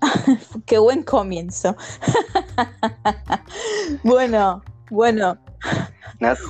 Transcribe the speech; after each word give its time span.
Qué 0.66 0.78
buen 0.78 1.02
comienzo. 1.02 1.76
bueno, 4.02 4.62
bueno. 4.90 5.38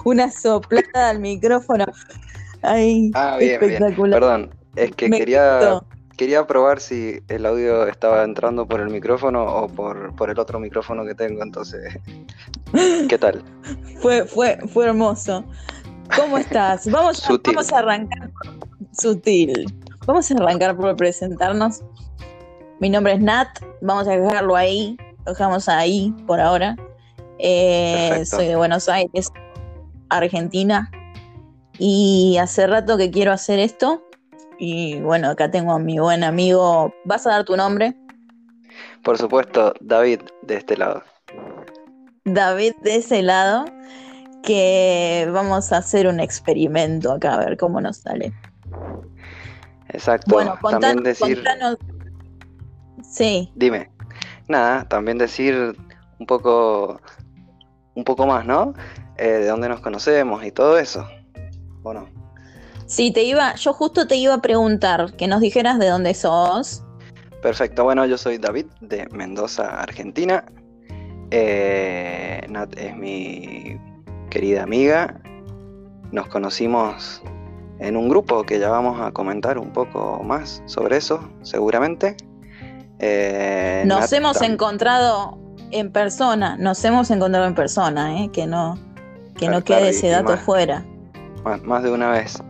Una 0.04 0.30
soplada 0.30 1.10
al 1.10 1.20
micrófono. 1.20 1.86
Ay, 2.62 3.10
Ah, 3.14 3.36
bien, 3.38 3.60
bien. 3.60 3.72
espectacular. 3.72 4.20
Perdón, 4.20 4.50
es 4.76 4.92
que 4.92 5.08
Me 5.08 5.18
quería, 5.18 5.80
quería 6.16 6.46
probar 6.46 6.80
si 6.80 7.20
el 7.28 7.46
audio 7.46 7.86
estaba 7.86 8.24
entrando 8.24 8.66
por 8.66 8.80
el 8.80 8.90
micrófono 8.90 9.44
o 9.44 9.68
por, 9.68 10.14
por 10.16 10.30
el 10.30 10.38
otro 10.38 10.58
micrófono 10.58 11.04
que 11.04 11.14
tengo, 11.14 11.42
entonces. 11.42 11.98
¿Qué 13.08 13.18
tal? 13.18 13.42
Fue, 14.00 14.24
fue, 14.24 14.58
fue 14.72 14.86
hermoso. 14.86 15.44
¿Cómo 16.16 16.38
estás? 16.38 16.90
Vamos 16.90 17.28
a, 17.28 17.38
vamos 17.44 17.72
a 17.72 17.78
arrancar 17.78 18.30
sutil. 18.92 19.66
Vamos 20.06 20.30
a 20.30 20.34
arrancar 20.34 20.76
por 20.76 20.94
presentarnos. 20.96 21.82
Mi 22.78 22.90
nombre 22.90 23.14
es 23.14 23.20
Nat. 23.20 23.48
Vamos 23.80 24.06
a 24.06 24.10
dejarlo 24.10 24.54
ahí. 24.54 24.98
Lo 25.24 25.32
dejamos 25.32 25.66
ahí 25.66 26.14
por 26.26 26.40
ahora. 26.40 26.76
Eh, 27.38 28.22
soy 28.26 28.48
de 28.48 28.56
Buenos 28.56 28.88
Aires, 28.90 29.32
Argentina. 30.10 30.90
Y 31.78 32.36
hace 32.38 32.66
rato 32.66 32.98
que 32.98 33.10
quiero 33.10 33.32
hacer 33.32 33.58
esto. 33.58 34.02
Y 34.58 35.00
bueno, 35.00 35.30
acá 35.30 35.50
tengo 35.50 35.72
a 35.72 35.78
mi 35.78 35.98
buen 35.98 36.22
amigo. 36.22 36.92
¿Vas 37.06 37.26
a 37.26 37.30
dar 37.30 37.44
tu 37.44 37.56
nombre? 37.56 37.96
Por 39.02 39.16
supuesto, 39.16 39.72
David, 39.80 40.20
de 40.42 40.56
este 40.56 40.76
lado. 40.76 41.02
David 42.24 42.74
de 42.82 42.96
ese 42.96 43.22
lado. 43.22 43.64
Que 44.42 45.26
vamos 45.32 45.72
a 45.72 45.78
hacer 45.78 46.06
un 46.06 46.20
experimento 46.20 47.10
acá, 47.10 47.32
a 47.32 47.38
ver 47.38 47.56
cómo 47.56 47.80
nos 47.80 47.96
sale. 47.96 48.34
Exacto. 49.94 50.34
Bueno, 50.34 50.58
contanos, 50.60 50.80
también 50.80 51.04
decir. 51.04 51.36
contanos- 51.42 51.78
Sí, 53.02 53.50
Dime. 53.54 53.90
Nada, 54.48 54.86
también 54.88 55.18
decir 55.18 55.76
un 56.18 56.26
poco. 56.26 57.00
Un 57.94 58.02
poco 58.04 58.26
más, 58.26 58.44
¿no? 58.44 58.74
Eh, 59.16 59.28
de 59.28 59.46
dónde 59.46 59.68
nos 59.68 59.80
conocemos 59.80 60.44
y 60.44 60.50
todo 60.50 60.78
eso. 60.78 61.06
¿O 61.84 61.94
no? 61.94 62.08
sí, 62.86 63.12
te 63.12 63.22
iba, 63.22 63.54
yo 63.54 63.72
justo 63.72 64.06
te 64.06 64.16
iba 64.16 64.34
a 64.34 64.42
preguntar 64.42 65.14
que 65.16 65.26
nos 65.28 65.40
dijeras 65.40 65.78
de 65.78 65.88
dónde 65.88 66.12
sos. 66.14 66.82
Perfecto, 67.40 67.84
bueno, 67.84 68.04
yo 68.06 68.18
soy 68.18 68.38
David 68.38 68.66
de 68.80 69.06
Mendoza, 69.12 69.80
Argentina. 69.80 70.44
Eh, 71.30 72.44
Nat 72.48 72.76
es 72.78 72.96
mi 72.96 73.78
querida 74.30 74.62
amiga. 74.64 75.20
Nos 76.10 76.26
conocimos 76.28 77.22
en 77.78 77.96
un 77.96 78.08
grupo 78.08 78.44
que 78.44 78.58
ya 78.58 78.68
vamos 78.70 79.00
a 79.00 79.10
comentar 79.12 79.58
un 79.58 79.72
poco 79.72 80.22
más 80.24 80.62
sobre 80.66 80.96
eso, 80.96 81.28
seguramente. 81.42 82.16
Eh, 83.00 83.82
Nos 83.86 84.12
hemos 84.12 84.40
encontrado 84.42 85.38
en 85.70 85.90
persona, 85.90 86.56
nos 86.56 86.84
hemos 86.84 87.10
encontrado 87.10 87.46
en 87.46 87.54
persona, 87.54 88.22
¿eh? 88.22 88.30
que 88.32 88.46
no, 88.46 88.78
que 89.36 89.46
no 89.48 89.62
Claro, 89.62 89.64
quede 89.64 89.88
ese 89.90 90.08
dato 90.08 90.32
más. 90.32 90.40
fuera, 90.40 90.84
más, 91.44 91.62
más 91.62 91.82
de 91.82 91.90
una 91.90 92.10
vez. 92.10 92.40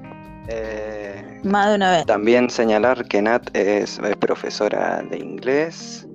Eh, 0.48 1.40
más 1.42 1.68
de 1.70 1.76
una 1.76 1.90
vez. 1.90 2.06
También 2.06 2.50
señalar 2.50 3.06
que 3.06 3.22
Nat 3.22 3.48
es 3.56 3.98
eh, 3.98 4.14
profesora 4.16 5.02
de 5.10 5.18
inglés 5.18 6.06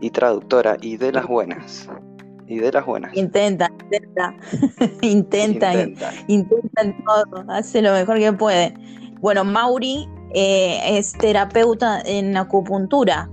y 0.00 0.10
traductora 0.10 0.76
y 0.80 0.96
de 0.96 1.12
las 1.12 1.26
buenas. 1.26 1.88
Y 2.48 2.58
de 2.58 2.70
las 2.72 2.86
buenas. 2.86 3.16
Intenta, 3.16 3.70
intenta, 3.82 4.34
intenta, 5.02 5.74
Intenta. 5.74 6.12
intenta 6.28 6.82
en 6.82 7.04
todo, 7.04 7.44
hace 7.48 7.82
lo 7.82 7.92
mejor 7.92 8.18
que 8.18 8.32
puede. 8.32 8.74
Bueno, 9.20 9.44
Mauri 9.44 10.08
eh, 10.34 10.78
es 10.98 11.12
terapeuta 11.14 12.00
en 12.04 12.36
acupuntura. 12.36 13.28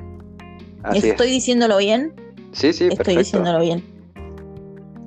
Así 0.84 1.10
¿Estoy 1.10 1.28
es. 1.28 1.34
diciéndolo 1.34 1.78
bien? 1.78 2.14
Sí, 2.52 2.74
sí, 2.74 2.86
Estoy 2.86 2.98
perfecto. 2.98 3.20
diciéndolo 3.20 3.60
bien. 3.60 3.84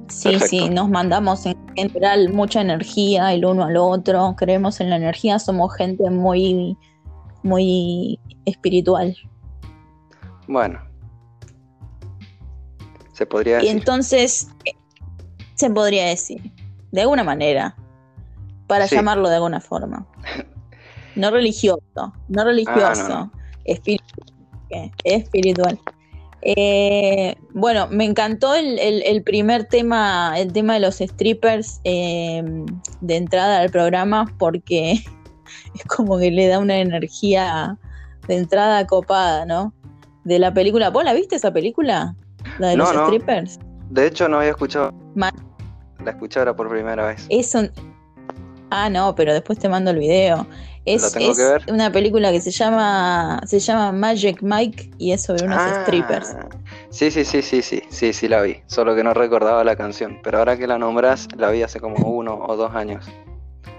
Sí, 0.09 0.31
Perfecto. 0.31 0.47
sí, 0.47 0.71
nos 0.71 0.89
mandamos 0.89 1.45
en 1.47 1.57
general 1.75 2.33
mucha 2.33 2.61
energía 2.61 3.35
el 3.35 3.45
uno 3.45 3.65
al 3.65 3.77
otro, 3.77 4.35
creemos 4.37 4.81
en 4.81 4.91
la 4.91 4.97
energía, 4.97 5.41
somos 5.41 5.75
gente 5.75 6.09
muy, 6.11 6.77
muy 7.43 8.21
espiritual. 8.45 9.17
Bueno. 10.47 10.86
Se 13.17 13.25
podría 13.27 13.57
Y 13.59 13.63
decir. 13.63 13.77
entonces, 13.79 14.49
eh, 14.67 14.73
se 15.55 15.71
podría 15.71 16.07
decir, 16.07 16.53
de 16.93 17.01
alguna 17.01 17.25
manera, 17.25 17.75
para 18.67 18.87
Sí. 18.87 18.95
llamarlo 18.97 19.29
de 19.29 19.37
alguna 19.37 19.61
forma. 19.61 20.07
No 21.15 21.31
religioso, 21.31 22.13
no 22.29 22.45
religioso, 22.45 23.07
Ah, 23.07 23.09
no, 23.09 23.33
espiri- 23.65 24.03
eh, 24.69 24.91
espiritual. 25.05 25.79
Eh, 26.43 27.35
bueno, 27.55 27.89
me 27.91 28.05
encantó 28.05 28.55
el, 28.55 28.79
el- 28.79 29.03
el 29.03 29.23
primer 29.23 29.65
tema, 29.65 30.35
el 30.39 30.53
tema 30.53 30.75
de 30.75 30.81
los 30.81 30.97
strippers 30.97 31.81
eh, 31.85 32.43
de 33.01 33.17
entrada 33.17 33.61
al 33.61 33.71
programa, 33.71 34.31
porque 34.39 34.93
es 35.75 35.85
como 35.89 36.19
que 36.19 36.31
le 36.31 36.49
da 36.49 36.59
una 36.59 36.77
energía 36.81 37.79
de 38.29 38.37
entrada 38.37 38.87
copada, 38.87 39.47
¿no? 39.47 39.73
De 40.25 40.39
la 40.39 40.53
película. 40.53 40.91
¿Vos 40.91 41.03
la 41.05 41.15
viste 41.15 41.37
esa 41.37 41.51
película? 41.51 42.15
La 42.59 42.69
de 42.69 42.77
No, 42.77 42.85
los 42.85 42.95
no. 42.95 43.07
strippers. 43.07 43.59
De 43.91 44.07
hecho, 44.07 44.29
no 44.29 44.39
había 44.39 44.51
escuchado. 44.51 44.93
La 45.15 46.11
escuché 46.13 46.39
ahora 46.39 46.55
por 46.55 46.69
primera 46.69 47.07
vez. 47.07 47.27
Es 47.31 47.55
un... 47.55 47.71
Ah, 48.71 48.91
no, 48.91 49.15
pero 49.15 49.33
después 49.33 49.59
te 49.59 49.69
mando 49.69 49.91
el 49.93 49.99
video. 49.99 50.47
Es, 50.85 51.03
¿Lo 51.03 51.11
tengo 51.11 51.33
es 51.33 51.39
que 51.39 51.45
ver? 51.45 51.63
una 51.73 51.91
película 51.91 52.31
que 52.31 52.41
se 52.41 52.51
llama 52.53 53.41
se 53.45 53.59
llama 53.59 53.91
Magic 53.93 54.41
Mike 54.43 54.91
y 54.99 55.13
es 55.13 55.23
sobre 55.23 55.45
unos 55.47 55.59
Ah, 55.61 55.83
strippers. 55.83 56.37
Sí, 56.91 57.11
sí, 57.11 57.25
sí, 57.25 57.43
sí, 57.43 57.63
sí, 57.63 57.83
sí, 57.89 58.13
sí 58.13 58.29
la 58.29 58.43
vi. 58.43 58.59
Solo 58.67 58.95
que 58.95 59.03
no 59.03 59.13
recordaba 59.15 59.65
la 59.65 59.75
canción. 59.77 60.19
Pero 60.23 60.39
ahora 60.39 60.57
que 60.57 60.67
la 60.67 60.79
nombras, 60.79 61.27
la 61.37 61.51
vi 61.51 61.63
hace 61.63 61.81
como 61.81 61.97
uno 62.09 62.39
o 62.47 62.57
dos 62.57 62.75
años. 62.75 63.09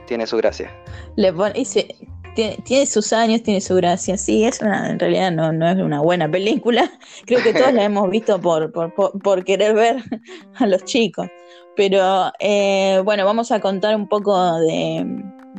Tiene 0.06 0.26
su 0.28 0.36
gracia. 0.38 0.70
Le 1.16 1.32
pon- 1.34 1.54
y 1.56 1.66
se- 1.66 1.96
tiene, 2.38 2.58
tiene 2.58 2.86
sus 2.86 3.14
años, 3.14 3.42
tiene 3.42 3.60
su 3.62 3.74
gracia. 3.74 4.16
Sí, 4.16 4.46
es 4.46 4.62
una, 4.62 4.92
en 4.92 5.00
realidad 5.00 5.32
no, 5.32 5.52
no 5.52 5.68
es 5.68 5.78
una 5.78 6.02
buena 6.02 6.30
película. 6.30 6.88
Creo 7.26 7.42
que 7.42 7.52
todos 7.52 7.74
la 7.74 7.84
hemos 7.84 8.08
visto 8.12 8.40
por, 8.40 8.72
por, 8.72 8.94
por- 8.94 9.44
querer 9.44 9.74
ver 9.74 10.04
a 10.60 10.68
los 10.68 10.84
chicos. 10.86 11.28
Pero 11.76 12.32
eh, 12.40 13.02
bueno, 13.04 13.26
vamos 13.26 13.52
a 13.52 13.60
contar 13.60 13.96
un 13.96 14.08
poco 14.08 14.60
de, 14.60 15.04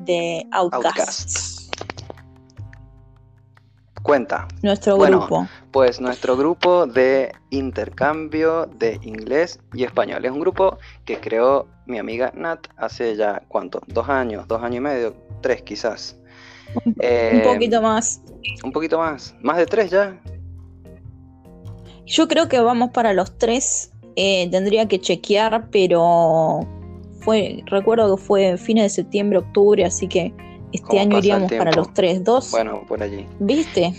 de 0.03 0.47
Outcast, 0.53 0.85
Outcasts. 0.87 1.71
Cuenta. 4.03 4.47
nuestro 4.63 4.97
Bueno, 4.97 5.19
grupo. 5.19 5.49
Pues 5.73 6.01
nuestro 6.01 6.37
grupo 6.37 6.87
de 6.87 7.33
intercambio 7.51 8.67
de 8.67 9.01
inglés 9.03 9.59
y 9.75 9.83
español. 9.83 10.25
Es 10.25 10.31
un 10.31 10.41
grupo 10.41 10.79
que 11.05 11.19
creó 11.19 11.67
mi 11.87 11.99
amiga 11.99 12.33
Nat 12.37 12.69
hace 12.77 13.17
ya, 13.17 13.43
¿cuánto? 13.49 13.83
Dos 13.89 14.09
años, 14.09 14.47
dos 14.47 14.63
años 14.63 14.77
y 14.77 14.81
medio, 14.81 15.15
tres 15.43 15.63
quizás. 15.63 16.18
Un 16.85 16.95
Eh, 17.01 17.43
poquito 17.45 17.83
más. 17.83 18.23
Un 18.65 18.73
poquito 18.73 18.99
más. 18.99 19.35
Más 19.41 19.57
de 19.57 19.67
tres 19.67 19.91
ya. 19.91 20.21
Yo 22.07 22.27
creo 22.29 22.49
que 22.49 22.61
vamos 22.61 22.91
para 22.91 23.13
los 23.13 23.37
tres. 23.39 23.93
Eh, 24.17 24.49
tendría 24.51 24.89
que 24.89 24.99
chequear, 25.01 25.69
pero 25.71 26.61
fue, 27.21 27.63
recuerdo 27.67 28.17
que 28.17 28.23
fue 28.23 28.57
fines 28.57 28.85
de 28.85 28.89
septiembre, 28.91 29.39
octubre, 29.39 29.85
así 29.85 30.09
que 30.09 30.33
este 30.73 30.87
¿Cómo 30.87 31.01
año 31.01 31.19
iríamos 31.19 31.53
para 31.53 31.73
los 31.73 31.93
tres, 31.95 32.25
dos. 32.25 32.51
Bueno, 32.51 32.83
por 32.89 33.03
allí. 33.03 33.27
¿Viste? 33.39 33.93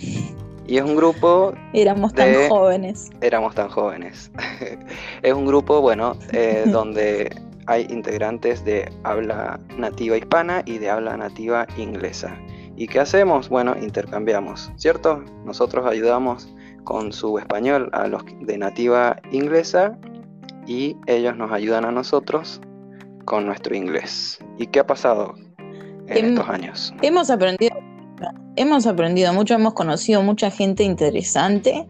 Y 0.67 0.77
es 0.77 0.83
un 0.83 0.95
grupo 0.95 1.53
Éramos 1.73 2.13
tan 2.13 2.31
De- 2.31 2.47
jóvenes. 2.49 3.09
éramos 3.21 3.55
tan 3.55 3.69
jóvenes. 3.69 4.31
es 5.21 5.33
un 5.33 5.45
grupo, 5.45 5.81
bueno, 5.81 6.15
eh, 6.33 6.65
donde 6.71 7.33
hay 7.65 7.87
integrantes 7.89 8.65
de 8.65 8.91
habla 9.03 9.59
nativa 9.77 10.17
hispana 10.17 10.63
y 10.65 10.79
de 10.79 10.89
habla 10.89 11.15
nativa 11.17 11.65
inglesa. 11.77 12.35
¿Y 12.79 12.87
qué 12.87 13.01
hacemos? 13.01 13.49
Bueno, 13.49 13.75
intercambiamos, 13.77 14.71
¿cierto? 14.77 15.21
Nosotros 15.43 15.85
ayudamos 15.85 16.47
con 16.85 17.11
su 17.11 17.37
español 17.37 17.89
a 17.91 18.07
los 18.07 18.23
de 18.39 18.57
nativa 18.57 19.17
inglesa 19.33 19.97
y 20.65 20.95
ellos 21.05 21.35
nos 21.35 21.51
ayudan 21.51 21.83
a 21.83 21.91
nosotros 21.91 22.61
con 23.25 23.45
nuestro 23.45 23.75
inglés. 23.75 24.39
¿Y 24.57 24.67
qué 24.67 24.79
ha 24.79 24.87
pasado 24.87 25.35
en 26.07 26.17
Em, 26.17 26.25
estos 26.29 26.47
años? 26.47 26.93
Hemos 27.01 27.29
aprendido, 27.29 27.75
hemos 28.55 28.87
aprendido 28.87 29.33
mucho, 29.33 29.55
hemos 29.55 29.73
conocido 29.73 30.23
mucha 30.23 30.49
gente 30.49 30.83
interesante. 30.83 31.85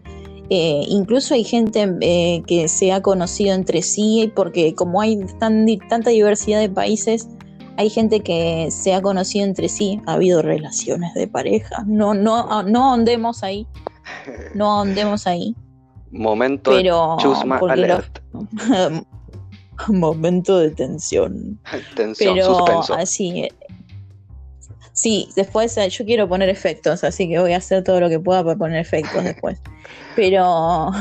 eh, 0.49 0.81
incluso 0.87 1.35
hay 1.35 1.43
gente 1.43 1.87
eh, 2.01 2.41
que 2.47 2.67
se 2.67 2.91
ha 2.91 3.03
conocido 3.03 3.53
entre 3.53 3.83
sí, 3.83 4.31
porque 4.35 4.73
como 4.73 5.01
hay 5.01 5.23
tan 5.39 5.67
tanta 5.87 6.09
diversidad 6.09 6.59
de 6.59 6.69
países, 6.69 7.29
hay 7.79 7.89
gente 7.89 8.19
que 8.19 8.67
se 8.71 8.93
ha 8.93 9.01
conocido 9.01 9.45
entre 9.45 9.69
sí. 9.69 10.01
Ha 10.05 10.13
habido 10.15 10.41
relaciones 10.41 11.13
de 11.13 11.29
pareja. 11.29 11.81
No, 11.87 12.13
no, 12.13 12.61
no 12.63 12.89
ahondemos 12.89 13.41
ahí, 13.41 13.65
no 14.53 14.69
ahondemos 14.69 15.25
ahí. 15.25 15.55
Momento 16.11 16.71
Pero 16.71 17.15
chusma 17.21 17.57
lo- 17.61 17.69
alert. 17.69 18.19
momento 19.87 20.57
de 20.59 20.71
tensión. 20.71 21.57
Tensión, 21.95 22.35
Pero 22.35 22.45
suspenso. 22.57 22.93
así. 22.95 23.47
Sí, 24.99 25.29
después 25.33 25.77
eh, 25.77 25.87
yo 25.89 26.03
quiero 26.03 26.27
poner 26.27 26.49
efectos, 26.49 27.05
así 27.05 27.29
que 27.29 27.39
voy 27.39 27.53
a 27.53 27.57
hacer 27.59 27.85
todo 27.85 28.01
lo 28.01 28.09
que 28.09 28.19
pueda 28.19 28.43
para 28.43 28.57
poner 28.57 28.79
efectos 28.79 29.23
después. 29.23 29.61
Pero 30.13 30.91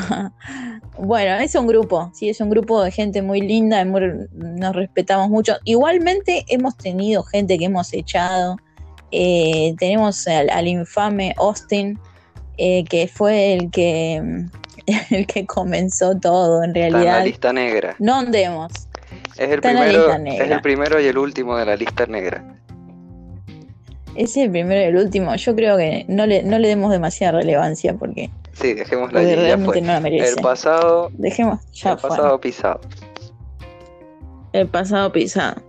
bueno, 0.98 1.34
es 1.38 1.56
un 1.56 1.66
grupo, 1.66 2.08
sí, 2.14 2.28
es 2.28 2.40
un 2.40 2.48
grupo 2.48 2.80
de 2.80 2.92
gente 2.92 3.22
muy 3.22 3.40
linda, 3.40 3.84
nos 3.84 4.76
respetamos 4.76 5.28
mucho. 5.30 5.56
Igualmente 5.64 6.44
hemos 6.46 6.76
tenido 6.76 7.24
gente 7.24 7.58
que 7.58 7.64
hemos 7.64 7.92
echado. 7.92 8.58
Eh, 9.10 9.74
tenemos 9.80 10.28
al, 10.28 10.68
infame 10.68 11.34
Austin, 11.36 11.98
eh, 12.56 12.84
que 12.84 13.08
fue 13.08 13.54
el 13.54 13.68
que 13.72 14.22
el 15.10 15.26
que 15.26 15.44
comenzó 15.44 16.16
todo 16.20 16.62
en 16.62 16.72
realidad. 16.72 17.00
Está 17.00 17.10
en 17.10 17.18
la 17.18 17.24
lista 17.24 17.52
negra. 17.52 17.96
No 17.98 18.14
andemos. 18.14 18.70
Es 19.36 19.50
el, 19.50 19.60
primero, 19.60 20.12
es 20.12 20.50
el 20.50 20.60
primero 20.60 21.00
y 21.00 21.06
el 21.06 21.18
último 21.18 21.56
de 21.56 21.66
la 21.66 21.74
lista 21.74 22.06
negra. 22.06 22.44
Es 24.19 24.37
el 24.37 24.50
primero 24.50 24.81
y 24.81 24.85
el 24.85 24.97
último. 24.97 25.32
Yo 25.37 25.55
creo 25.55 25.76
que 25.76 26.05
no 26.09 26.26
le, 26.26 26.43
no 26.43 26.59
le 26.59 26.67
demos 26.67 26.91
demasiada 26.91 27.38
relevancia 27.38 27.94
porque. 27.94 28.31
Sí, 28.53 28.75
realmente 28.75 29.81
no 29.81 29.93
la 29.93 30.00
merece. 30.00 30.31
El 30.31 30.43
pasado. 30.43 31.12
Dejemos, 31.12 31.61
ya 31.73 31.93
El 31.93 31.99
pasado 31.99 32.41
pisado. 32.41 32.81
El 34.53 34.67
pasado 34.67 35.12
pisado. 35.12 35.62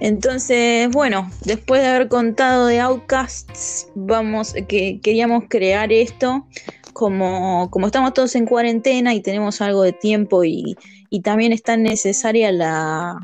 Entonces, 0.00 0.90
bueno, 0.90 1.30
después 1.44 1.82
de 1.82 1.88
haber 1.88 2.08
contado 2.08 2.66
de 2.66 2.80
Outcasts, 2.80 3.86
vamos, 3.94 4.52
que 4.66 4.98
queríamos 5.00 5.44
crear 5.48 5.92
esto. 5.92 6.44
Como, 6.92 7.70
como 7.70 7.86
estamos 7.86 8.12
todos 8.14 8.34
en 8.34 8.46
cuarentena 8.46 9.14
y 9.14 9.20
tenemos 9.22 9.60
algo 9.60 9.84
de 9.84 9.92
tiempo 9.92 10.42
y, 10.42 10.76
y 11.08 11.20
también 11.20 11.52
es 11.52 11.62
tan 11.62 11.84
necesaria 11.84 12.50
la 12.50 13.16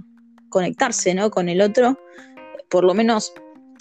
conectarse 0.51 1.15
¿no? 1.15 1.31
con 1.33 1.49
el 1.49 1.61
otro, 1.61 1.99
por 2.71 2.85
lo 2.85 2.95
menos 2.95 3.35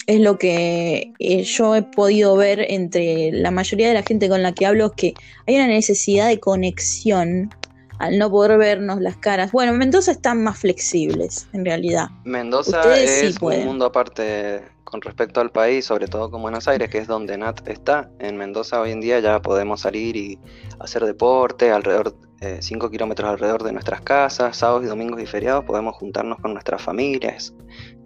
es 0.06 0.20
lo 0.20 0.38
que 0.38 1.12
eh, 1.18 1.42
yo 1.42 1.74
he 1.74 1.82
podido 1.82 2.36
ver 2.36 2.64
entre 2.68 3.32
la 3.32 3.50
mayoría 3.50 3.88
de 3.88 3.94
la 3.94 4.02
gente 4.02 4.28
con 4.28 4.42
la 4.42 4.52
que 4.52 4.66
hablo, 4.66 4.86
es 4.86 4.92
que 4.92 5.14
hay 5.46 5.56
una 5.56 5.66
necesidad 5.66 6.28
de 6.28 6.38
conexión 6.38 7.50
al 7.98 8.18
no 8.18 8.30
poder 8.30 8.58
vernos 8.58 9.00
las 9.00 9.16
caras. 9.16 9.52
Bueno, 9.52 9.72
Mendoza 9.72 10.12
están 10.12 10.42
más 10.42 10.58
flexibles, 10.58 11.48
en 11.52 11.64
realidad. 11.64 12.08
Mendoza 12.24 12.96
es 12.96 13.36
un 13.40 13.64
mundo 13.64 13.86
aparte 13.86 14.62
con 14.84 15.00
respecto 15.00 15.40
al 15.40 15.50
país, 15.50 15.86
sobre 15.86 16.06
todo 16.06 16.30
con 16.30 16.42
Buenos 16.42 16.68
Aires, 16.68 16.88
que 16.88 16.98
es 16.98 17.08
donde 17.08 17.36
Nat 17.36 17.66
está. 17.68 18.08
En 18.20 18.36
Mendoza 18.36 18.80
hoy 18.80 18.92
en 18.92 19.00
día 19.00 19.18
ya 19.18 19.42
podemos 19.42 19.80
salir 19.80 20.16
y 20.16 20.38
hacer 20.78 21.04
deporte 21.04 21.70
alrededor 21.72 22.14
5 22.60 22.86
eh, 22.86 22.90
kilómetros 22.90 23.30
alrededor 23.30 23.62
de 23.62 23.72
nuestras 23.72 24.02
casas, 24.02 24.56
sábados 24.58 24.84
y 24.84 24.86
domingos 24.86 25.20
y 25.22 25.26
feriados 25.26 25.64
podemos 25.64 25.96
juntarnos 25.96 26.38
con 26.38 26.52
nuestras 26.52 26.82
familias. 26.82 27.54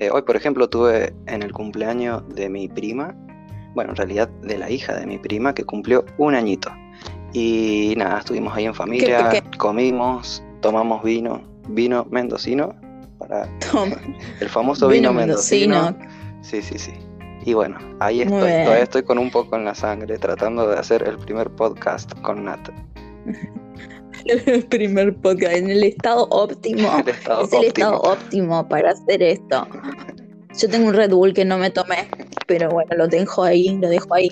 Eh, 0.01 0.09
hoy, 0.11 0.23
por 0.23 0.35
ejemplo, 0.35 0.67
tuve 0.67 1.13
en 1.27 1.43
el 1.43 1.53
cumpleaños 1.53 2.27
de 2.35 2.49
mi 2.49 2.69
prima, 2.69 3.15
bueno, 3.75 3.91
en 3.91 3.97
realidad 3.97 4.31
de 4.43 4.57
la 4.57 4.71
hija 4.71 4.95
de 4.97 5.07
mi 5.07 5.19
prima, 5.19 5.55
que 5.55 5.63
cumplió 5.65 6.07
un 6.17 6.35
añito. 6.35 6.73
Y 7.35 7.93
nada, 7.99 8.21
estuvimos 8.21 8.57
ahí 8.57 8.65
en 8.65 8.75
familia, 8.75 9.31
comimos, 9.59 10.43
tomamos 10.63 11.05
vino, 11.05 11.43
vino 11.69 12.07
mendocino, 12.11 12.75
para 13.19 13.47
el 14.41 14.49
famoso 14.49 14.89
vino, 14.89 15.13
mendocino. 15.13 15.95
Sí, 16.41 16.63
sí, 16.63 16.79
sí. 16.79 16.93
Y 17.45 17.53
bueno, 17.53 17.77
ahí 18.01 18.23
estoy, 18.23 18.39
todavía 18.39 18.83
estoy 18.83 19.03
con 19.03 19.19
un 19.19 19.31
poco 19.31 19.57
en 19.57 19.67
la 19.67 19.75
sangre, 19.75 20.17
tratando 20.17 20.67
de 20.67 20.79
hacer 20.79 21.07
el 21.07 21.19
primer 21.19 21.51
podcast 21.51 22.19
con 22.23 22.47
Nat. 22.47 22.71
el 24.47 24.65
primer 24.65 25.15
podcast 25.17 25.55
en 25.55 25.71
el 25.71 25.85
estado 25.85 26.27
óptimo. 26.31 26.89
es 27.45 27.53
el 27.53 27.65
estado 27.65 28.01
óptimo 28.01 28.69
para 28.69 28.91
hacer 28.91 29.23
esto. 29.23 29.67
Yo 30.59 30.69
tengo 30.69 30.89
un 30.89 30.95
Red 30.95 31.11
Bull 31.11 31.33
que 31.33 31.45
no 31.45 31.59
me 31.59 31.71
tomé, 31.71 32.09
pero 32.47 32.71
bueno, 32.71 32.97
lo 32.97 33.07
dejo 33.07 33.45
ahí, 33.45 33.79
lo 33.81 33.89
dejo 33.89 34.15
ahí. 34.15 34.31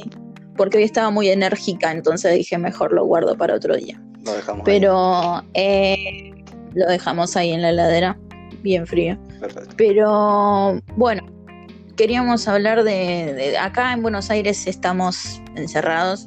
Porque 0.57 0.79
hoy 0.79 0.85
estaba 0.85 1.11
muy 1.11 1.29
enérgica, 1.29 1.93
entonces 1.93 2.35
dije 2.35 2.59
mejor 2.59 2.93
lo 2.93 3.05
guardo 3.05 3.37
para 3.37 3.55
otro 3.55 3.77
día. 3.77 4.01
Lo 4.25 4.33
dejamos 4.33 4.63
pero 4.65 5.43
eh, 5.55 6.33
lo 6.75 6.87
dejamos 6.87 7.37
ahí 7.37 7.53
en 7.53 7.63
la 7.63 7.71
heladera, 7.71 8.19
bien 8.63 8.87
frío. 8.87 9.17
Perfecto. 9.41 9.75
Pero 9.77 10.81
bueno, 10.97 11.23
queríamos 11.99 12.47
hablar 12.49 12.85
de, 12.85 13.57
acá 13.61 13.93
en 13.93 14.03
Buenos 14.03 14.31
Aires 14.31 14.67
estamos 14.67 15.43
encerrados 15.57 16.27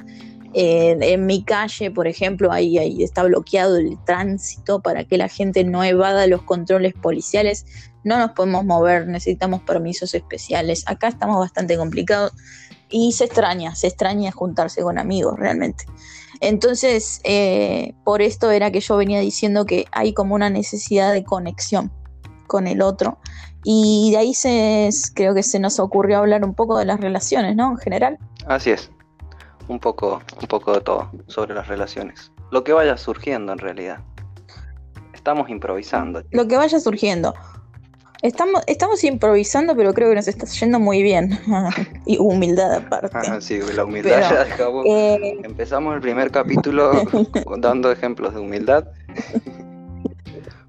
en 0.54 1.26
mi 1.26 1.42
calle, 1.44 1.90
por 1.90 2.06
ejemplo, 2.06 2.52
ahí, 2.52 2.78
ahí 2.78 3.02
está 3.02 3.22
bloqueado 3.22 3.76
el 3.76 3.98
tránsito 4.04 4.80
para 4.80 5.04
que 5.04 5.16
la 5.16 5.28
gente 5.28 5.64
no 5.64 5.82
evada 5.82 6.26
los 6.26 6.42
controles 6.42 6.94
policiales. 6.94 7.64
No 8.04 8.18
nos 8.18 8.32
podemos 8.32 8.64
mover, 8.64 9.06
necesitamos 9.06 9.62
permisos 9.62 10.14
especiales. 10.14 10.84
Acá 10.86 11.08
estamos 11.08 11.38
bastante 11.38 11.76
complicados 11.76 12.32
y 12.90 13.12
se 13.12 13.24
extraña, 13.24 13.74
se 13.74 13.86
extraña 13.86 14.30
juntarse 14.32 14.82
con 14.82 14.98
amigos 14.98 15.38
realmente. 15.38 15.84
Entonces, 16.40 17.20
eh, 17.24 17.94
por 18.04 18.20
esto 18.20 18.50
era 18.50 18.70
que 18.70 18.80
yo 18.80 18.96
venía 18.96 19.20
diciendo 19.20 19.64
que 19.64 19.86
hay 19.92 20.12
como 20.12 20.34
una 20.34 20.50
necesidad 20.50 21.12
de 21.12 21.24
conexión 21.24 21.92
con 22.46 22.66
el 22.66 22.82
otro. 22.82 23.18
Y 23.64 24.10
de 24.10 24.16
ahí 24.18 24.34
se, 24.34 24.90
creo 25.14 25.34
que 25.34 25.44
se 25.44 25.60
nos 25.60 25.78
ocurrió 25.78 26.18
hablar 26.18 26.44
un 26.44 26.54
poco 26.54 26.76
de 26.78 26.84
las 26.84 27.00
relaciones, 27.00 27.54
¿no? 27.54 27.70
En 27.70 27.76
general. 27.78 28.18
Así 28.44 28.70
es 28.70 28.90
un 29.68 29.78
poco, 29.78 30.22
un 30.40 30.46
poco 30.46 30.74
de 30.74 30.80
todo 30.80 31.10
sobre 31.26 31.54
las 31.54 31.68
relaciones. 31.68 32.32
Lo 32.50 32.64
que 32.64 32.72
vaya 32.72 32.96
surgiendo 32.96 33.52
en 33.52 33.58
realidad. 33.58 34.00
Estamos 35.14 35.48
improvisando. 35.48 36.22
Lo 36.30 36.46
que 36.48 36.56
vaya 36.56 36.78
surgiendo. 36.80 37.34
Estamos, 38.22 38.62
estamos 38.68 39.02
improvisando, 39.02 39.74
pero 39.74 39.92
creo 39.94 40.08
que 40.10 40.14
nos 40.14 40.28
está 40.28 40.46
yendo 40.46 40.78
muy 40.78 41.02
bien. 41.02 41.38
y 42.06 42.18
humildad 42.18 42.74
aparte. 42.74 43.40
sí, 43.40 43.60
la 43.74 43.84
humildad 43.84 44.20
ya 44.20 44.44
dejamos. 44.44 44.86
Eh, 44.86 45.40
Empezamos 45.42 45.94
el 45.94 46.00
primer 46.00 46.30
capítulo 46.30 46.92
dando 47.58 47.90
ejemplos 47.90 48.34
de 48.34 48.40
humildad. 48.40 48.86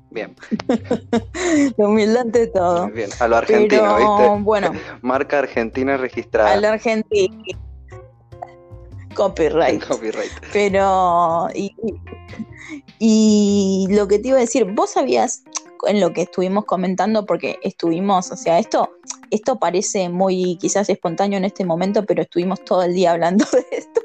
Bien. 0.09 0.35
La 1.77 1.87
humildad 1.87 2.21
ante 2.21 2.45
todo. 2.47 2.87
Bien, 2.89 3.09
a 3.19 3.27
lo 3.27 3.35
argentino, 3.35 3.97
¿viste? 3.97 4.41
Bueno. 4.41 4.71
Marca 5.01 5.39
argentina 5.39 5.97
registrada. 5.97 6.53
A 6.53 6.57
lo 6.57 6.67
argentino. 6.67 7.43
Copyright. 9.13 9.83
Copyright. 9.87 10.31
Pero. 10.51 11.47
Y, 12.99 13.87
lo 13.89 14.07
que 14.07 14.19
te 14.19 14.29
iba 14.29 14.37
a 14.37 14.41
decir, 14.41 14.65
vos 14.65 14.91
sabías 14.91 15.43
en 15.85 15.99
lo 15.99 16.13
que 16.13 16.21
estuvimos 16.21 16.65
comentando, 16.65 17.25
porque 17.25 17.59
estuvimos, 17.61 18.31
o 18.31 18.37
sea, 18.37 18.57
esto, 18.59 18.89
esto 19.31 19.59
parece 19.59 20.07
muy 20.09 20.57
quizás 20.61 20.89
espontáneo 20.89 21.37
en 21.37 21.45
este 21.45 21.65
momento, 21.65 22.05
pero 22.05 22.21
estuvimos 22.21 22.63
todo 22.63 22.83
el 22.83 22.93
día 22.93 23.11
hablando 23.11 23.45
de 23.51 23.65
esto 23.71 24.01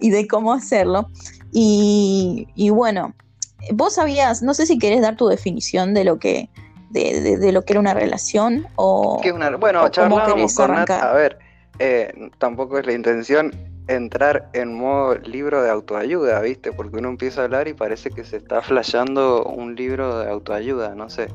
y 0.00 0.10
de 0.10 0.26
cómo 0.28 0.52
hacerlo. 0.52 1.08
Y, 1.52 2.68
bueno, 2.70 3.14
vos 3.72 3.94
sabías, 3.94 4.42
no 4.42 4.54
sé 4.54 4.66
si 4.66 4.78
querés 4.78 5.00
dar 5.00 5.16
tu 5.16 5.28
definición 5.28 5.94
de 5.94 6.04
lo 6.04 6.18
que, 6.18 6.50
de, 6.90 7.52
lo 7.52 7.62
que 7.62 7.72
era 7.72 7.80
una 7.80 7.94
relación 7.94 8.66
o. 8.76 9.20
bueno, 9.58 9.88
charlamos 9.88 10.54
con 10.54 10.74
A 10.74 11.12
ver, 11.12 11.38
eh, 11.78 12.30
tampoco 12.38 12.78
es 12.78 12.86
la 12.86 12.92
intención 12.92 13.50
entrar 13.86 14.48
en 14.54 14.74
modo 14.74 15.14
libro 15.16 15.62
de 15.62 15.70
autoayuda, 15.70 16.40
¿viste? 16.40 16.72
Porque 16.72 16.96
uno 16.96 17.08
empieza 17.08 17.42
a 17.42 17.44
hablar 17.44 17.68
y 17.68 17.74
parece 17.74 18.10
que 18.10 18.24
se 18.24 18.38
está 18.38 18.62
flasheando 18.62 19.44
un 19.44 19.74
libro 19.74 20.20
de 20.20 20.30
autoayuda, 20.30 20.94
no 20.94 21.10
sé. 21.10 21.28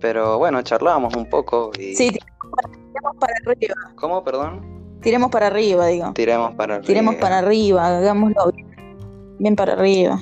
Pero 0.00 0.38
bueno, 0.38 0.62
charlamos 0.62 1.14
un 1.14 1.28
poco 1.28 1.70
y... 1.78 1.94
Sí, 1.94 2.10
tiremos 2.10 3.16
para 3.20 3.34
arriba. 3.46 3.74
¿Cómo, 3.94 4.24
perdón? 4.24 4.98
Tiremos 5.00 5.30
para 5.30 5.46
arriba, 5.46 5.86
digo. 5.86 6.12
Tiremos 6.12 6.54
para 6.54 6.74
arriba. 6.74 6.86
Tiremos 6.86 7.14
para 7.16 7.38
arriba, 7.38 7.98
hagámoslo 7.98 8.52
bien, 9.38 9.56
para 9.56 9.74
arriba. 9.74 10.20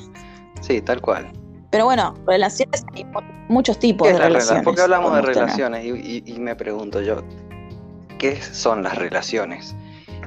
Sí, 0.61 0.83
tal 0.83 1.01
cual. 1.01 1.33
Pero 1.71 1.85
bueno, 1.85 2.15
relaciones, 2.27 2.85
hay 2.95 3.07
muchos 3.49 3.79
tipos 3.79 4.09
de 4.09 4.19
relaciones. 4.19 4.65
Porque 4.65 4.83
hablamos 4.83 5.15
de 5.15 5.23
relaciones 5.23 5.85
y 5.85 6.37
me 6.39 6.57
pregunto 6.57 7.01
yo, 7.01 7.23
qué 8.21 8.41
son 8.41 8.85
las 8.85 8.97
relaciones. 8.97 9.75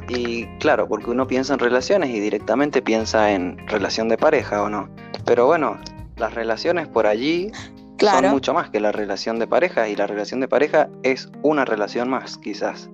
Y 0.09 0.47
claro, 0.57 0.87
porque 0.87 1.11
uno 1.11 1.27
piensa 1.27 1.53
en 1.53 1.59
relaciones 1.59 2.09
y 2.09 2.19
directamente 2.19 2.81
piensa 2.81 3.31
en 3.31 3.57
relación 3.67 4.09
de 4.09 4.17
pareja 4.17 4.63
o 4.63 4.69
no. 4.69 4.89
Pero 5.25 5.45
bueno, 5.45 5.79
las 6.17 6.33
relaciones 6.33 6.87
por 6.87 7.07
allí 7.07 7.51
son 7.99 8.29
mucho 8.31 8.53
más 8.53 8.69
que 8.69 8.81
la 8.81 8.91
relación 8.91 9.39
de 9.39 9.47
pareja 9.47 9.87
y 9.87 9.95
la 9.95 10.07
relación 10.07 10.41
de 10.41 10.49
pareja 10.49 10.89
es 11.03 11.31
una 11.43 11.63
relación 11.63 12.09
más, 12.09 12.37
quizás. 12.37 12.89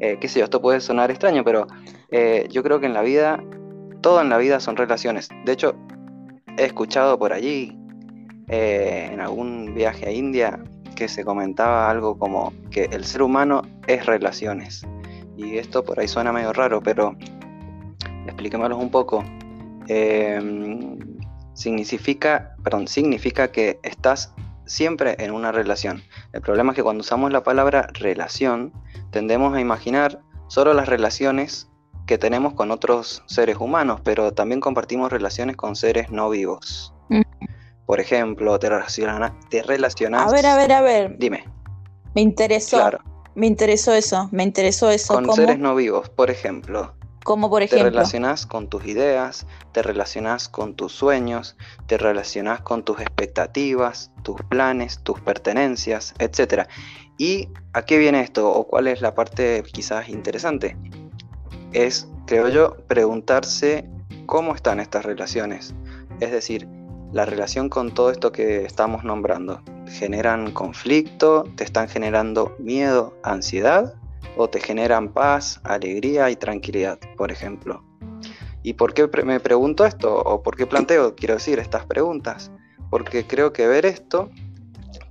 Eh, 0.00 0.18
qué 0.20 0.28
sé 0.28 0.40
yo, 0.40 0.44
esto 0.44 0.60
puede 0.60 0.80
sonar 0.80 1.10
extraño, 1.10 1.44
pero 1.44 1.66
eh, 2.10 2.46
yo 2.50 2.62
creo 2.62 2.80
que 2.80 2.86
en 2.86 2.92
la 2.92 3.02
vida, 3.02 3.42
todo 4.02 4.20
en 4.20 4.28
la 4.28 4.36
vida 4.36 4.60
son 4.60 4.76
relaciones. 4.76 5.28
De 5.46 5.52
hecho, 5.52 5.76
he 6.58 6.64
escuchado 6.64 7.18
por 7.18 7.32
allí, 7.32 7.78
eh, 8.48 9.08
en 9.12 9.20
algún 9.20 9.74
viaje 9.74 10.06
a 10.06 10.10
India, 10.10 10.60
que 10.94 11.08
se 11.08 11.24
comentaba 11.24 11.90
algo 11.90 12.18
como 12.18 12.52
que 12.70 12.84
el 12.92 13.04
ser 13.04 13.22
humano 13.22 13.62
es 13.86 14.06
relaciones. 14.06 14.86
Y 15.36 15.58
esto 15.58 15.84
por 15.84 16.00
ahí 16.00 16.08
suena 16.08 16.32
medio 16.32 16.52
raro, 16.52 16.82
pero 16.82 17.16
expliquémoslo 18.26 18.76
un 18.76 18.90
poco. 18.90 19.24
Em, 19.88 20.98
significa, 21.54 22.56
perdón, 22.62 22.88
significa 22.88 23.50
que 23.50 23.78
estás 23.82 24.34
siempre 24.66 25.16
en 25.18 25.32
una 25.32 25.52
relación. 25.52 26.02
El 26.32 26.40
problema 26.40 26.72
es 26.72 26.76
que 26.76 26.82
cuando 26.82 27.02
usamos 27.02 27.32
la 27.32 27.42
palabra 27.42 27.88
relación, 27.92 28.72
tendemos 29.10 29.54
a 29.54 29.60
imaginar 29.60 30.20
solo 30.48 30.74
las 30.74 30.88
relaciones 30.88 31.70
que 32.06 32.18
tenemos 32.18 32.54
con 32.54 32.70
otros 32.70 33.22
seres 33.26 33.56
humanos, 33.58 34.00
pero 34.04 34.32
también 34.32 34.60
compartimos 34.60 35.10
relaciones 35.10 35.56
con 35.56 35.74
seres 35.76 36.10
no 36.10 36.28
vivos. 36.30 36.93
Por 37.86 38.00
ejemplo, 38.00 38.58
te, 38.58 38.68
relaciona, 38.68 39.38
te 39.50 39.62
relacionas... 39.62 40.30
A 40.30 40.34
ver, 40.34 40.46
a 40.46 40.56
ver, 40.56 40.72
a 40.72 40.80
ver. 40.80 41.18
Dime. 41.18 41.44
Me 42.14 42.22
interesó. 42.22 42.78
Claro. 42.78 42.98
Me 43.34 43.46
interesó 43.46 43.92
eso, 43.92 44.28
me 44.30 44.44
interesó 44.44 44.90
eso. 44.90 45.14
Con 45.14 45.32
seres 45.32 45.58
no 45.58 45.74
vivos, 45.74 46.08
por 46.08 46.30
ejemplo. 46.30 46.94
Como 47.24 47.50
por 47.50 47.62
ejemplo. 47.62 47.86
Te 47.86 47.90
relacionas 47.90 48.46
con 48.46 48.68
tus 48.68 48.86
ideas, 48.86 49.46
te 49.72 49.82
relacionas 49.82 50.48
con 50.48 50.74
tus 50.74 50.92
sueños, 50.92 51.56
te 51.86 51.98
relacionas 51.98 52.60
con 52.60 52.84
tus 52.84 53.00
expectativas, 53.00 54.12
tus 54.22 54.40
planes, 54.42 55.00
tus 55.02 55.20
pertenencias, 55.20 56.14
etc. 56.18 56.68
¿Y 57.18 57.48
a 57.72 57.82
qué 57.82 57.98
viene 57.98 58.20
esto? 58.20 58.52
¿O 58.52 58.68
cuál 58.68 58.86
es 58.86 59.00
la 59.00 59.14
parte 59.14 59.64
quizás 59.72 60.08
interesante? 60.08 60.76
Es, 61.72 62.06
creo 62.26 62.48
yo, 62.50 62.76
preguntarse 62.86 63.88
cómo 64.26 64.54
están 64.54 64.78
estas 64.78 65.04
relaciones. 65.04 65.74
Es 66.20 66.30
decir, 66.30 66.68
la 67.14 67.24
relación 67.24 67.70
con 67.70 67.94
todo 67.94 68.10
esto 68.10 68.30
que 68.32 68.66
estamos 68.66 69.04
nombrando. 69.04 69.62
¿Generan 69.86 70.52
conflicto? 70.52 71.44
¿Te 71.56 71.64
están 71.64 71.88
generando 71.88 72.54
miedo, 72.58 73.14
ansiedad? 73.22 73.94
o 74.36 74.48
te 74.48 74.60
generan 74.60 75.12
paz, 75.12 75.60
alegría 75.64 76.30
y 76.30 76.36
tranquilidad, 76.36 76.98
por 77.16 77.30
ejemplo. 77.30 77.82
¿Y 78.62 78.74
por 78.74 78.94
qué 78.94 79.08
me 79.24 79.40
pregunto 79.40 79.84
esto? 79.84 80.14
¿O 80.14 80.42
por 80.42 80.56
qué 80.56 80.66
planteo, 80.66 81.14
quiero 81.14 81.34
decir, 81.34 81.58
estas 81.58 81.84
preguntas? 81.84 82.50
Porque 82.90 83.26
creo 83.26 83.52
que 83.52 83.66
ver 83.66 83.86
esto 83.86 84.30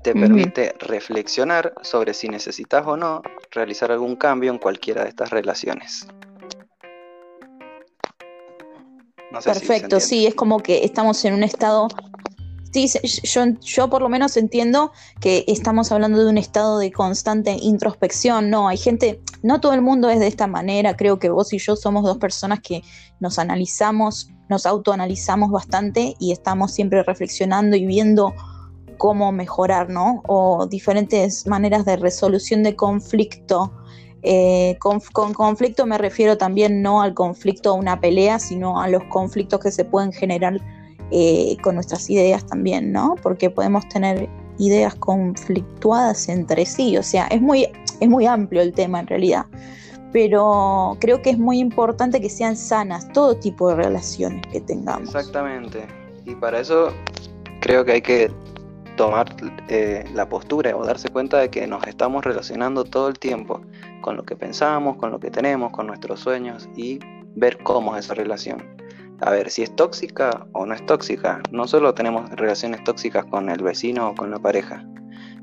te 0.02 0.14
permite 0.14 0.76
reflexionar 0.80 1.74
sobre 1.82 2.14
si 2.14 2.28
necesitas 2.28 2.86
o 2.86 2.98
no 2.98 3.22
realizar 3.52 3.92
algún 3.92 4.16
cambio 4.16 4.52
en 4.52 4.58
cualquiera 4.58 5.04
de 5.04 5.10
estas 5.10 5.30
relaciones. 5.30 6.08
Perfecto, 9.44 10.00
sí, 10.00 10.28
es 10.28 10.36
como 10.36 10.60
que 10.60 10.84
estamos 10.84 11.24
en 11.26 11.34
un 11.34 11.44
estado 11.44 11.88
Sí, 12.74 12.90
yo, 13.22 13.44
yo 13.62 13.88
por 13.88 14.02
lo 14.02 14.10
menos 14.10 14.36
entiendo 14.36 14.94
que 15.22 15.46
estamos 15.48 15.92
hablando 15.92 16.24
de 16.24 16.30
un 16.32 16.40
estado 16.40 16.80
de 16.80 16.92
constante 16.92 17.56
introspección, 17.62 18.50
no, 18.50 18.68
hay 18.68 18.78
gente, 18.78 19.22
no 19.44 19.62
todo 19.62 19.76
el 19.76 19.84
mundo 19.84 20.10
es 20.10 20.20
de 20.20 20.26
esta 20.26 20.48
manera, 20.48 20.98
creo 20.98 21.20
que 21.20 21.30
vos 21.30 21.54
y 21.54 21.60
yo 21.60 21.76
somos 21.76 22.04
dos 22.04 22.18
personas 22.18 22.62
que 22.62 22.82
nos 23.20 23.38
analizamos, 23.38 24.32
nos 24.50 24.66
autoanalizamos 24.66 25.52
bastante 25.52 26.16
y 26.20 26.32
estamos 26.32 26.72
siempre 26.72 27.04
reflexionando 27.04 27.76
y 27.76 27.86
viendo 27.86 28.34
cómo 28.98 29.32
mejorar, 29.32 29.92
¿no? 29.92 30.24
O 30.28 30.66
diferentes 30.66 31.46
maneras 31.46 31.86
de 31.86 31.98
resolución 31.98 32.64
de 32.64 32.76
conflicto. 32.76 33.72
Eh, 34.26 34.78
con, 34.80 35.02
con, 35.12 35.34
conflicto 35.34 35.86
me 35.86 35.98
refiero 35.98 36.38
también 36.38 36.82
no 36.82 37.02
al 37.02 37.14
conflicto 37.14 37.72
a 37.72 37.74
una 37.74 38.00
pelea, 38.00 38.40
sino 38.40 38.80
a 38.80 38.88
los 38.88 39.04
conflictos 39.06 39.60
que 39.60 39.70
se 39.70 39.84
pueden 39.84 40.14
generar 40.14 40.62
eh, 41.12 41.58
con 41.62 41.76
nuestras 41.76 42.10
ideas 42.10 42.46
también, 42.46 42.92
¿no? 42.92 43.16
Porque 43.22 43.50
podemos 43.50 43.88
tener 43.90 44.30
ideas 44.58 44.96
conflictuadas 44.96 46.30
entre 46.30 46.66
sí, 46.66 46.98
o 46.98 47.04
sea, 47.04 47.28
es 47.28 47.42
muy, 47.42 47.68
es 48.00 48.10
muy 48.10 48.26
amplio 48.26 48.62
el 48.62 48.72
tema 48.72 49.02
en 49.02 49.08
realidad, 49.08 49.46
pero 50.12 50.98
creo 51.02 51.22
que 51.22 51.32
es 51.32 51.38
muy 51.38 51.60
importante 51.60 52.22
que 52.22 52.30
sean 52.30 52.56
sanas 52.56 53.12
todo 53.12 53.36
tipo 53.36 53.70
de 53.70 53.76
relaciones 53.76 54.42
que 54.52 54.62
tengamos. 54.62 55.10
Exactamente, 55.10 55.86
y 56.26 56.34
para 56.36 56.62
eso 56.62 56.94
creo 57.60 57.84
que 57.84 57.92
hay 57.92 58.02
que 58.02 58.32
tomar 58.96 59.36
eh, 59.70 60.10
la 60.14 60.28
postura 60.28 60.76
o 60.76 60.86
darse 60.86 61.10
cuenta 61.10 61.40
de 61.40 61.50
que 61.50 61.66
nos 61.68 61.86
estamos 61.88 62.24
relacionando 62.24 62.84
todo 62.84 63.08
el 63.08 63.20
tiempo 63.20 63.62
con 64.02 64.18
lo 64.18 64.24
que 64.24 64.36
pensamos, 64.36 64.98
con 64.98 65.12
lo 65.12 65.20
que 65.20 65.32
tenemos, 65.32 65.72
con 65.72 65.88
nuestros 65.88 66.20
sueños 66.20 66.70
y 66.76 67.00
ver 67.36 67.58
cómo 67.64 67.96
es 67.96 68.06
esa 68.06 68.14
relación 68.14 68.84
a 69.24 69.32
ver 69.32 69.50
si 69.50 69.64
es 69.64 69.76
tóxica 69.76 70.46
o 70.52 70.66
no 70.66 70.74
es 70.74 70.86
tóxica. 70.86 71.42
No 71.52 71.68
solo 71.68 71.94
tenemos 71.94 72.30
relaciones 72.32 72.84
tóxicas 72.84 73.26
con 73.26 73.50
el 73.50 73.64
vecino 73.64 74.10
o 74.10 74.16
con 74.16 74.32
la 74.32 74.40
pareja. 74.40 74.86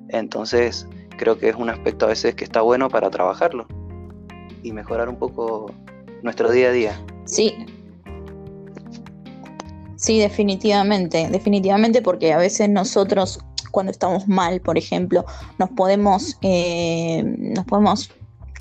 Entonces, 0.08 0.86
creo 1.16 1.38
que 1.38 1.48
es 1.48 1.56
un 1.56 1.70
aspecto 1.70 2.06
a 2.06 2.08
veces 2.08 2.34
que 2.34 2.44
está 2.44 2.60
bueno 2.60 2.88
para 2.88 3.10
trabajarlo 3.10 3.66
y 4.62 4.72
mejorar 4.72 5.08
un 5.08 5.16
poco 5.16 5.72
nuestro 6.22 6.50
día 6.50 6.68
a 6.68 6.72
día. 6.72 7.00
Sí. 7.24 7.54
Sí, 10.00 10.18
definitivamente, 10.18 11.28
definitivamente 11.30 12.00
porque 12.00 12.32
a 12.32 12.38
veces 12.38 12.70
nosotros 12.70 13.38
cuando 13.70 13.92
estamos 13.92 14.26
mal, 14.26 14.62
por 14.62 14.78
ejemplo, 14.78 15.26
nos 15.58 15.68
podemos, 15.72 16.38
eh, 16.40 17.22
nos 17.22 17.66
podemos 17.66 18.10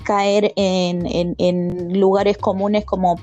caer 0.04 0.52
en, 0.56 1.98
lugares 1.98 2.36
comunes 2.36 2.84
como 2.84 3.18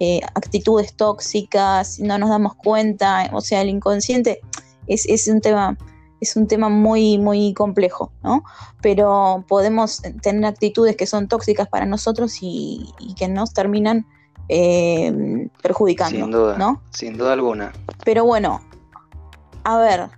eh, 0.00 0.22
actitudes 0.34 0.94
tóxicas, 0.94 2.00
no 2.00 2.16
nos 2.16 2.30
damos 2.30 2.54
cuenta, 2.54 3.28
o 3.34 3.42
sea, 3.42 3.60
el 3.60 3.68
inconsciente 3.68 4.40
es, 4.86 5.28
un 5.28 5.42
tema 5.42 5.76
es 6.22 6.36
un 6.36 6.46
tema 6.46 6.70
muy, 6.70 7.18
muy 7.18 7.52
complejo, 7.52 8.12
¿no? 8.22 8.44
Pero 8.80 9.44
podemos 9.46 10.00
tener 10.22 10.46
actitudes 10.46 10.96
que 10.96 11.06
son 11.06 11.28
tóxicas 11.28 11.68
para 11.68 11.84
nosotros 11.84 12.38
y, 12.40 12.94
que 13.18 13.28
nos 13.28 13.52
terminan 13.52 14.06
eh, 14.48 15.48
perjudicando, 15.62 16.18
sin 16.18 16.30
duda, 16.30 16.58
¿no? 16.58 16.82
Sin 16.90 17.16
duda 17.18 17.32
alguna. 17.32 17.72
Pero 18.04 18.24
bueno, 18.24 18.60
a 19.64 19.78
ver, 19.78 20.08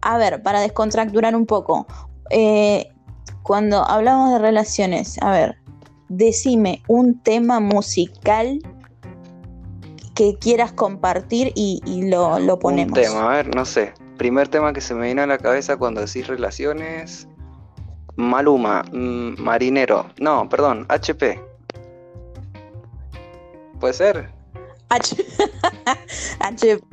a 0.00 0.18
ver, 0.18 0.42
para 0.42 0.60
descontracturar 0.60 1.34
un 1.34 1.46
poco, 1.46 1.86
eh, 2.30 2.88
cuando 3.42 3.88
hablamos 3.88 4.32
de 4.32 4.38
relaciones, 4.38 5.20
a 5.22 5.30
ver, 5.30 5.56
decime 6.08 6.82
un 6.88 7.20
tema 7.20 7.60
musical 7.60 8.60
que 10.14 10.36
quieras 10.38 10.72
compartir 10.72 11.52
y, 11.54 11.80
lo, 12.08 12.58
ponemos. 12.58 12.96
Un 12.98 13.04
tema, 13.04 13.24
a 13.24 13.36
ver, 13.36 13.54
no 13.54 13.64
sé. 13.64 13.92
Primer 14.16 14.48
tema 14.48 14.72
que 14.72 14.80
se 14.80 14.94
me 14.94 15.06
viene 15.06 15.22
a 15.22 15.26
la 15.26 15.38
cabeza 15.38 15.76
cuando 15.76 16.00
decís 16.00 16.26
relaciones. 16.26 17.28
Maluma, 18.16 18.82
mm, 18.92 19.40
Marinero. 19.42 20.06
No, 20.18 20.48
perdón, 20.48 20.86
HP. 20.88 21.38
¿Puede 23.80 23.94
ser? 23.94 24.30
HP, 24.88 25.26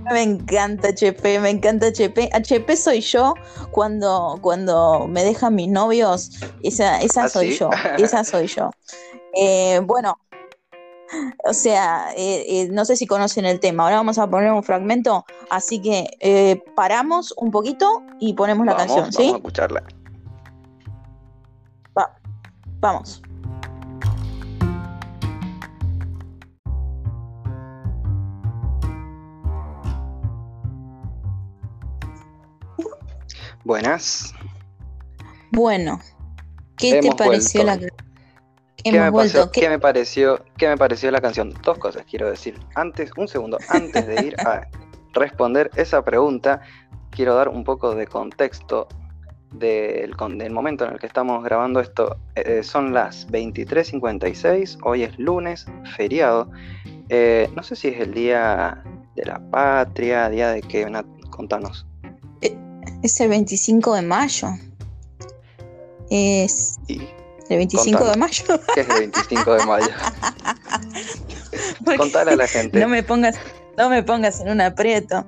me 0.11 0.23
encanta 0.23 0.89
HP, 0.89 1.39
me 1.39 1.49
encanta 1.49 1.87
HP. 1.87 2.29
HP 2.33 2.75
soy 2.75 3.01
yo 3.01 3.35
cuando, 3.71 4.39
cuando 4.41 5.07
me 5.07 5.23
dejan 5.23 5.55
mis 5.55 5.69
novios. 5.69 6.31
Esa, 6.63 7.01
esa 7.01 7.25
¿Ah, 7.25 7.29
soy 7.29 7.55
yo, 7.55 7.69
esa 7.97 8.23
soy 8.23 8.47
yo. 8.47 8.71
Eh, 9.35 9.79
bueno, 9.83 10.17
o 11.45 11.53
sea, 11.53 12.11
eh, 12.17 12.45
eh, 12.47 12.69
no 12.71 12.85
sé 12.85 12.95
si 12.95 13.05
conocen 13.05 13.45
el 13.45 13.59
tema. 13.59 13.83
Ahora 13.83 13.97
vamos 13.97 14.17
a 14.17 14.27
poner 14.27 14.51
un 14.51 14.63
fragmento, 14.63 15.25
así 15.49 15.79
que 15.79 16.63
paramos 16.75 17.33
un 17.37 17.51
poquito 17.51 18.01
y 18.19 18.33
ponemos 18.33 18.65
la 18.65 18.75
canción, 18.75 19.13
¿sí? 19.13 19.23
Vamos 19.23 19.33
a 19.33 19.37
escucharla. 19.37 19.83
vamos. 22.79 23.21
Buenas. 33.63 34.33
Bueno, 35.51 35.99
¿qué 36.77 36.99
te 36.99 37.11
pareció 37.15 37.63
la 37.63 37.73
canción? 37.73 37.91
¿Qué 38.83 38.91
me, 38.91 39.11
pareció, 39.11 39.51
¿Qué 39.51 39.69
me, 39.69 39.79
pareció, 39.79 40.45
¿Qué 40.57 40.67
me 40.67 40.77
pareció 40.77 41.11
la 41.11 41.21
canción? 41.21 41.53
Dos 41.63 41.77
cosas 41.77 42.03
quiero 42.09 42.29
decir. 42.29 42.59
Antes, 42.75 43.11
un 43.15 43.27
segundo, 43.27 43.57
antes 43.69 44.05
de 44.05 44.25
ir 44.25 44.35
a 44.41 44.67
responder 45.13 45.69
esa 45.75 46.03
pregunta, 46.03 46.61
quiero 47.11 47.35
dar 47.35 47.47
un 47.47 47.63
poco 47.63 47.95
de 47.95 48.07
contexto 48.07 48.89
del, 49.51 50.15
del 50.37 50.51
momento 50.51 50.85
en 50.85 50.93
el 50.93 50.99
que 50.99 51.07
estamos 51.07 51.43
grabando 51.43 51.79
esto. 51.79 52.17
Eh, 52.35 52.63
son 52.63 52.93
las 52.93 53.27
23.56, 53.29 54.79
hoy 54.83 55.03
es 55.03 55.17
lunes, 55.17 55.65
feriado. 55.95 56.49
Eh, 57.09 57.49
no 57.55 57.63
sé 57.63 57.75
si 57.75 57.89
es 57.89 58.01
el 58.01 58.13
día 58.13 58.83
de 59.15 59.25
la 59.25 59.39
patria, 59.51 60.29
día 60.29 60.51
de 60.51 60.61
que, 60.61 60.85
contanos. 61.29 61.85
Es 63.03 63.19
el 63.19 63.27
25 63.27 63.95
de 63.95 64.01
mayo. 64.01 64.47
Es... 66.09 66.79
¿El 67.49 67.57
25 67.57 68.05
de 68.05 68.17
mayo? 68.17 68.43
¿Qué 68.73 68.81
es 68.81 68.89
el 68.89 68.99
25 68.99 69.53
de 69.55 69.65
mayo? 69.65 69.89
Contale 71.97 72.31
a 72.31 72.35
la 72.37 72.47
gente. 72.47 72.79
No 72.79 72.87
me 72.87 73.03
pongas, 73.03 73.35
no 73.77 73.89
me 73.89 74.03
pongas 74.03 74.39
en 74.39 74.49
un 74.49 74.61
aprieto. 74.61 75.25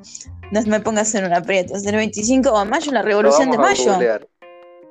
No 0.51 0.61
me 0.67 0.79
pongas 0.79 1.13
en 1.15 1.25
un 1.25 1.33
aprieto. 1.33 1.75
Es 1.75 1.85
el 1.85 1.97
25 1.97 2.59
de 2.59 2.65
mayo, 2.65 2.91
la 2.93 3.01
revolución 3.01 3.51
de 3.51 3.57
mayo. 3.57 3.99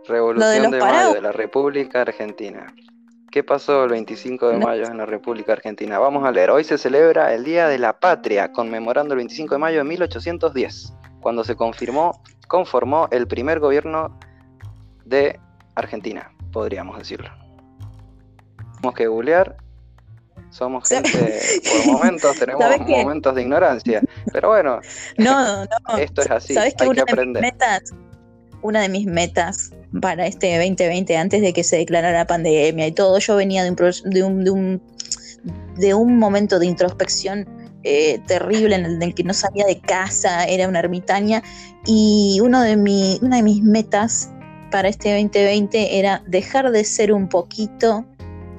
Revolución 0.06 0.70
de, 0.70 0.78
mayo 0.78 1.14
de 1.14 1.22
la 1.22 1.32
República 1.32 2.02
Argentina. 2.02 2.66
¿Qué 3.30 3.42
pasó 3.42 3.84
el 3.84 3.90
25 3.90 4.50
de 4.50 4.58
mayo 4.58 4.84
en 4.84 4.98
la 4.98 5.06
República 5.06 5.54
Argentina? 5.54 5.98
Vamos 5.98 6.26
a 6.26 6.30
leer. 6.30 6.50
Hoy 6.50 6.64
se 6.64 6.76
celebra 6.76 7.32
el 7.32 7.44
Día 7.44 7.66
de 7.66 7.78
la 7.78 7.98
Patria, 7.98 8.52
conmemorando 8.52 9.14
el 9.14 9.18
25 9.18 9.54
de 9.54 9.58
mayo 9.58 9.78
de 9.78 9.84
1810 9.84 10.92
cuando 11.24 11.42
se 11.42 11.56
confirmó, 11.56 12.20
conformó 12.48 13.08
el 13.10 13.26
primer 13.26 13.58
gobierno 13.58 14.18
de 15.06 15.40
Argentina, 15.74 16.30
podríamos 16.52 16.98
decirlo. 16.98 17.30
Tenemos 18.74 18.94
que 18.94 19.06
googlear. 19.06 19.56
Somos 20.50 20.86
gente, 20.86 21.40
por 21.64 21.92
momentos 21.94 22.38
tenemos 22.38 22.62
momentos 22.86 23.34
de 23.34 23.40
ignorancia, 23.40 24.02
pero 24.34 24.50
bueno, 24.50 24.80
no, 25.16 25.64
no. 25.88 25.96
esto 25.96 26.20
es 26.20 26.30
así, 26.30 26.52
¿Sabes 26.52 26.74
que 26.74 26.84
hay 26.84 26.90
que 26.90 27.00
aprender. 27.00 27.42
De 27.42 27.48
mis 27.48 27.54
metas, 27.54 27.94
una 28.60 28.82
de 28.82 28.88
mis 28.90 29.06
metas 29.06 29.70
para 30.02 30.26
este 30.26 30.58
2020, 30.58 31.16
antes 31.16 31.40
de 31.40 31.54
que 31.54 31.64
se 31.64 31.78
declarara 31.78 32.18
la 32.18 32.26
pandemia 32.26 32.86
y 32.86 32.92
todo, 32.92 33.18
yo 33.18 33.34
venía 33.36 33.64
de 33.64 33.70
un, 33.70 33.76
de 33.76 34.22
un, 34.22 34.44
de 34.44 34.50
un, 34.50 34.82
de 35.76 35.94
un 35.94 36.18
momento 36.18 36.58
de 36.58 36.66
introspección 36.66 37.63
eh, 37.84 38.20
terrible 38.26 38.74
en 38.74 39.02
el, 39.02 39.14
que 39.14 39.24
no 39.24 39.34
salía 39.34 39.66
de 39.66 39.78
casa, 39.78 40.44
era 40.44 40.68
una 40.68 40.80
ermitaña, 40.80 41.42
y 41.86 42.38
uno 42.42 42.62
de 42.62 42.76
mi, 42.76 43.18
una 43.22 43.36
de 43.36 43.42
mis 43.42 43.62
metas 43.62 44.30
para 44.70 44.88
este 44.88 45.12
2020 45.12 45.98
era 45.98 46.22
dejar 46.26 46.70
de 46.70 46.84
ser 46.84 47.12
un 47.12 47.28
poquito 47.28 48.04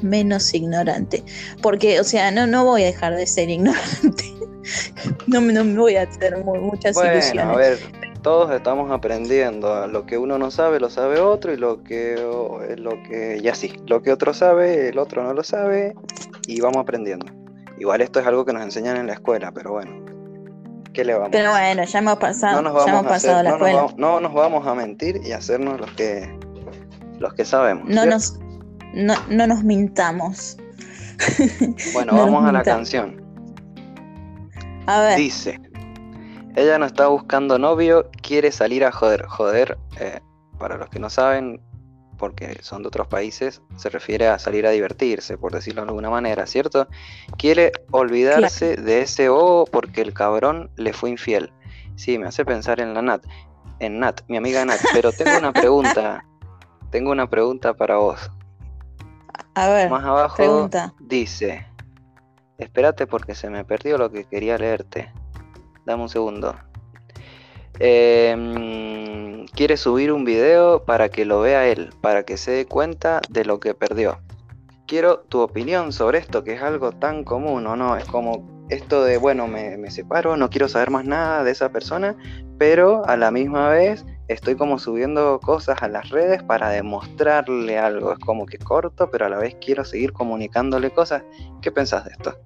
menos 0.02 0.54
ignorante. 0.54 1.24
Porque, 1.62 2.00
o 2.00 2.04
sea, 2.04 2.32
no, 2.32 2.48
no 2.48 2.66
voy 2.66 2.84
a 2.84 2.86
dejar 2.86 3.16
de 3.16 3.26
ser 3.26 3.50
ignorante. 3.50 4.24
no, 5.28 5.42
no 5.42 5.64
me 5.64 5.78
voy 5.78 5.96
a 5.96 6.04
hacer 6.04 6.38
muchas 6.44 6.96
bueno, 6.96 7.14
ilusiones. 7.14 7.46
A 7.46 7.58
ver, 7.58 7.80
todos 8.22 8.52
estamos 8.52 8.92
aprendiendo. 8.92 9.88
Lo 9.88 10.06
que 10.06 10.18
uno 10.18 10.38
no 10.38 10.52
sabe, 10.52 10.80
lo 10.80 10.90
sabe 10.90 11.20
otro, 11.20 11.54
y 11.54 11.58
lo 11.58 11.84
que, 11.84 12.16
lo 12.78 13.04
que, 13.04 13.40
ya 13.42 13.54
sí, 13.56 13.74
lo 13.88 14.02
que 14.02 14.12
otro 14.12 14.34
sabe, 14.34 14.90
el 14.90 14.98
otro 14.98 15.24
no 15.24 15.34
lo 15.34 15.44
sabe, 15.44 15.96
y 16.48 16.62
vamos 16.62 16.78
aprendiendo. 16.78 17.45
Igual 17.78 18.02
esto 18.02 18.20
es 18.20 18.28
algo 18.28 18.46
que 18.46 18.54
nos 18.54 18.64
enseñan 18.64 18.98
en 18.98 19.08
la 19.08 19.14
escuela, 19.14 19.52
pero 19.52 19.74
bueno. 19.74 20.06
¿Qué 20.94 21.04
le 21.04 21.14
vamos 21.14 21.30
Pero 21.32 21.52
bueno, 21.52 21.84
ya 21.84 22.00
hemos 22.00 22.18
pasado, 22.18 22.62
no 22.62 22.72
nos 22.72 22.86
ya 22.86 22.92
hemos 22.92 23.06
pasado 23.06 23.44
la 23.44 23.50
escuela. 23.50 23.88
no 23.98 24.22
nos 24.22 24.34
vamos 24.34 24.66
a 24.66 24.74
mentir 24.74 25.20
y 25.26 25.34
hacernos 25.34 25.80
los 25.80 25.92
que 25.92 26.34
los 27.20 27.34
que 27.34 27.44
sabemos. 27.44 27.90
No 27.90 28.06
nos 28.06 28.40
no, 28.94 29.14
no, 29.30 29.48
nos 29.48 29.64
mintamos. 29.64 30.58
Bueno, 31.94 32.16
vamos 32.16 32.46
a 32.46 32.52
la 32.52 32.64
canción. 32.64 33.22
A 34.88 35.02
ver. 35.02 35.18
Dice, 35.18 35.60
ella 36.56 36.78
no 36.78 36.86
está 36.86 37.08
buscando 37.08 37.58
novio, 37.58 38.10
quiere 38.22 38.52
salir 38.52 38.84
a 38.84 38.92
joder. 38.92 39.26
Joder, 39.26 39.78
eh, 40.00 40.20
para 40.58 40.78
los 40.78 40.90
que 40.90 41.00
no 41.00 41.10
saben, 41.10 41.62
porque 42.18 42.58
son 42.62 42.82
de 42.82 42.88
otros 42.88 43.08
países, 43.08 43.62
se 43.76 43.90
refiere 43.90 44.28
a 44.28 44.40
salir 44.40 44.66
a 44.66 44.72
divertirse, 44.72 45.38
por 45.38 45.52
decirlo 45.52 45.82
de 45.82 45.90
alguna 45.90 46.10
manera, 46.10 46.46
¿cierto? 46.46 46.88
Quiere 47.38 47.72
olvidarse 47.92 48.76
de 48.76 49.02
ese 49.02 49.30
O 49.30 49.66
porque 49.72 50.02
el 50.02 50.14
cabrón 50.14 50.72
le 50.76 50.94
fue 50.94 51.10
infiel. 51.10 51.52
Sí, 51.96 52.18
me 52.18 52.28
hace 52.28 52.46
pensar 52.46 52.80
en 52.80 52.94
la 52.94 53.02
Nat, 53.02 53.26
en 53.80 54.00
Nat, 54.00 54.22
mi 54.28 54.38
amiga 54.38 54.66
Nat, 54.66 54.80
pero 54.94 55.12
tengo 55.12 55.38
una 55.38 55.54
pregunta, 55.54 56.26
tengo 56.92 57.12
una 57.12 57.30
pregunta 57.30 57.74
para 57.74 57.98
vos. 57.98 58.32
A 59.56 59.70
ver, 59.70 59.90
más 59.90 60.04
abajo 60.04 60.70
dice, 61.00 61.66
espérate 62.58 63.08
porque 63.08 63.36
se 63.36 63.50
me 63.50 63.64
perdió 63.64 63.98
lo 63.98 64.12
que 64.12 64.26
quería 64.26 64.58
leerte. 64.58 65.12
Dame 65.86 66.04
un 66.04 66.10
segundo. 66.10 66.56
Em, 67.80 69.46
quiere 69.48 69.78
subir 69.78 70.12
un 70.12 70.24
video 70.24 70.84
para 70.84 71.10
que 71.10 71.26
lo 71.26 71.42
vea 71.42 71.68
él, 71.68 71.90
para 72.02 72.24
que 72.24 72.38
se 72.38 72.52
dé 72.52 72.66
cuenta 72.66 73.22
de 73.30 73.46
lo 73.46 73.60
que 73.60 73.74
perdió. 73.74 74.20
Quiero 74.88 75.20
tu 75.20 75.42
opinión 75.42 75.92
sobre 75.92 76.20
esto, 76.20 76.44
que 76.44 76.54
es 76.54 76.62
algo 76.62 76.92
tan 76.92 77.24
común, 77.24 77.66
¿o 77.68 77.76
no? 77.76 77.98
Es 77.98 78.06
como 78.06 78.66
esto 78.70 79.04
de, 79.04 79.18
bueno, 79.18 79.48
me, 79.48 79.78
me 79.78 79.92
separo, 79.92 80.38
no 80.38 80.50
quiero 80.50 80.68
saber 80.68 80.90
más 80.90 81.06
nada 81.06 81.44
de 81.44 81.52
esa 81.52 81.70
persona, 81.70 82.16
pero 82.58 83.06
a 83.06 83.18
la 83.18 83.32
misma 83.32 83.70
vez 83.70 84.06
estoy 84.28 84.56
como 84.56 84.80
subiendo 84.80 85.40
cosas 85.40 85.82
a 85.82 85.88
las 85.88 86.10
redes 86.10 86.44
para 86.44 86.70
demostrarle 86.70 87.78
algo. 87.78 88.14
Es 88.14 88.20
como 88.20 88.46
que 88.46 88.58
corto, 88.58 89.10
pero 89.12 89.26
a 89.26 89.30
la 89.30 89.38
vez 89.38 89.56
quiero 89.60 89.84
seguir 89.84 90.14
comunicándole 90.14 90.92
cosas. 90.92 91.24
¿Qué 91.62 91.72
pensás 91.72 92.06
de 92.06 92.12
esto? 92.12 92.38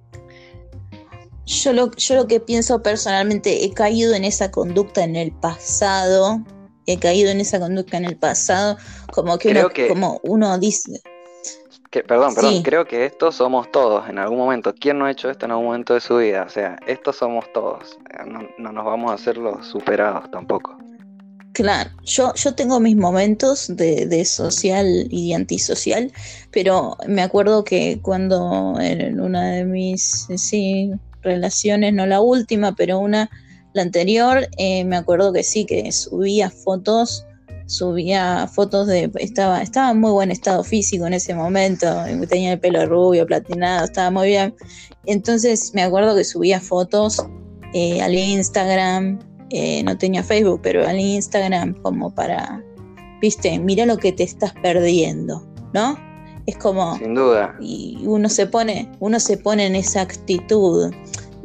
Yo 1.50 1.72
lo, 1.72 1.90
yo 1.96 2.14
lo 2.14 2.28
que 2.28 2.38
pienso 2.38 2.80
personalmente, 2.80 3.64
he 3.64 3.72
caído 3.72 4.14
en 4.14 4.24
esa 4.24 4.52
conducta 4.52 5.02
en 5.02 5.16
el 5.16 5.32
pasado, 5.32 6.38
he 6.86 6.96
caído 7.00 7.32
en 7.32 7.40
esa 7.40 7.58
conducta 7.58 7.96
en 7.96 8.04
el 8.04 8.16
pasado, 8.16 8.76
como 9.12 9.36
que, 9.36 9.50
uno, 9.50 9.68
como 9.88 10.20
uno 10.22 10.58
dice... 10.60 11.00
Que, 11.90 12.04
perdón, 12.04 12.36
perdón, 12.36 12.62
creo 12.62 12.84
que 12.84 13.04
estos 13.04 13.34
somos 13.34 13.68
todos 13.72 14.08
en 14.08 14.20
algún 14.20 14.38
momento. 14.38 14.72
¿Quién 14.72 15.00
no 15.00 15.06
ha 15.06 15.10
hecho 15.10 15.28
esto 15.28 15.46
en 15.46 15.50
algún 15.50 15.66
momento 15.66 15.94
de 15.94 16.00
su 16.00 16.18
vida? 16.18 16.44
O 16.46 16.48
sea, 16.48 16.78
estos 16.86 17.16
somos 17.16 17.52
todos. 17.52 17.98
No, 18.28 18.42
no 18.58 18.70
nos 18.70 18.84
vamos 18.84 19.10
a 19.10 19.14
hacer 19.14 19.36
los 19.36 19.66
superados 19.66 20.30
tampoco. 20.30 20.78
Claro, 21.52 21.90
yo, 22.04 22.32
yo 22.34 22.54
tengo 22.54 22.78
mis 22.78 22.94
momentos 22.94 23.74
de, 23.76 24.06
de, 24.06 24.24
social 24.24 25.08
y 25.10 25.32
antisocial, 25.32 26.12
pero 26.52 26.96
me 27.08 27.22
acuerdo 27.22 27.64
que 27.64 27.98
cuando 28.00 28.78
en 28.78 29.20
una 29.20 29.50
de 29.50 29.64
mis 29.64 30.28
sí, 30.36 30.92
relaciones, 31.22 31.92
no 31.92 32.06
la 32.06 32.20
última, 32.20 32.74
pero 32.74 32.98
una, 32.98 33.30
la 33.72 33.82
anterior, 33.82 34.48
eh, 34.58 34.84
me 34.84 34.96
acuerdo 34.96 35.32
que 35.32 35.42
sí, 35.42 35.64
que 35.64 35.90
subía 35.92 36.50
fotos, 36.50 37.24
subía 37.66 38.48
fotos 38.52 38.88
de, 38.88 39.10
estaba, 39.20 39.62
estaba 39.62 39.92
en 39.92 40.00
muy 40.00 40.10
buen 40.10 40.30
estado 40.30 40.64
físico 40.64 41.06
en 41.06 41.14
ese 41.14 41.34
momento, 41.34 41.86
tenía 42.28 42.52
el 42.52 42.60
pelo 42.60 42.84
rubio, 42.86 43.26
platinado, 43.26 43.84
estaba 43.84 44.10
muy 44.10 44.28
bien. 44.28 44.54
Entonces 45.06 45.72
me 45.74 45.82
acuerdo 45.82 46.16
que 46.16 46.24
subía 46.24 46.60
fotos 46.60 47.24
eh, 47.72 48.02
al 48.02 48.14
Instagram, 48.14 49.20
eh, 49.50 49.82
no 49.84 49.96
tenía 49.96 50.22
Facebook, 50.22 50.60
pero 50.62 50.86
al 50.86 50.98
Instagram 50.98 51.74
como 51.82 52.12
para, 52.12 52.62
viste, 53.20 53.58
mira 53.58 53.86
lo 53.86 53.96
que 53.98 54.12
te 54.12 54.24
estás 54.24 54.52
perdiendo, 54.62 55.46
¿no? 55.72 56.09
Es 56.50 56.56
como. 56.56 56.98
Sin 56.98 57.14
duda. 57.14 57.56
Y 57.60 58.00
uno 58.06 58.28
se 58.28 58.44
pone, 58.44 58.90
uno 58.98 59.20
se 59.20 59.36
pone 59.36 59.66
en 59.66 59.76
esa 59.76 60.00
actitud. 60.00 60.92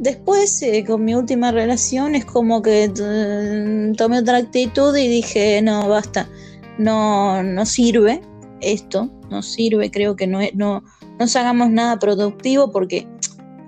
Después, 0.00 0.60
eh, 0.62 0.84
con 0.84 1.04
mi 1.04 1.14
última 1.14 1.52
relación, 1.52 2.16
es 2.16 2.24
como 2.24 2.60
que 2.60 2.88
mm, 2.88 3.94
tomé 3.94 4.18
otra 4.18 4.38
actitud 4.38 4.96
y 4.96 5.06
dije, 5.06 5.62
no, 5.62 5.88
basta, 5.88 6.28
no, 6.76 7.40
no 7.44 7.64
sirve 7.64 8.20
esto, 8.60 9.08
no 9.30 9.42
sirve, 9.42 9.92
creo 9.92 10.16
que 10.16 10.26
no, 10.26 10.40
no, 10.54 10.82
no 11.20 11.24
hagamos 11.24 11.70
nada 11.70 12.00
productivo 12.00 12.72
porque 12.72 13.06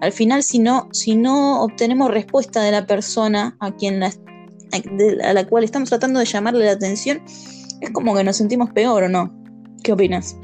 al 0.01 0.11
final 0.11 0.43
si 0.43 0.59
no, 0.59 0.89
si 0.91 1.15
no 1.15 1.63
obtenemos 1.63 2.11
respuesta 2.11 2.63
de 2.63 2.73
la 2.73 2.85
persona 2.85 3.57
a 3.61 3.71
quien 3.77 4.01
la, 4.01 4.13
a 5.23 5.33
la 5.33 5.47
cual 5.47 5.63
estamos 5.63 5.89
tratando 5.89 6.19
de 6.19 6.27
llamarle 6.27 6.65
la 6.65 6.73
atención, 6.73 7.23
es 7.81 7.91
como 7.91 8.17
que 8.17 8.25
nos 8.25 8.37
sentimos 8.37 8.71
peor 8.71 9.05
o 9.05 9.09
no. 9.09 9.33
¿Qué 9.85 9.93
opinas? 9.93 10.37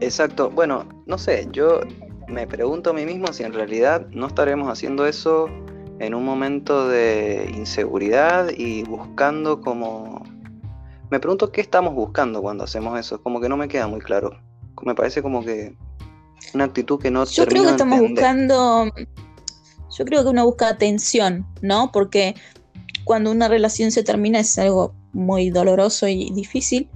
Exacto. 0.00 0.50
Bueno, 0.50 0.86
no 1.06 1.18
sé, 1.18 1.48
yo 1.52 1.80
me 2.28 2.46
pregunto 2.46 2.90
a 2.90 2.92
mí 2.92 3.04
mismo 3.04 3.32
si 3.32 3.44
en 3.44 3.52
realidad 3.52 4.06
no 4.10 4.26
estaremos 4.26 4.68
haciendo 4.68 5.06
eso 5.06 5.48
en 5.98 6.14
un 6.14 6.24
momento 6.24 6.88
de 6.88 7.50
inseguridad 7.56 8.50
y 8.56 8.82
buscando 8.84 9.60
como... 9.60 10.22
Me 11.10 11.20
pregunto 11.20 11.52
qué 11.52 11.60
estamos 11.60 11.94
buscando 11.94 12.42
cuando 12.42 12.64
hacemos 12.64 12.98
eso, 12.98 13.22
como 13.22 13.40
que 13.40 13.48
no 13.48 13.56
me 13.56 13.68
queda 13.68 13.86
muy 13.86 14.00
claro. 14.00 14.38
Me 14.82 14.94
parece 14.94 15.22
como 15.22 15.44
que 15.44 15.76
una 16.52 16.64
actitud 16.64 17.00
que 17.00 17.10
no... 17.10 17.24
Yo 17.24 17.46
creo 17.46 17.62
que 17.62 17.70
estamos 17.70 18.00
buscando... 18.00 18.92
Yo 19.96 20.04
creo 20.04 20.24
que 20.24 20.28
uno 20.28 20.44
busca 20.44 20.68
atención, 20.68 21.46
¿no? 21.62 21.90
Porque 21.90 22.34
cuando 23.04 23.30
una 23.30 23.48
relación 23.48 23.92
se 23.92 24.02
termina 24.02 24.40
es 24.40 24.58
algo 24.58 24.94
muy 25.12 25.48
doloroso 25.48 26.06
y 26.08 26.30
difícil 26.32 26.90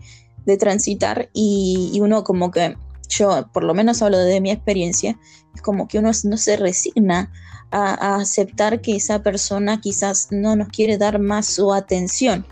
de 0.44 0.58
transitar 0.58 1.30
y 1.32 1.98
uno 2.02 2.24
como 2.24 2.50
que 2.50 2.76
yo 3.10 3.48
por 3.52 3.64
lo 3.64 3.74
menos 3.74 4.00
hablo 4.00 4.18
de 4.18 4.40
mi 4.40 4.50
experiencia, 4.50 5.18
es 5.54 5.60
como 5.60 5.86
que 5.88 5.98
uno 5.98 6.10
no 6.24 6.36
se 6.36 6.56
resigna 6.56 7.30
a, 7.70 8.16
aceptar 8.16 8.80
que 8.80 8.96
esa 8.96 9.22
persona 9.22 9.80
quizás 9.80 10.28
no 10.30 10.56
nos 10.56 10.68
quiere 10.68 10.96
dar 10.96 11.18
más 11.18 11.46
su 11.46 11.72
atención. 11.72 12.46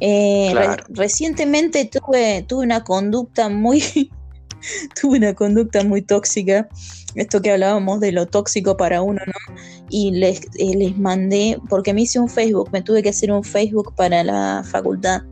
Eh, 0.00 0.54
recientemente 0.90 1.86
tuve, 1.86 2.44
tuve 2.46 2.64
una 2.64 2.84
conducta 2.84 3.48
muy, 3.48 3.82
tuve 5.00 5.18
una 5.18 5.34
conducta 5.34 5.82
muy 5.84 6.02
tóxica, 6.02 6.68
esto 7.14 7.40
que 7.40 7.50
hablábamos 7.50 8.00
de 8.00 8.12
lo 8.12 8.26
tóxico 8.26 8.76
para 8.76 9.00
uno, 9.00 9.22
¿no? 9.26 9.56
Y 9.88 10.10
les, 10.10 10.42
eh, 10.58 10.76
les 10.76 10.98
mandé, 10.98 11.58
porque 11.70 11.94
me 11.94 12.02
hice 12.02 12.18
un 12.18 12.28
Facebook, 12.28 12.68
me 12.72 12.82
tuve 12.82 13.02
que 13.02 13.08
hacer 13.08 13.32
un 13.32 13.42
Facebook 13.42 13.94
para 13.94 14.22
la 14.22 14.62
facultad, 14.70 15.22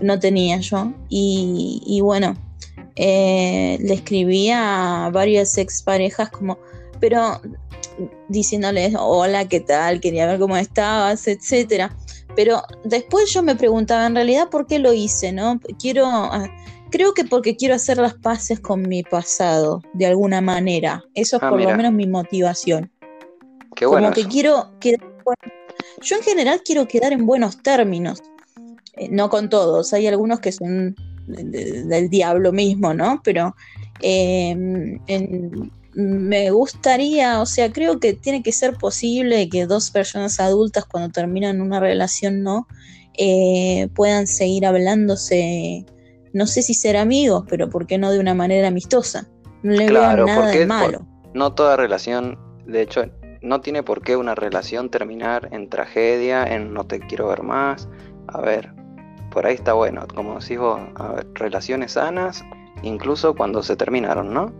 no 0.00 0.18
tenía 0.18 0.58
yo, 0.58 0.92
y, 1.08 1.80
y 1.86 2.00
bueno, 2.00 2.34
eh, 3.02 3.78
le 3.80 3.94
escribía 3.94 5.06
a 5.06 5.10
varias 5.10 5.56
exparejas 5.56 6.28
como, 6.28 6.58
pero 7.00 7.40
diciéndoles, 8.28 8.94
hola, 8.98 9.48
¿qué 9.48 9.60
tal? 9.60 10.00
Quería 10.00 10.26
ver 10.26 10.38
cómo 10.38 10.58
estabas, 10.58 11.26
etcétera. 11.26 11.96
Pero 12.36 12.62
después 12.84 13.32
yo 13.32 13.42
me 13.42 13.56
preguntaba, 13.56 14.06
en 14.06 14.16
realidad, 14.16 14.50
¿por 14.50 14.66
qué 14.66 14.78
lo 14.78 14.92
hice? 14.92 15.32
¿No? 15.32 15.58
Quiero, 15.78 16.04
ah, 16.04 16.46
creo 16.90 17.14
que 17.14 17.24
porque 17.24 17.56
quiero 17.56 17.74
hacer 17.74 17.96
las 17.96 18.12
paces 18.12 18.60
con 18.60 18.82
mi 18.82 19.02
pasado, 19.02 19.80
de 19.94 20.04
alguna 20.04 20.42
manera. 20.42 21.02
Eso 21.14 21.38
es 21.38 21.42
ah, 21.42 21.48
por 21.48 21.62
lo 21.62 21.74
menos 21.74 21.94
mi 21.94 22.06
motivación. 22.06 22.92
Qué 23.76 23.86
bueno. 23.86 24.08
Como 24.08 24.14
que 24.14 24.30
quiero, 24.30 24.72
Yo 26.02 26.16
en 26.16 26.22
general 26.22 26.60
quiero 26.62 26.86
quedar 26.86 27.14
en 27.14 27.24
buenos 27.24 27.62
términos, 27.62 28.22
eh, 28.98 29.08
no 29.10 29.30
con 29.30 29.48
todos, 29.48 29.94
hay 29.94 30.06
algunos 30.06 30.40
que 30.40 30.52
son 30.52 30.94
del 31.30 32.10
diablo 32.10 32.52
mismo, 32.52 32.94
¿no? 32.94 33.20
Pero 33.24 33.54
em, 34.00 34.98
me 35.94 36.50
gustaría, 36.50 37.40
o 37.40 37.46
sea, 37.46 37.72
creo 37.72 37.98
que 37.98 38.12
tiene 38.12 38.42
que 38.42 38.52
ser 38.52 38.74
posible 38.74 39.48
que 39.48 39.66
dos 39.66 39.90
personas 39.90 40.40
adultas 40.40 40.84
cuando 40.84 41.10
terminan 41.10 41.60
una 41.60 41.80
relación, 41.80 42.42
¿no? 42.42 42.66
Eh, 43.14 43.88
puedan 43.94 44.26
seguir 44.26 44.66
hablándose, 44.66 45.84
no 46.32 46.46
sé 46.46 46.62
si 46.62 46.74
ser 46.74 46.96
amigos, 46.96 47.44
pero 47.48 47.68
¿por 47.68 47.86
qué 47.86 47.98
no 47.98 48.12
de 48.12 48.20
una 48.20 48.34
manera 48.34 48.68
amistosa? 48.68 49.28
No 49.62 49.72
le 49.72 49.90
veo 49.90 50.26
nada 50.26 50.50
de 50.50 50.66
malo. 50.66 51.06
no 51.34 51.52
toda 51.52 51.76
relación, 51.76 52.38
de 52.66 52.82
hecho, 52.82 53.04
no 53.42 53.60
tiene 53.60 53.82
por 53.82 54.02
qué 54.02 54.16
una 54.16 54.34
relación 54.34 54.90
terminar 54.90 55.48
en 55.52 55.68
tragedia, 55.68 56.44
en 56.44 56.72
no 56.72 56.84
te 56.86 57.00
quiero 57.00 57.28
ver 57.28 57.42
más. 57.42 57.88
A 58.28 58.40
ver, 58.40 58.72
por 59.30 59.46
ahí 59.46 59.54
está 59.54 59.72
bueno, 59.72 60.06
como 60.14 60.38
decís 60.38 60.58
vos, 60.58 60.80
a 60.96 61.12
ver, 61.12 61.26
relaciones 61.34 61.92
sanas, 61.92 62.44
incluso 62.82 63.34
cuando 63.34 63.62
se 63.62 63.76
terminaron, 63.76 64.32
¿no? 64.32 64.52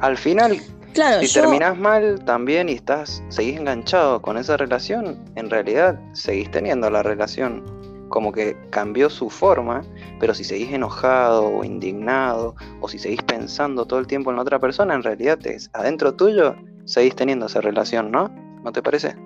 Al 0.00 0.16
final, 0.16 0.60
claro, 0.94 1.22
si 1.22 1.32
terminás 1.32 1.78
mal 1.78 2.24
también 2.24 2.68
y 2.68 2.72
estás, 2.72 3.22
seguís 3.28 3.58
enganchado 3.58 4.20
con 4.20 4.36
esa 4.36 4.56
relación, 4.56 5.24
en 5.34 5.50
realidad 5.50 6.00
seguís 6.12 6.50
teniendo 6.50 6.90
la 6.90 7.02
relación 7.02 7.64
como 8.08 8.30
que 8.30 8.56
cambió 8.70 9.10
su 9.10 9.30
forma, 9.30 9.82
pero 10.20 10.32
si 10.32 10.44
seguís 10.44 10.72
enojado 10.72 11.46
o 11.46 11.64
indignado, 11.64 12.54
o 12.80 12.88
si 12.88 12.98
seguís 12.98 13.22
pensando 13.22 13.84
todo 13.84 13.98
el 13.98 14.06
tiempo 14.06 14.30
en 14.30 14.36
la 14.36 14.42
otra 14.42 14.58
persona, 14.58 14.94
en 14.94 15.02
realidad 15.02 15.44
es 15.46 15.70
adentro 15.72 16.14
tuyo 16.14 16.54
seguís 16.84 17.16
teniendo 17.16 17.46
esa 17.46 17.60
relación, 17.60 18.10
¿no? 18.10 18.28
¿No 18.62 18.72
te 18.72 18.82
parece? 18.82 19.16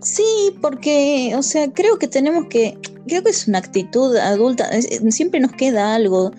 Sí, 0.00 0.54
porque, 0.60 1.34
o 1.36 1.42
sea, 1.42 1.70
creo 1.72 1.98
que 1.98 2.08
tenemos 2.08 2.46
que, 2.46 2.78
creo 3.06 3.22
que 3.22 3.30
es 3.30 3.48
una 3.48 3.58
actitud 3.58 4.16
adulta, 4.16 4.70
siempre 5.10 5.40
nos 5.40 5.52
queda 5.52 5.94
algo, 5.94 6.30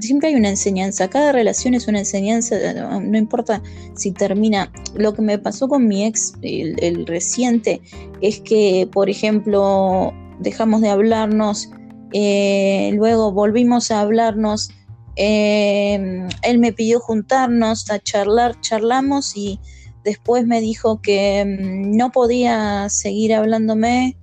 siempre 0.00 0.28
hay 0.28 0.34
una 0.34 0.50
enseñanza, 0.50 1.08
cada 1.08 1.32
relación 1.32 1.74
es 1.74 1.88
una 1.88 2.00
enseñanza, 2.00 2.56
no 3.00 3.16
importa 3.16 3.62
si 3.96 4.12
termina. 4.12 4.70
Lo 4.94 5.14
que 5.14 5.22
me 5.22 5.38
pasó 5.38 5.68
con 5.68 5.88
mi 5.88 6.04
ex, 6.04 6.34
el, 6.42 7.06
reciente, 7.06 7.80
es 8.20 8.40
que, 8.40 8.88
por 8.92 9.08
ejemplo, 9.08 10.12
dejamos 10.40 10.82
de 10.82 10.90
hablarnos, 10.90 11.70
eh, 12.12 12.92
luego 12.94 13.32
volvimos 13.32 13.90
a 13.90 14.00
hablarnos 14.00 14.70
eh, 15.16 16.28
él 16.42 16.58
me 16.58 16.72
pidió 16.72 17.00
juntarnos 17.00 17.90
a 17.90 17.98
charlar, 18.00 18.60
charlamos 18.60 19.36
y 19.36 19.60
después 20.04 20.46
me 20.46 20.60
dijo 20.60 21.00
que 21.00 21.44
mm, 21.44 21.96
no 21.96 22.12
podía 22.12 22.88
seguir 22.90 23.34
hablándome 23.34 24.16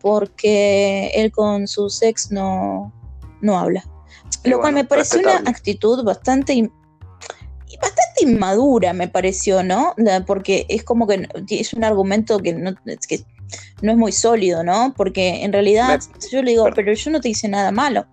porque 0.00 1.10
él 1.14 1.30
con 1.30 1.68
su 1.68 1.88
ex 2.02 2.30
no, 2.30 2.92
no 3.40 3.58
habla. 3.58 3.84
Lo 4.44 4.60
cual 4.60 4.74
me 4.74 4.84
pareció 4.84 5.20
una 5.20 5.36
actitud 5.36 6.04
bastante 6.04 6.70
bastante 7.80 8.22
inmadura, 8.22 8.92
me 8.92 9.08
pareció, 9.08 9.62
¿no? 9.62 9.94
Porque 10.26 10.66
es 10.68 10.82
como 10.82 11.06
que 11.06 11.28
es 11.50 11.72
un 11.74 11.84
argumento 11.84 12.38
que 12.38 12.52
no, 12.52 12.74
que 12.84 13.24
no 13.82 13.92
es 13.92 13.98
muy 13.98 14.12
sólido, 14.12 14.64
¿no? 14.64 14.94
Porque 14.96 15.44
en 15.44 15.52
realidad 15.52 16.00
yo 16.30 16.42
le 16.42 16.52
digo, 16.52 16.66
pero 16.74 16.92
yo 16.92 17.10
no 17.10 17.20
te 17.20 17.28
hice 17.28 17.48
nada 17.48 17.70
malo. 17.70 18.06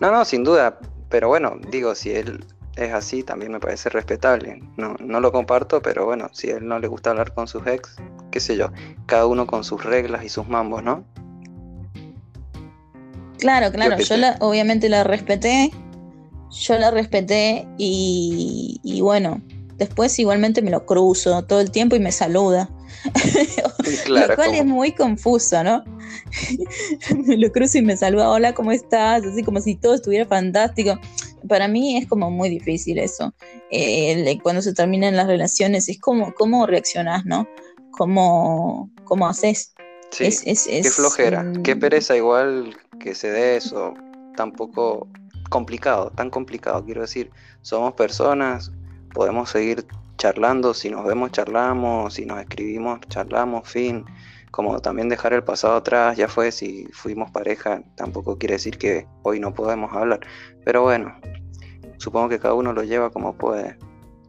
No, 0.00 0.10
no, 0.10 0.24
sin 0.24 0.44
duda, 0.44 0.78
pero 1.08 1.28
bueno, 1.28 1.56
digo, 1.70 1.94
si 1.94 2.10
él 2.10 2.44
es 2.78 2.94
así, 2.94 3.22
también 3.22 3.52
me 3.52 3.60
parece 3.60 3.88
respetable. 3.90 4.62
No, 4.76 4.94
no 5.00 5.20
lo 5.20 5.32
comparto, 5.32 5.82
pero 5.82 6.06
bueno, 6.06 6.30
si 6.32 6.50
a 6.50 6.56
él 6.56 6.68
no 6.68 6.78
le 6.78 6.86
gusta 6.86 7.10
hablar 7.10 7.34
con 7.34 7.48
sus 7.48 7.66
ex, 7.66 7.96
qué 8.30 8.40
sé 8.40 8.56
yo, 8.56 8.70
cada 9.06 9.26
uno 9.26 9.46
con 9.46 9.64
sus 9.64 9.84
reglas 9.84 10.24
y 10.24 10.28
sus 10.28 10.48
mambos, 10.48 10.82
¿no? 10.82 11.04
Claro, 13.38 13.70
claro, 13.72 13.98
yo, 13.98 14.16
la, 14.16 14.36
obviamente 14.40 14.88
la 14.88 15.04
respeté, 15.04 15.70
yo 16.50 16.78
la 16.78 16.90
respeté 16.90 17.66
y, 17.78 18.80
y 18.82 19.00
bueno, 19.00 19.40
después 19.76 20.18
igualmente 20.18 20.62
me 20.62 20.70
lo 20.70 20.86
cruzo 20.86 21.44
todo 21.44 21.60
el 21.60 21.70
tiempo 21.70 21.96
y 21.96 22.00
me 22.00 22.12
saluda. 22.12 22.68
lo 24.08 24.34
cual 24.34 24.54
es 24.54 24.64
muy 24.64 24.92
confuso, 24.92 25.62
¿no? 25.62 25.84
me 27.26 27.36
lo 27.36 27.50
cruzo 27.52 27.78
y 27.78 27.82
me 27.82 27.96
saluda, 27.96 28.30
hola, 28.30 28.54
¿cómo 28.54 28.72
estás? 28.72 29.24
Así 29.24 29.42
como 29.42 29.60
si 29.60 29.76
todo 29.76 29.94
estuviera 29.94 30.26
fantástico. 30.26 30.98
Para 31.46 31.68
mí 31.68 31.96
es 31.96 32.06
como 32.06 32.30
muy 32.30 32.48
difícil 32.48 32.98
eso. 32.98 33.34
Eh, 33.70 34.38
cuando 34.42 34.62
se 34.62 34.72
terminan 34.72 35.16
las 35.16 35.26
relaciones, 35.26 35.88
es 35.88 36.00
como, 36.00 36.32
¿cómo 36.34 36.66
reaccionás, 36.66 37.24
no? 37.24 37.46
¿Cómo, 37.92 38.90
cómo 39.04 39.28
haces? 39.28 39.74
Sí, 40.10 40.24
es, 40.24 40.66
qué 40.66 40.90
flojera, 40.90 41.44
qué 41.62 41.76
pereza 41.76 42.16
igual 42.16 42.74
que 42.98 43.14
se 43.14 43.30
dé 43.30 43.56
eso, 43.56 43.92
tampoco 44.36 45.06
complicado, 45.50 46.10
tan 46.10 46.30
complicado, 46.30 46.84
quiero 46.84 47.02
decir, 47.02 47.30
somos 47.60 47.92
personas, 47.92 48.72
podemos 49.12 49.50
seguir 49.50 49.86
charlando, 50.16 50.74
si 50.74 50.90
nos 50.90 51.04
vemos 51.04 51.32
charlamos, 51.32 52.14
si 52.14 52.24
nos 52.24 52.40
escribimos 52.40 53.00
charlamos, 53.08 53.68
fin. 53.68 54.04
Como 54.50 54.80
también 54.80 55.08
dejar 55.08 55.32
el 55.32 55.44
pasado 55.44 55.76
atrás, 55.76 56.16
ya 56.16 56.28
fue, 56.28 56.52
si 56.52 56.86
fuimos 56.92 57.30
pareja, 57.30 57.82
tampoco 57.96 58.38
quiere 58.38 58.54
decir 58.54 58.78
que 58.78 59.06
hoy 59.22 59.40
no 59.40 59.54
podemos 59.54 59.92
hablar. 59.92 60.20
Pero 60.64 60.82
bueno, 60.82 61.14
supongo 61.98 62.28
que 62.28 62.38
cada 62.38 62.54
uno 62.54 62.72
lo 62.72 62.82
lleva 62.82 63.10
como 63.10 63.36
puede. 63.36 63.76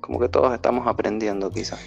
Como 0.02 0.20
que 0.20 0.30
todos 0.30 0.54
estamos 0.54 0.88
aprendiendo 0.88 1.52
quizás. 1.52 1.80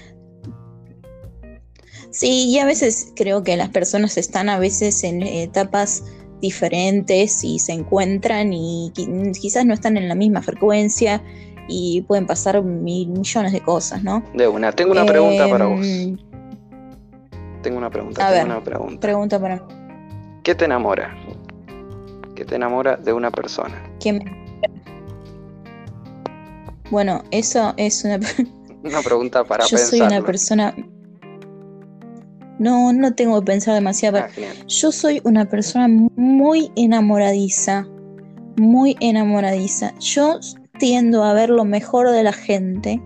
Sí, 2.11 2.51
y 2.51 2.59
a 2.59 2.67
veces 2.67 3.13
creo 3.17 3.43
que 3.43 3.57
las 3.57 3.71
personas 3.71 4.19
están 4.19 4.49
a 4.49 4.59
veces 4.59 5.03
en 5.03 5.23
etapas 5.23 6.05
diferentes 6.43 7.43
y 7.45 7.59
se 7.59 7.73
encuentran 7.73 8.53
y 8.53 8.93
quizás 9.41 9.65
no 9.65 9.73
están 9.73 9.97
en 9.97 10.09
la 10.09 10.15
misma 10.15 10.43
frecuencia 10.43 11.23
y 11.69 12.03
pueden 12.03 12.27
pasar 12.27 12.63
mil 12.63 13.09
millones 13.09 13.53
de 13.53 13.61
cosas, 13.63 14.03
¿no? 14.03 14.23
De 14.35 14.49
una, 14.49 14.73
tengo 14.73 14.93
una 14.93 15.07
pregunta 15.07 15.49
para 15.49 15.67
vos. 15.67 15.87
Tengo 17.63 17.79
una 17.79 17.91
pregunta, 17.91 18.29
tengo 18.29 18.45
una 18.45 18.65
pregunta. 18.65 19.01
Pregunta 19.01 19.41
para 19.41 19.57
mí. 19.57 19.63
¿Qué 20.43 20.55
te 20.55 20.65
enamora? 20.65 21.15
¿Qué 22.35 22.45
te 22.45 22.57
enamora 22.57 22.97
de 22.97 23.13
una 23.13 23.31
persona? 23.31 23.81
Bueno, 26.91 27.23
eso 27.31 27.73
es 27.77 28.05
una... 28.05 28.19
una 28.83 29.01
pregunta 29.03 29.45
para 29.45 29.65
Yo 29.67 29.79
soy 29.79 30.01
una 30.01 30.21
persona... 30.23 30.75
No, 32.59 32.93
no 32.93 33.15
tengo 33.15 33.41
que 33.41 33.47
pensar 33.47 33.75
demasiado. 33.75 34.19
Ah, 34.19 34.29
yo 34.69 34.93
soy 34.93 35.21
una 35.25 35.49
persona 35.49 35.89
muy 35.89 36.71
enamoradiza. 36.77 37.87
Muy 38.57 38.97
enamoradiza. 39.01 39.95
Yo 39.99 40.39
tiendo 40.79 41.25
a 41.25 41.33
ver 41.33 41.51
lo 41.51 41.65
mejor 41.65 42.11
de 42.11 42.23
la 42.23 42.33
gente. 42.33 43.01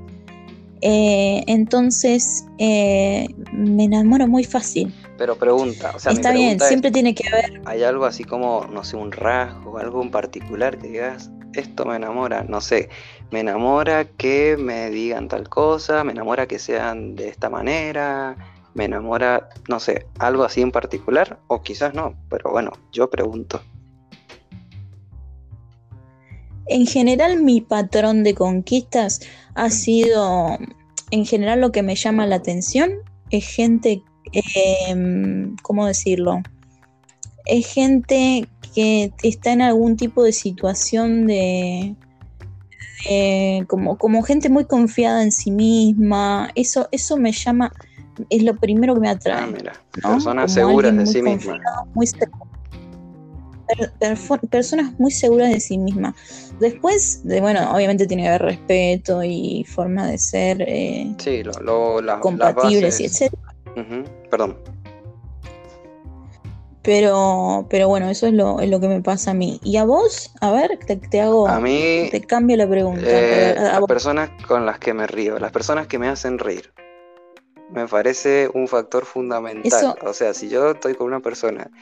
Eh, 0.81 1.45
entonces 1.47 2.45
eh, 2.59 3.29
me 3.53 3.85
enamoro 3.85 4.27
muy 4.27 4.45
fácil. 4.45 4.93
Pero 5.19 5.37
pregunta, 5.37 5.93
o 5.95 5.99
sea, 5.99 6.13
está 6.13 6.33
bien, 6.33 6.61
siempre 6.61 6.91
tiene 6.91 7.15
que 7.15 7.25
haber. 7.33 7.63
¿Hay 7.65 7.83
algo 7.83 8.05
así 8.05 8.25
como, 8.25 8.67
no 8.71 8.85
sé, 8.85 8.97
un 8.97 9.13
rasgo, 9.13 9.79
algo 9.79 10.03
en 10.03 10.11
particular 10.11 10.77
que 10.79 10.89
digas, 10.89 11.31
esto 11.55 11.87
me 11.87 11.97
enamora? 11.97 12.45
No 12.45 12.61
sé, 12.61 12.91
me 13.31 13.41
enamora 13.41 14.05
que 14.05 14.57
me 14.59 14.91
digan 14.91 15.29
tal 15.29 15.49
cosa, 15.49 16.05
me 16.05 16.13
enamora 16.13 16.47
que 16.47 16.59
sean 16.59 17.17
de 17.17 17.29
esta 17.29 17.49
manera, 17.49 18.37
me 18.75 18.85
enamora, 18.85 19.49
no 19.69 19.81
sé, 19.81 20.07
algo 20.19 20.45
así 20.45 20.61
en 20.61 20.71
particular, 20.71 21.39
o 21.49 21.63
quizás 21.63 21.95
no, 21.95 22.15
pero 22.29 22.51
bueno, 22.51 22.73
yo 22.93 23.09
pregunto. 23.09 23.63
En 26.69 26.87
general 26.87 27.43
mi 27.43 27.61
patrón 27.61 28.25
de 28.25 28.35
conquistas 28.35 29.21
ha 29.55 29.71
sido, 29.71 30.59
en 31.11 31.25
general 31.25 31.61
lo 31.61 31.73
que 31.73 31.83
me 31.83 31.95
llama 31.95 32.27
la 32.27 32.37
atención 32.37 32.91
es 33.31 33.47
gente, 33.47 34.03
em, 34.33 35.57
¿cómo 35.63 35.87
decirlo? 35.87 36.43
Es 37.45 37.67
gente 37.67 38.49
que 38.75 39.13
está 39.23 39.53
en 39.53 39.63
algún 39.63 39.97
tipo 39.97 40.25
de 40.25 40.33
situación 40.33 41.27
de, 41.27 41.95
como, 43.69 43.97
como 43.97 44.23
gente 44.23 44.49
muy 44.49 44.65
confiada 44.65 45.23
en 45.23 45.33
sí 45.33 45.51
misma. 45.51 46.51
Eso, 46.55 46.89
eso 46.91 47.17
me 47.17 47.33
llama, 47.33 47.73
es 48.29 48.43
lo 48.43 48.57
primero 48.57 48.95
que 48.95 49.01
me 49.01 49.09
atrae. 49.09 49.45
Ah, 49.45 49.47
mira, 49.47 49.73
personas 49.93 50.53
seguras 50.53 50.97
de 50.97 51.07
sí 51.07 51.23
mismas 51.23 51.61
personas 54.51 54.99
muy 54.99 55.11
seguras 55.11 55.51
de 55.51 55.61
sí 55.61 55.79
mismas. 55.79 56.15
Después, 56.61 57.21
de, 57.25 57.41
bueno, 57.41 57.71
obviamente 57.73 58.07
tiene 58.07 58.25
que 58.25 58.29
haber 58.29 58.43
respeto 58.43 59.23
y 59.23 59.65
forma 59.65 60.07
de 60.07 60.19
ser 60.19 60.63
eh, 60.63 61.15
compatibles 62.21 63.01
y 63.01 63.07
etcétera. 63.07 63.55
Perdón. 64.31 64.57
Pero, 66.87 67.67
pero 67.69 67.89
bueno, 67.89 68.09
eso 68.09 68.29
es 68.29 68.33
lo, 68.33 68.61
es 68.61 68.71
lo 68.71 68.79
que 68.79 68.87
me 68.87 69.03
pasa 69.03 69.33
a 69.33 69.35
mí. 69.35 69.59
¿Y 69.65 69.77
a 69.77 69.85
vos? 69.85 70.33
A 70.41 70.53
ver, 70.53 70.79
te, 71.11 71.21
hago. 71.21 71.49
A 71.49 71.59
mí. 71.59 72.09
Te 72.13 72.21
cambio 72.21 72.57
la 72.57 72.69
pregunta. 72.69 73.03
Eh, 73.05 73.57
las 73.57 73.83
personas 73.87 74.31
con 74.47 74.65
las 74.65 74.79
que 74.79 74.95
me 74.95 75.09
río, 75.09 75.37
las 75.41 75.51
personas 75.51 75.89
que 75.89 75.99
me 75.99 76.07
hacen 76.07 76.39
reír. 76.39 76.73
me 77.71 77.89
parece 77.89 78.49
un 78.55 78.69
factor 78.69 79.05
fundamental. 79.05 79.97
O 80.03 80.13
sea, 80.13 80.33
si 80.33 80.49
yo 80.49 80.71
estoy 80.71 80.95
con 80.95 81.09
una 81.09 81.19
persona 81.19 81.73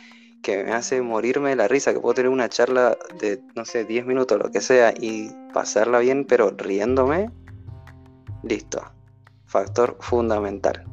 que 0.44 0.62
me 0.62 0.72
hace 0.72 1.00
morirme 1.00 1.50
de 1.50 1.56
la 1.56 1.66
risa, 1.66 1.92
que 1.92 1.98
puedo 1.98 2.14
tener 2.14 2.30
una 2.30 2.48
charla 2.48 2.96
de, 3.18 3.40
no 3.56 3.64
sé, 3.64 3.84
10 3.84 4.06
minutos, 4.06 4.38
lo 4.38 4.50
que 4.52 4.60
sea, 4.60 4.94
y 4.96 5.30
pasarla 5.52 5.98
bien, 5.98 6.24
pero 6.24 6.50
riéndome, 6.50 7.30
listo. 8.44 8.84
Factor 9.46 9.96
fundamental. 10.00 10.84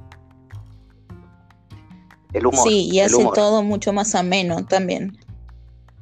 El 2.33 2.47
humor. 2.47 2.67
Sí, 2.67 2.89
y 2.91 3.01
hace 3.01 3.23
todo 3.35 3.61
mucho 3.61 3.91
más 3.91 4.15
ameno 4.15 4.65
también. 4.65 5.17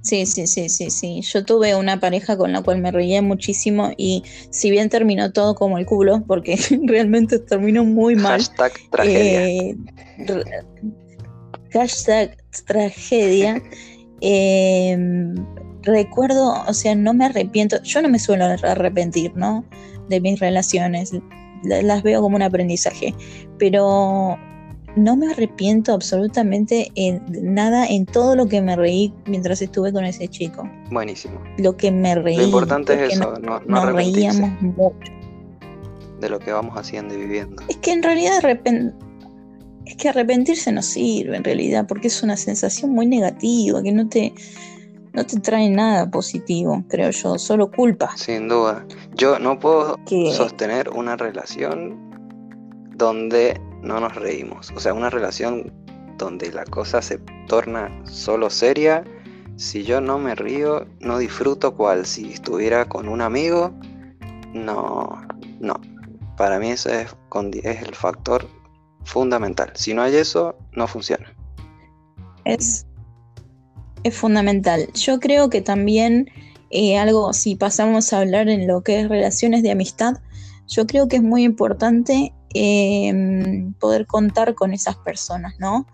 Sí, 0.01 0.25
sí, 0.25 0.47
sí, 0.47 0.69
sí, 0.69 0.89
sí. 0.91 1.21
Yo 1.21 1.43
tuve 1.43 1.75
una 1.75 1.99
pareja 1.99 2.37
con 2.37 2.53
la 2.53 2.61
cual 2.61 2.79
me 2.79 2.91
reía 2.91 3.21
muchísimo 3.21 3.91
y 3.97 4.23
si 4.49 4.71
bien 4.71 4.89
terminó 4.89 5.31
todo 5.33 5.55
como 5.55 5.77
el 5.77 5.85
culo, 5.85 6.23
porque 6.25 6.55
realmente 6.83 7.39
terminó 7.39 7.83
muy 7.83 8.15
mal. 8.15 8.39
Hashtag 8.39 8.73
tragedia. 8.91 9.47
Eh, 9.47 9.77
hashtag 11.73 12.38
tragedia. 12.65 13.61
Em, 14.21 15.35
recuerdo, 15.83 16.63
o 16.67 16.73
sea, 16.73 16.95
no 16.95 17.13
me 17.13 17.25
arrepiento, 17.25 17.81
yo 17.83 18.01
no 18.01 18.09
me 18.09 18.19
suelo 18.19 18.45
arrepentir, 18.45 19.35
¿no? 19.35 19.63
De 20.09 20.19
mis 20.19 20.39
relaciones, 20.39 21.11
las 21.63 22.03
veo 22.03 22.21
como 22.21 22.35
un 22.35 22.41
aprendizaje, 22.41 23.13
pero 23.57 24.37
no 24.95 25.15
me 25.15 25.31
arrepiento 25.31 25.93
absolutamente 25.93 26.91
en 26.95 27.21
nada 27.53 27.85
en 27.87 28.05
todo 28.05 28.35
lo 28.35 28.47
que 28.47 28.61
me 28.61 28.75
reí 28.75 29.13
mientras 29.25 29.61
estuve 29.61 29.93
con 29.93 30.03
ese 30.03 30.27
chico. 30.27 30.69
Buenísimo. 30.91 31.39
Lo 31.57 31.77
que 31.77 31.91
me 31.91 32.15
reí. 32.15 32.37
Lo 32.37 32.43
importante 32.43 32.93
es 32.93 33.13
eso, 33.13 33.33
no, 33.41 33.59
no 33.61 33.85
nos 33.85 33.93
reíamos 33.93 34.61
mucho. 34.61 35.11
De 36.19 36.29
lo 36.29 36.39
que 36.39 36.51
vamos 36.51 36.75
haciendo 36.77 37.13
y 37.13 37.17
viviendo. 37.17 37.63
Es 37.69 37.77
que 37.77 37.91
en 37.93 38.03
realidad 38.03 38.41
es 39.89 39.95
que 39.95 40.07
arrepentirse 40.07 40.71
no 40.71 40.83
sirve 40.83 41.35
en 41.35 41.43
realidad, 41.43 41.87
porque 41.87 42.07
es 42.07 42.21
una 42.21 42.37
sensación 42.37 42.91
muy 42.91 43.07
negativa, 43.07 43.81
que 43.81 43.91
no 43.91 44.07
te, 44.07 44.33
no 45.13 45.25
te 45.25 45.39
trae 45.39 45.67
nada 45.67 46.09
positivo, 46.11 46.83
creo 46.87 47.09
yo, 47.09 47.39
solo 47.39 47.71
culpa. 47.71 48.15
Sin 48.15 48.47
duda. 48.47 48.85
Yo 49.15 49.39
no 49.39 49.57
puedo 49.57 49.97
sostener 50.31 50.89
una 50.89 51.15
relación 51.15 51.97
donde 52.95 53.59
no 53.81 53.99
nos 53.99 54.13
reímos. 54.13 54.71
O 54.75 54.79
sea, 54.79 54.93
una 54.93 55.09
relación 55.09 55.73
donde 56.19 56.51
la 56.51 56.65
cosa 56.65 57.01
se 57.01 57.17
torna 57.47 57.89
solo 58.05 58.51
seria. 58.51 59.03
Si 59.55 59.83
yo 59.83 60.01
no 60.01 60.19
me 60.19 60.35
río, 60.35 60.85
no 60.99 61.17
disfruto 61.17 61.75
cual 61.75 62.05
si 62.05 62.33
estuviera 62.33 62.87
con 62.87 63.09
un 63.09 63.21
amigo. 63.21 63.73
No, 64.53 65.19
no. 65.59 65.81
Para 66.37 66.59
mí 66.59 66.69
ese 66.69 67.01
es, 67.01 67.15
es 67.63 67.81
el 67.81 67.95
factor 67.95 68.45
fundamental. 69.09 69.71
Si 69.75 69.93
no 69.93 70.01
hay 70.01 70.15
eso, 70.15 70.55
no 70.73 70.87
funciona. 70.87 71.33
Es, 72.45 72.85
es 74.03 74.15
fundamental. 74.15 74.87
Yo 74.93 75.19
creo 75.19 75.49
que 75.49 75.61
también 75.61 76.29
eh, 76.69 76.97
algo, 76.97 77.33
si 77.33 77.55
pasamos 77.55 78.13
a 78.13 78.19
hablar 78.19 78.49
en 78.49 78.67
lo 78.67 78.81
que 78.81 79.01
es 79.01 79.09
relaciones 79.09 79.63
de 79.63 79.71
amistad, 79.71 80.15
yo 80.67 80.85
creo 80.85 81.07
que 81.07 81.17
es 81.17 81.23
muy 81.23 81.43
importante 81.43 82.33
Em, 82.55 83.73
poder 83.73 84.07
contar 84.07 84.55
con 84.55 84.73
esas 84.73 84.95
personas, 84.97 85.53
¿no? 85.59 85.85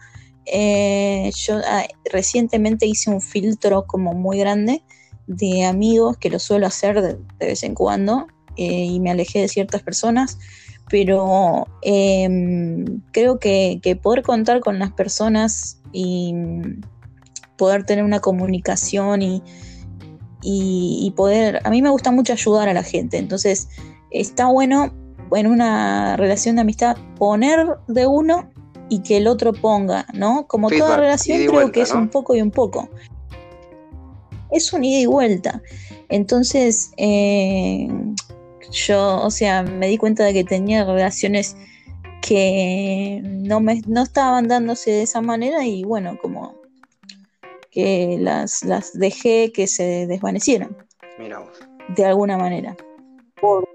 Eh, 0.45 1.29
yo 1.35 1.59
ah, 1.67 1.83
recientemente 2.09 2.85
hice 2.85 3.09
un 3.09 3.19
filtro 3.19 3.85
como 3.85 4.13
muy 4.13 4.39
grande 4.39 4.81
de 5.27 5.65
amigos 5.65 6.17
que 6.17 6.29
lo 6.29 6.39
suelo 6.39 6.67
hacer 6.67 7.01
de, 7.01 7.17
vez 7.39 7.63
en 7.63 7.73
cuando 7.73 8.27
eh, 8.55 8.85
y 8.85 8.99
me 9.01 9.11
alejé 9.11 9.39
de 9.39 9.49
ciertas 9.49 9.83
personas, 9.83 10.37
pero 10.89 11.67
em, 11.81 13.01
creo 13.11 13.39
que, 13.39 13.99
poder 14.01 14.23
contar 14.23 14.59
con 14.59 14.79
las 14.79 14.91
personas 14.91 15.79
y 15.91 16.33
poder 17.57 17.85
tener 17.85 18.03
una 18.03 18.19
comunicación 18.19 19.21
y, 19.21 19.41
y 20.41 21.11
poder, 21.15 21.61
a 21.63 21.69
mí 21.69 21.81
me 21.81 21.89
gusta 21.89 22.11
mucho 22.11 22.33
ayudar 22.33 22.69
a 22.69 22.73
la 22.73 22.83
gente, 22.83 23.17
entonces 23.17 23.69
está 24.11 24.45
bueno 24.47 24.93
en 25.31 25.47
una 25.47 26.17
relación 26.17 26.55
de 26.55 26.61
amistad 26.61 26.97
poner 27.17 27.65
de 27.87 28.05
uno 28.05 28.49
y 28.89 28.99
que 28.99 29.17
el 29.17 29.27
otro 29.27 29.53
ponga, 29.53 30.05
¿no? 30.13 30.47
Como 30.47 30.69
toda 30.69 30.97
relación 30.97 31.45
creo 31.47 31.71
que 31.71 31.81
es 31.81 31.91
un 31.91 32.09
poco 32.09 32.35
y 32.35 32.41
un 32.41 32.51
poco. 32.51 32.89
Es 34.51 34.71
un 34.73 34.83
ida 34.83 34.99
y 34.99 35.05
vuelta. 35.05 35.61
Entonces, 36.09 36.91
eh, 36.97 37.87
yo, 38.71 39.21
o 39.21 39.31
sea, 39.31 39.63
me 39.63 39.87
di 39.87 39.97
cuenta 39.97 40.23
de 40.23 40.33
que 40.33 40.43
tenía 40.43 40.85
relaciones 40.85 41.55
que 42.21 43.21
no, 43.23 43.59
me, 43.59 43.81
no 43.87 44.03
estaban 44.03 44.47
dándose 44.47 44.91
de 44.91 45.03
esa 45.03 45.21
manera 45.21 45.65
y 45.65 45.83
bueno, 45.83 46.17
como 46.21 46.55
que 47.71 48.17
las, 48.19 48.63
las 48.63 48.93
dejé 48.93 49.51
que 49.51 49.67
se 49.67 50.07
desvanecieran. 50.07 50.75
De 51.95 52.05
alguna 52.05 52.37
manera. 52.37 52.75
Por, 53.39 53.67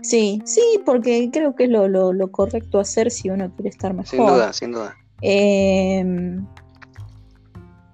Sí, 0.00 0.40
sí, 0.44 0.62
porque 0.86 1.28
creo 1.32 1.56
que 1.56 1.64
es 1.64 1.70
lo, 1.70 1.88
lo, 1.88 2.30
correcto 2.30 2.78
hacer 2.78 3.10
si 3.10 3.30
uno 3.30 3.50
quiere 3.54 3.70
estar 3.70 3.94
mejor. 3.94 4.10
Sin 4.10 4.26
duda, 4.26 4.52
sin 4.52 4.72
duda. 4.72 4.96
Em, 5.22 6.46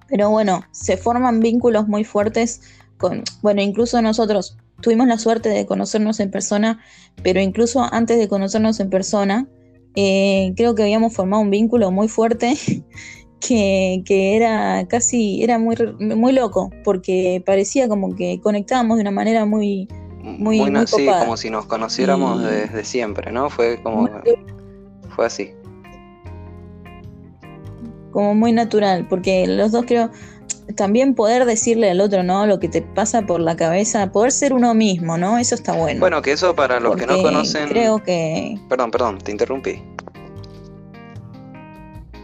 pero 0.08 0.28
bueno, 0.28 0.62
se 0.70 0.98
forman 0.98 1.40
vínculos 1.40 1.88
muy 1.88 2.04
fuertes 2.04 2.60
con, 2.98 3.24
bueno, 3.40 3.62
incluso 3.62 4.02
nosotros 4.02 4.58
tuvimos 4.84 5.06
la 5.08 5.18
suerte 5.18 5.48
de 5.48 5.64
conocernos 5.64 6.20
en 6.20 6.30
persona, 6.30 6.78
pero 7.22 7.40
incluso 7.40 7.82
antes 7.90 8.18
de 8.18 8.28
conocernos 8.28 8.78
en 8.80 8.90
persona, 8.90 9.48
eh, 9.96 10.52
creo 10.56 10.74
que 10.74 10.82
habíamos 10.82 11.14
formado 11.14 11.42
un 11.42 11.50
vínculo 11.50 11.90
muy 11.90 12.06
fuerte 12.06 12.54
que, 13.40 14.02
que, 14.04 14.36
era 14.36 14.86
casi, 14.86 15.42
era 15.42 15.58
muy, 15.58 15.76
muy 15.98 16.32
loco, 16.32 16.70
porque 16.84 17.42
parecía 17.46 17.88
como 17.88 18.14
que 18.14 18.40
conectábamos 18.42 18.98
de 18.98 19.00
una 19.00 19.10
manera 19.10 19.46
muy, 19.46 19.88
muy, 20.22 20.60
muy, 20.60 20.86
sí, 20.86 21.06
como 21.06 21.38
si 21.38 21.48
nos 21.48 21.64
conociéramos 21.64 22.42
desde 22.42 22.84
siempre, 22.84 23.32
¿no? 23.32 23.48
Fue 23.48 23.82
como 23.82 24.08
fue 25.16 25.26
así. 25.26 25.52
Como 28.10 28.34
muy 28.34 28.52
natural, 28.52 29.06
porque 29.08 29.46
los 29.46 29.72
dos 29.72 29.86
creo 29.86 30.10
también 30.74 31.14
poder 31.14 31.44
decirle 31.44 31.90
al 31.90 32.00
otro, 32.00 32.22
¿no? 32.22 32.46
Lo 32.46 32.60
que 32.60 32.68
te 32.68 32.82
pasa 32.82 33.22
por 33.22 33.40
la 33.40 33.56
cabeza, 33.56 34.10
poder 34.12 34.32
ser 34.32 34.52
uno 34.52 34.74
mismo, 34.74 35.16
¿no? 35.18 35.38
Eso 35.38 35.54
está 35.54 35.72
bueno. 35.72 36.00
Bueno, 36.00 36.22
que 36.22 36.32
eso 36.32 36.54
para 36.54 36.80
los 36.80 36.96
que 36.96 37.06
no 37.06 37.22
conocen. 37.22 37.68
Creo 37.68 38.02
que. 38.02 38.58
Perdón, 38.68 38.90
perdón, 38.90 39.18
te 39.18 39.30
interrumpí. 39.30 39.82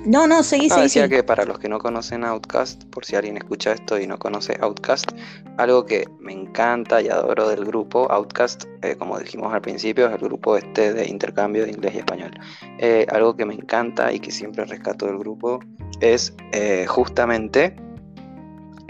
No, 0.05 0.27
no, 0.27 0.43
seguí, 0.43 0.69
ah, 0.71 0.81
Decía 0.81 1.09
que 1.11 1.23
para 1.23 1.45
los 1.45 1.59
que 1.59 1.69
no 1.69 1.79
conocen 1.79 2.25
Outcast, 2.25 2.85
por 2.87 3.05
si 3.05 3.17
alguien 3.17 3.37
escucha 3.37 3.73
esto 3.73 4.01
y 4.01 4.07
no 4.07 4.19
conoce 4.19 4.57
Outcast, 4.63 5.13
algo 5.59 5.85
que 5.85 6.07
me 6.19 6.33
encanta 6.33 7.03
y 7.03 7.09
adoro 7.09 7.49
del 7.51 7.67
grupo 7.67 8.11
Outcast, 8.11 8.65
eh, 8.81 8.97
como 8.97 9.19
dijimos 9.19 9.53
al 9.53 9.61
principio, 9.61 10.07
es 10.07 10.13
el 10.15 10.19
grupo 10.21 10.57
este 10.57 10.95
de 10.95 11.07
intercambio 11.07 11.67
de 11.67 11.73
inglés 11.73 11.97
y 11.97 11.99
español. 11.99 12.31
Eh, 12.79 13.07
algo 13.11 13.37
que 13.37 13.45
me 13.45 13.53
encanta 13.53 14.11
y 14.11 14.21
que 14.21 14.31
siempre 14.31 14.65
rescato 14.65 15.05
del 15.05 15.19
grupo 15.19 15.61
es 16.01 16.33
eh, 16.53 16.87
justamente 16.89 17.77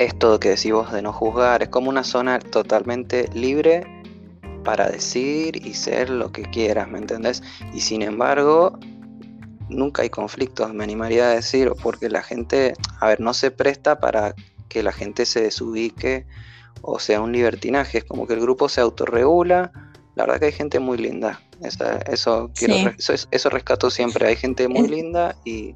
esto 0.00 0.40
que 0.40 0.48
decís 0.50 0.72
vos 0.72 0.90
de 0.92 1.02
no 1.02 1.12
juzgar. 1.12 1.62
Es 1.62 1.68
como 1.68 1.90
una 1.90 2.04
zona 2.04 2.38
totalmente 2.38 3.28
libre 3.34 3.86
para 4.64 4.88
decir 4.88 5.64
y 5.64 5.74
ser 5.74 6.08
lo 6.08 6.32
que 6.32 6.42
quieras, 6.42 6.88
¿me 6.88 6.98
entendés? 6.98 7.42
Y 7.74 7.80
sin 7.80 8.00
embargo, 8.00 8.78
nunca 9.68 10.02
hay 10.02 10.08
conflictos, 10.08 10.72
me 10.72 10.84
animaría 10.84 11.26
a 11.26 11.34
decir, 11.34 11.72
porque 11.82 12.08
la 12.08 12.22
gente, 12.22 12.74
a 12.98 13.08
ver, 13.08 13.20
no 13.20 13.34
se 13.34 13.50
presta 13.50 14.00
para 14.00 14.34
que 14.68 14.82
la 14.82 14.92
gente 14.92 15.26
se 15.26 15.42
desubique 15.42 16.26
o 16.82 16.98
sea 16.98 17.20
un 17.20 17.32
libertinaje, 17.32 17.98
es 17.98 18.04
como 18.04 18.26
que 18.26 18.34
el 18.34 18.40
grupo 18.40 18.70
se 18.70 18.80
autorregula, 18.80 19.70
la 20.16 20.24
verdad 20.24 20.40
que 20.40 20.46
hay 20.46 20.52
gente 20.52 20.80
muy 20.80 20.96
linda, 20.96 21.40
eso, 22.06 22.50
quiero, 22.54 22.74
eso, 22.98 23.50
rescato 23.50 23.90
siempre, 23.90 24.28
hay 24.28 24.36
gente 24.36 24.66
muy 24.66 24.88
linda 24.88 25.36
y 25.44 25.74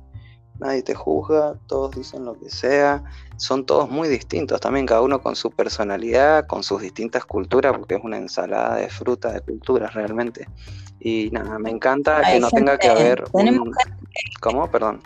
nadie 0.58 0.82
te 0.82 0.94
juzga, 0.94 1.54
todos 1.66 1.96
dicen 1.96 2.24
lo 2.24 2.38
que 2.38 2.48
sea, 2.48 3.02
son 3.36 3.66
todos 3.66 3.90
muy 3.90 4.08
distintos 4.08 4.60
también, 4.60 4.86
cada 4.86 5.02
uno 5.02 5.20
con 5.20 5.36
su 5.36 5.50
personalidad, 5.50 6.46
con 6.46 6.62
sus 6.62 6.80
distintas 6.80 7.24
culturas, 7.24 7.76
porque 7.76 7.96
es 7.96 8.04
una 8.04 8.16
ensalada 8.16 8.76
de 8.76 8.88
fruta, 8.88 9.32
de 9.32 9.40
culturas 9.40 9.94
realmente. 9.94 10.48
Y 11.00 11.30
nada, 11.32 11.58
me 11.58 11.70
encanta 11.70 12.22
que 12.22 12.40
no 12.40 12.50
tenga 12.50 12.78
que 12.78 12.88
haber 12.88 13.24
un... 13.32 13.72
¿Cómo? 14.40 14.70
Perdón. 14.70 15.02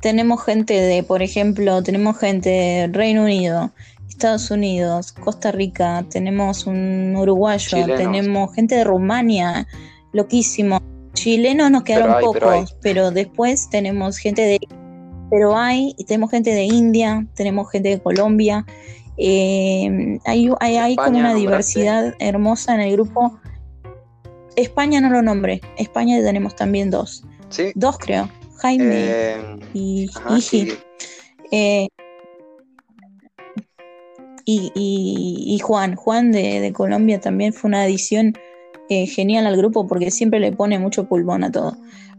Tenemos 0.00 0.44
gente 0.44 0.74
de, 0.74 1.02
por 1.02 1.22
ejemplo, 1.22 1.82
tenemos 1.82 2.18
gente 2.18 2.50
de 2.50 2.90
Reino 2.92 3.22
Unido, 3.22 3.70
Estados 4.08 4.50
Unidos, 4.50 5.12
Costa 5.12 5.52
Rica, 5.52 6.04
tenemos 6.10 6.66
un 6.66 7.14
uruguayo, 7.16 7.86
tenemos 7.96 8.54
gente 8.54 8.74
de 8.74 8.84
Rumania, 8.84 9.66
loquísimo. 10.12 10.80
Chilenos 11.14 11.70
nos 11.70 11.82
quedaron 11.82 12.20
pocos, 12.20 12.76
pero, 12.80 13.10
después 13.10 13.68
tenemos 13.70 14.18
gente 14.18 14.42
de 14.42 14.58
pero 15.30 15.56
hay, 15.56 15.94
tenemos 16.06 16.30
gente 16.30 16.50
de 16.54 16.64
India, 16.64 17.26
tenemos 17.34 17.70
gente 17.70 17.88
de 17.88 18.00
Colombia, 18.02 18.66
eh, 19.16 20.18
hay, 20.26 20.50
hay, 20.60 20.96
como 20.96 21.18
una 21.18 21.34
diversidad 21.34 22.14
hermosa 22.18 22.74
en 22.74 22.80
el 22.82 22.92
grupo. 22.92 23.38
España 24.56 25.00
no 25.00 25.08
lo 25.08 25.22
nombré. 25.22 25.62
España 25.78 26.20
tenemos 26.22 26.54
también 26.54 26.90
dos. 26.90 27.24
¿Sí? 27.48 27.72
Dos 27.74 27.96
creo. 27.98 28.28
Jaime 28.58 28.84
Eh, 28.90 29.56
y 29.72 30.10
ajá, 30.14 30.38
Eh, 31.50 31.88
y, 34.44 34.72
y- 34.74 35.54
y 35.54 35.58
Juan, 35.60 35.94
Juan 35.96 36.32
de, 36.32 36.60
de 36.60 36.72
Colombia 36.72 37.20
también 37.20 37.52
fue 37.52 37.68
una 37.68 37.82
adición 37.82 38.34
eh, 38.92 39.06
genial 39.06 39.46
al 39.46 39.56
grupo 39.56 39.86
porque 39.86 40.10
siempre 40.10 40.40
le 40.40 40.52
pone 40.52 40.78
mucho 40.78 41.04
pulmón 41.08 41.44
a 41.44 41.50
todo. 41.50 41.76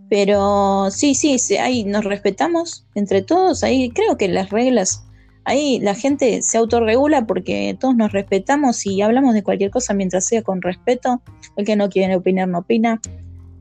Pero 0.09 0.89
sí, 0.91 1.15
sí, 1.15 1.39
sí, 1.39 1.57
ahí 1.57 1.83
nos 1.83 2.03
respetamos 2.03 2.85
entre 2.95 3.21
todos, 3.21 3.63
ahí 3.63 3.89
creo 3.89 4.17
que 4.17 4.27
las 4.27 4.49
reglas, 4.49 5.03
ahí 5.45 5.79
la 5.79 5.95
gente 5.95 6.41
se 6.41 6.57
autorregula 6.57 7.25
porque 7.25 7.75
todos 7.79 7.95
nos 7.95 8.11
respetamos 8.11 8.85
y 8.85 9.01
hablamos 9.01 9.33
de 9.33 9.43
cualquier 9.43 9.71
cosa 9.71 9.93
mientras 9.93 10.25
sea 10.25 10.41
con 10.41 10.61
respeto. 10.61 11.21
El 11.55 11.65
que 11.65 11.75
no 11.75 11.89
quiere 11.89 12.15
opinar 12.15 12.47
no 12.47 12.59
opina. 12.59 12.99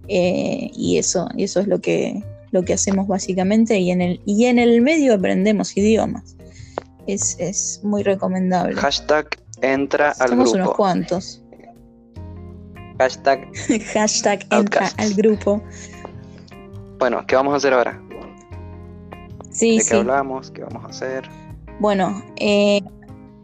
Eh, 0.09 0.70
y 0.75 0.98
eso, 0.98 1.29
y 1.37 1.44
eso 1.44 1.61
es 1.61 1.68
lo 1.68 1.81
que, 1.81 2.22
lo 2.51 2.64
que 2.64 2.75
hacemos 2.75 3.07
básicamente 3.07 3.79
y 3.79 3.90
en 3.90 4.03
el, 4.03 4.20
y 4.27 4.46
en 4.46 4.59
el 4.59 4.83
medio 4.83 5.14
aprendemos 5.14 5.77
idiomas. 5.77 6.37
Es, 7.07 7.37
es 7.38 7.81
muy 7.83 8.03
recomendable. 8.03 8.75
hashtag 8.77 9.29
entra 9.62 10.11
al 10.18 10.31
Somos 10.31 10.53
unos 10.53 10.66
grupo. 10.66 10.77
cuantos. 10.77 11.41
Hashtag, 13.02 13.48
Hashtag 13.94 14.46
entra 14.50 14.88
al 14.96 15.14
grupo. 15.14 15.62
bueno, 16.98 17.24
¿qué 17.26 17.34
vamos 17.36 17.54
a 17.54 17.56
hacer 17.56 17.72
ahora? 17.74 18.00
Sí, 19.50 19.72
¿De 19.72 19.76
qué 19.78 19.82
sí. 19.84 19.96
hablamos? 19.96 20.50
¿Qué 20.50 20.62
vamos 20.62 20.84
a 20.84 20.88
hacer? 20.88 21.28
Bueno, 21.80 22.22
eh, 22.36 22.80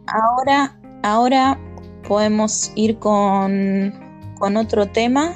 ahora, 0.07 0.79
ahora 1.03 1.59
podemos 2.07 2.71
ir 2.75 2.97
con, 2.99 3.93
con 4.39 4.55
otro 4.57 4.87
tema. 4.87 5.33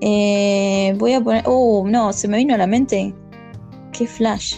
Eh, 0.00 0.92
voy 0.98 1.14
a 1.14 1.20
poner. 1.22 1.44
Uh, 1.48 1.86
no, 1.88 2.12
se 2.12 2.28
me 2.28 2.36
vino 2.38 2.54
a 2.54 2.58
la 2.58 2.66
mente. 2.66 3.14
Qué 3.92 4.06
flash. 4.06 4.56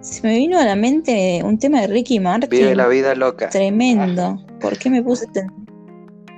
Se 0.00 0.20
me 0.26 0.36
vino 0.36 0.58
a 0.58 0.64
la 0.64 0.76
mente 0.76 1.40
un 1.42 1.58
tema 1.58 1.80
de 1.80 1.86
Ricky 1.86 2.20
Martin. 2.20 2.50
Vive 2.50 2.74
la 2.74 2.88
vida 2.88 3.14
loca. 3.14 3.48
Tremendo. 3.48 4.44
¿Por 4.60 4.76
qué 4.76 4.90
me 4.90 5.02
puse 5.02 5.26
ten- 5.28 5.50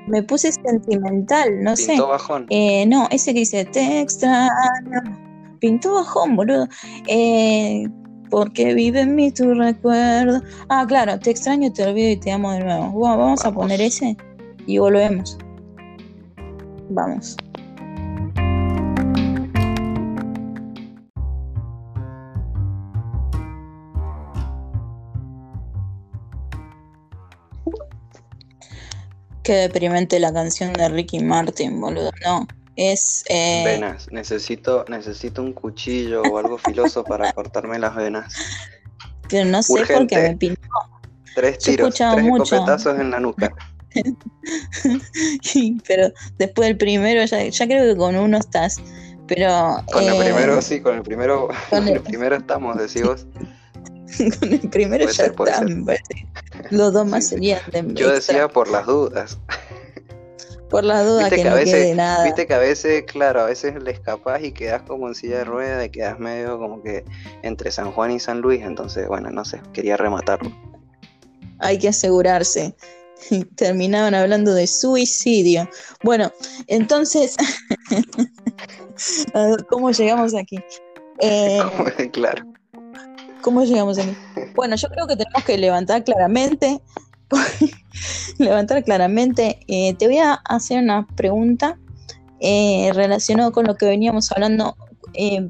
me 0.07 0.23
puse 0.23 0.53
sentimental? 0.53 1.63
No 1.63 1.77
sé. 1.77 1.89
Pintó 1.89 2.09
bajón. 2.09 2.47
Eh, 2.51 2.87
no, 2.87 3.09
ese 3.11 3.33
que 3.33 3.41
dice 3.41 3.65
te 3.65 4.01
extraño. 4.01 4.49
Pintó 5.61 5.95
bajón, 5.95 6.37
boludo. 6.37 6.69
Eh, 7.07 7.89
porque 8.31 8.75
vive 8.75 9.01
en 9.01 9.15
mí 9.15 9.31
tu 9.33 9.55
recuerdo. 9.55 10.43
Ah, 10.69 10.85
claro, 10.87 11.19
te 11.19 11.31
extraño, 11.31 11.73
te 11.73 11.85
olvido 11.85 12.11
y 12.11 12.17
te 12.17 12.33
amo 12.33 12.53
de 12.53 12.65
nuevo. 12.65 12.91
Bueno, 12.91 13.19
vamos 13.19 13.45
a 13.45 13.53
poner 13.53 13.81
ese 13.81 14.17
y 14.67 14.79
volvemos. 14.79 15.39
Vamos. 16.91 17.37
Qué 29.47 29.55
deprimente 29.55 30.19
la 30.19 30.33
canción 30.33 30.73
de 30.73 30.89
Ricky 30.89 31.21
Martin, 31.21 31.81
boludo. 31.81 32.11
No, 32.25 32.47
es... 32.75 33.25
eh, 33.29 33.63
Venas. 33.65 34.09
Necesito, 34.11 34.85
necesito 34.89 35.41
un 35.43 35.53
cuchillo 35.53 36.23
o 36.23 36.39
algo 36.39 36.59
filoso 36.59 37.05
para 37.05 37.33
cortarme 37.35 37.79
las 37.79 37.95
venas. 37.95 38.35
pero 39.29 39.45
no 39.49 39.63
sé 39.63 39.73
por 39.73 39.81
Urgente. 39.83 40.17
qué 40.17 40.23
me 40.23 40.37
pintó. 40.37 40.69
Tres 41.35 41.59
tiros, 41.59 41.95
tres 41.95 42.25
mucho. 42.25 42.43
escopetazos 42.57 42.99
en 42.99 43.11
la 43.11 43.21
nuca. 43.21 43.53
pero 45.87 46.09
después 46.39 46.69
del 46.69 46.77
primero, 46.77 47.25
ya, 47.25 47.43
ya 47.47 47.67
creo 47.67 47.85
que 47.93 47.97
con 47.97 48.17
uno 48.17 48.39
estás. 48.39 48.77
Pero 49.27 49.83
Con 49.93 50.05
el 50.05 50.15
eh, 50.15 50.25
primero, 50.25 50.63
sí, 50.63 50.81
con 50.81 50.95
el 50.97 51.03
primero, 51.03 51.49
con 51.49 51.57
con 51.81 51.89
el- 51.89 51.95
el 51.97 52.03
primero 52.03 52.37
estamos, 52.37 52.77
decís 52.79 53.03
vos. 53.03 53.27
con 54.41 54.53
el 54.53 54.69
primero 54.71 55.05
Puede 55.05 55.17
ya 55.17 55.25
ser, 55.25 55.35
puede 55.35 55.51
está, 55.53 55.67
ser. 55.67 55.77
me 55.77 55.85
parece. 55.85 56.27
Los 56.71 56.93
dos 56.93 57.07
más 57.07 57.27
serían 57.29 57.61
de 57.73 57.83
Yo 57.95 58.13
extra, 58.13 58.13
decía 58.13 58.49
por 58.49 58.69
las 58.69 58.87
dudas. 58.87 59.39
por 60.71 60.85
la 60.85 61.03
duda 61.05 61.29
Viste 61.29 61.37
que, 61.37 61.43
que 61.43 61.49
a 61.49 61.51
no 61.51 61.57
veces, 61.57 61.75
quede 61.75 61.95
nada. 61.95 62.25
viste 62.25 62.47
que 62.47 62.55
a 62.55 62.59
veces, 62.59 63.05
claro, 63.05 63.41
a 63.41 63.45
veces 63.47 63.83
le 63.83 63.91
escapás 63.93 64.43
y 64.43 64.53
quedás 64.53 64.83
como 64.83 65.07
en 65.09 65.15
silla 65.15 65.39
de 65.39 65.45
rueda 65.45 65.85
y 65.85 65.91
quedás 65.91 66.19
medio 66.19 66.59
como 66.59 66.83
que 66.83 67.05
entre 67.43 67.71
San 67.71 67.93
Juan 67.93 68.11
y 68.11 68.21
San 68.21 68.41
Luis, 68.41 68.63
entonces, 68.63 69.07
bueno, 69.09 69.31
no 69.31 69.45
sé, 69.45 69.61
quería 69.73 69.97
rematarlo. 69.97 70.51
Hay 71.59 71.79
que 71.79 71.89
asegurarse. 71.89 72.75
Terminaban 73.57 74.15
hablando 74.15 74.53
de 74.55 74.67
suicidio. 74.67 75.69
Bueno, 76.03 76.31
entonces, 76.67 77.37
¿cómo 79.71 79.91
llegamos 79.91 80.35
aquí? 80.35 80.59
Eh, 81.21 81.61
claro. 82.13 82.45
¿Cómo 83.43 83.63
llegamos 83.63 83.99
aquí? 83.99 84.17
Bueno, 84.55 84.77
yo 84.77 84.89
creo 84.89 85.07
que 85.07 85.17
tenemos 85.17 85.45
que 85.45 85.59
levantar 85.59 86.05
claramente, 86.05 86.81
levantar 88.39 88.83
claramente. 88.85 89.61
eh, 89.69 89.95
te 89.95 90.07
voy 90.07 90.19
a 90.19 90.35
hacer 90.35 90.83
una 90.83 91.07
pregunta 91.17 91.79
eh, 92.41 92.91
relacionada 92.93 93.51
con 93.51 93.67
lo 93.67 93.77
que 93.77 93.87
veníamos 93.87 94.31
hablando. 94.33 94.77
Eh, 95.15 95.49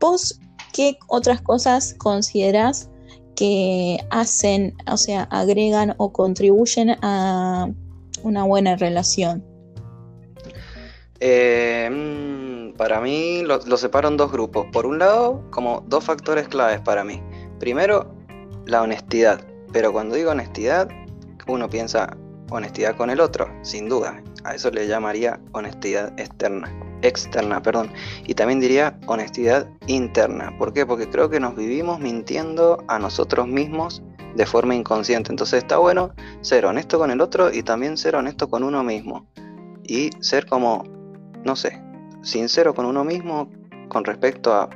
¿Vos 0.00 0.40
qué 0.72 0.98
otras 1.08 1.40
cosas 1.40 1.94
considerás 1.98 2.90
que 3.36 3.98
hacen, 4.10 4.74
o 4.90 4.96
sea, 4.96 5.22
agregan 5.24 5.94
o 5.98 6.12
contribuyen 6.12 6.96
a 7.02 7.68
una 8.22 8.44
buena 8.44 8.76
relación? 8.76 9.44
Eh, 11.20 11.88
mm, 11.90 12.51
para 12.76 13.00
mí 13.00 13.42
lo, 13.42 13.58
lo 13.66 13.76
separo 13.76 14.08
en 14.08 14.16
dos 14.16 14.32
grupos. 14.32 14.66
Por 14.72 14.86
un 14.86 14.98
lado, 14.98 15.44
como 15.50 15.84
dos 15.86 16.04
factores 16.04 16.48
claves 16.48 16.80
para 16.80 17.04
mí. 17.04 17.22
Primero, 17.58 18.14
la 18.66 18.82
honestidad. 18.82 19.44
Pero 19.72 19.92
cuando 19.92 20.14
digo 20.14 20.30
honestidad, 20.30 20.88
uno 21.46 21.68
piensa 21.68 22.16
honestidad 22.50 22.96
con 22.96 23.10
el 23.10 23.20
otro, 23.20 23.48
sin 23.62 23.88
duda. 23.88 24.22
A 24.44 24.54
eso 24.54 24.70
le 24.70 24.86
llamaría 24.86 25.40
honestidad 25.52 26.12
externa, 26.18 26.70
externa, 27.02 27.62
perdón. 27.62 27.92
Y 28.26 28.34
también 28.34 28.60
diría 28.60 28.98
honestidad 29.06 29.68
interna. 29.86 30.54
¿Por 30.58 30.72
qué? 30.72 30.84
Porque 30.84 31.08
creo 31.08 31.30
que 31.30 31.40
nos 31.40 31.56
vivimos 31.56 32.00
mintiendo 32.00 32.84
a 32.88 32.98
nosotros 32.98 33.46
mismos 33.46 34.02
de 34.34 34.46
forma 34.46 34.74
inconsciente. 34.74 35.30
Entonces 35.30 35.62
está 35.62 35.78
bueno 35.78 36.12
ser 36.40 36.66
honesto 36.66 36.98
con 36.98 37.10
el 37.10 37.20
otro 37.20 37.52
y 37.52 37.62
también 37.62 37.96
ser 37.96 38.16
honesto 38.16 38.48
con 38.48 38.62
uno 38.64 38.82
mismo. 38.82 39.26
Y 39.84 40.10
ser 40.20 40.46
como 40.46 40.84
no 41.44 41.56
sé, 41.56 41.82
sincero 42.22 42.74
con 42.74 42.86
uno 42.86 43.04
mismo 43.04 43.50
con 43.88 44.04
respecto 44.04 44.54
a 44.54 44.70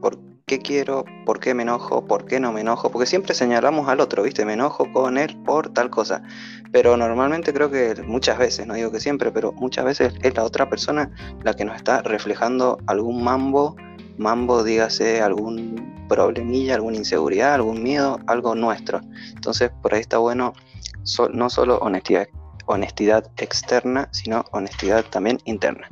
por 0.00 0.18
qué 0.46 0.58
quiero, 0.58 1.04
por 1.24 1.40
qué 1.40 1.54
me 1.54 1.62
enojo, 1.62 2.04
por 2.06 2.24
qué 2.24 2.40
no 2.40 2.52
me 2.52 2.62
enojo, 2.62 2.90
porque 2.90 3.06
siempre 3.06 3.34
señalamos 3.34 3.88
al 3.88 4.00
otro, 4.00 4.22
¿viste? 4.22 4.44
Me 4.44 4.54
enojo 4.54 4.90
con 4.92 5.18
él 5.18 5.36
por 5.44 5.72
tal 5.72 5.90
cosa. 5.90 6.22
Pero 6.72 6.96
normalmente 6.96 7.52
creo 7.52 7.70
que 7.70 7.94
muchas 8.06 8.38
veces, 8.38 8.66
no 8.66 8.74
digo 8.74 8.90
que 8.90 9.00
siempre, 9.00 9.30
pero 9.30 9.52
muchas 9.52 9.84
veces 9.84 10.14
es 10.22 10.34
la 10.34 10.44
otra 10.44 10.68
persona 10.68 11.10
la 11.44 11.54
que 11.54 11.64
nos 11.64 11.76
está 11.76 12.02
reflejando 12.02 12.78
algún 12.86 13.22
mambo, 13.22 13.76
mambo, 14.16 14.64
dígase, 14.64 15.20
algún 15.20 16.06
problemilla, 16.08 16.74
alguna 16.74 16.96
inseguridad, 16.96 17.54
algún 17.54 17.82
miedo, 17.82 18.18
algo 18.26 18.54
nuestro. 18.54 19.00
Entonces, 19.34 19.70
por 19.82 19.94
ahí 19.94 20.00
está 20.00 20.18
bueno 20.18 20.54
no 21.32 21.50
solo 21.50 21.78
honestidad, 21.78 22.26
honestidad 22.66 23.30
externa, 23.36 24.08
sino 24.12 24.44
honestidad 24.50 25.04
también 25.04 25.38
interna. 25.44 25.88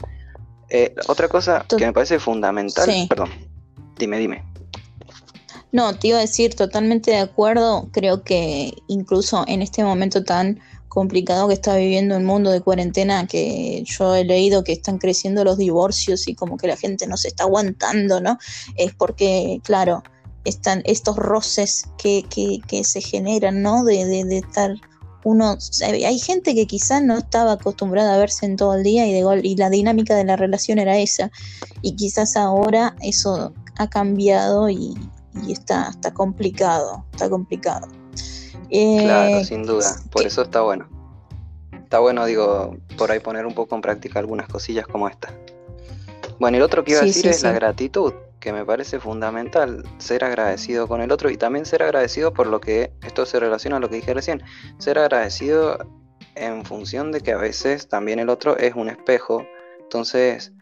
Eh, 0.69 0.95
otra 1.09 1.29
cosa 1.29 1.65
To- 1.67 1.77
que 1.77 1.87
me 1.87 1.93
parece 1.93 2.19
fundamental, 2.19 2.87
Sí. 2.91 3.07
perdón, 3.09 3.31
dime, 3.99 4.19
dime. 4.19 4.45
No, 5.73 5.95
te 5.99 6.09
iba 6.09 6.19
a 6.19 6.23
decir 6.23 6.55
totalmente 6.55 7.11
de 7.11 7.19
acuerdo. 7.19 7.89
Creo 7.93 8.23
que 8.23 8.73
incluso 8.89 9.45
en 9.47 9.63
este 9.63 9.85
momento 9.85 10.25
tan 10.25 10.61
complicado 10.89 11.49
que 11.49 11.55
está 11.55 11.77
viviendo 11.77 12.17
el 12.17 12.25
mundo 12.25 12.51
de 12.51 12.63
cuarentena, 12.63 13.27
que 13.27 13.85
yo 13.85 14.15
he 14.15 14.25
leído 14.25 14.65
que 14.65 14.73
están 14.73 14.97
creciendo 14.99 15.45
los 15.45 15.59
divorcios 15.59 16.27
y 16.29 16.35
como 16.35 16.57
que 16.57 16.67
la 16.69 16.77
gente 16.77 17.07
no 17.07 17.17
se 17.19 17.29
está 17.29 17.45
aguantando, 17.45 18.21
¿no? 18.21 18.39
Es 18.77 18.95
porque, 18.95 19.61
claro, 19.63 20.03
están 20.45 20.81
estos 20.87 21.17
roces 21.17 21.85
que, 21.99 22.25
que, 22.31 22.61
que 22.67 22.83
se 22.85 23.03
generan, 23.03 23.61
¿no? 23.61 23.85
De, 23.85 24.07
de, 24.07 24.25
de 24.25 24.39
estar 24.39 24.75
uno, 25.27 25.59
hay 25.83 26.19
gente 26.21 26.55
que 26.55 26.69
quizás 26.69 27.03
no 27.03 27.19
estaba 27.19 27.53
acostumbrada 27.53 28.15
a 28.15 28.17
verse 28.17 28.47
en 28.47 28.55
todo 28.55 28.75
el 28.75 28.85
día 28.85 29.09
y, 29.09 29.13
de 29.13 29.25
gol, 29.25 29.41
y 29.45 29.57
la 29.57 29.71
dinámica 29.71 30.15
de 30.15 30.23
la 30.25 30.37
relación 30.37 30.79
era 30.79 30.99
esa. 30.99 31.33
Y 31.83 31.97
quizás 31.97 32.37
ahora 32.37 32.95
eso 33.03 33.53
ha 33.77 33.89
cambiado 33.91 34.71
y, 34.71 34.95
y 35.45 35.51
está, 35.53 35.89
está 35.91 36.15
complicado, 36.15 37.05
está 37.11 37.29
complicado. 37.29 37.89
Eh, 38.71 39.01
Claro, 39.03 39.45
sin 39.45 39.65
duda, 39.65 39.97
por 40.13 40.23
que- 40.23 40.29
eso 40.29 40.43
está 40.43 40.61
bueno. 40.61 40.89
Está 41.73 41.99
bueno, 41.99 42.25
digo, 42.25 42.77
por 42.97 43.11
ahí 43.11 43.19
poner 43.19 43.47
un 43.47 43.55
poco 43.55 43.75
en 43.75 43.81
práctica 43.81 44.21
algunas 44.21 44.47
cosillas 44.49 44.87
como 44.87 45.09
esta. 45.09 45.35
Bueno, 46.39 46.57
y 46.57 46.61
lo 46.61 46.67
otro 46.67 46.85
que 46.85 46.93
iba 46.93 47.01
a 47.01 47.05
decir 47.05 47.23
sí, 47.25 47.29
es 47.31 47.43
la 47.43 47.51
gratitud, 47.51 48.13
que 48.47 48.53
me 48.53 48.65
parece 48.65 49.01
fundamental, 49.01 49.83
ser 49.99 50.23
agradecido 50.23 50.87
con 50.87 51.01
el 51.01 51.11
otro 51.11 51.31
y 51.31 51.37
también 51.37 51.67
ser 51.67 51.83
agradecido 51.83 52.33
por 52.33 52.47
lo 52.47 52.61
que, 52.61 52.93
esto 53.05 53.27
se 53.27 53.41
relaciona 53.41 53.79
a 53.79 53.81
lo 53.81 53.89
que 53.89 53.97
dije 53.97 54.15
recién, 54.15 54.41
ser 54.79 55.01
agradecido 55.01 55.79
en 56.37 56.65
función 56.65 57.11
de 57.11 57.23
que 57.23 57.33
a 57.33 57.39
veces 57.39 57.89
también 57.89 58.21
el 58.21 58.29
otro 58.29 58.57
es 58.57 58.77
un 58.77 58.89
espejo. 58.89 59.45
Entonces, 59.81 60.53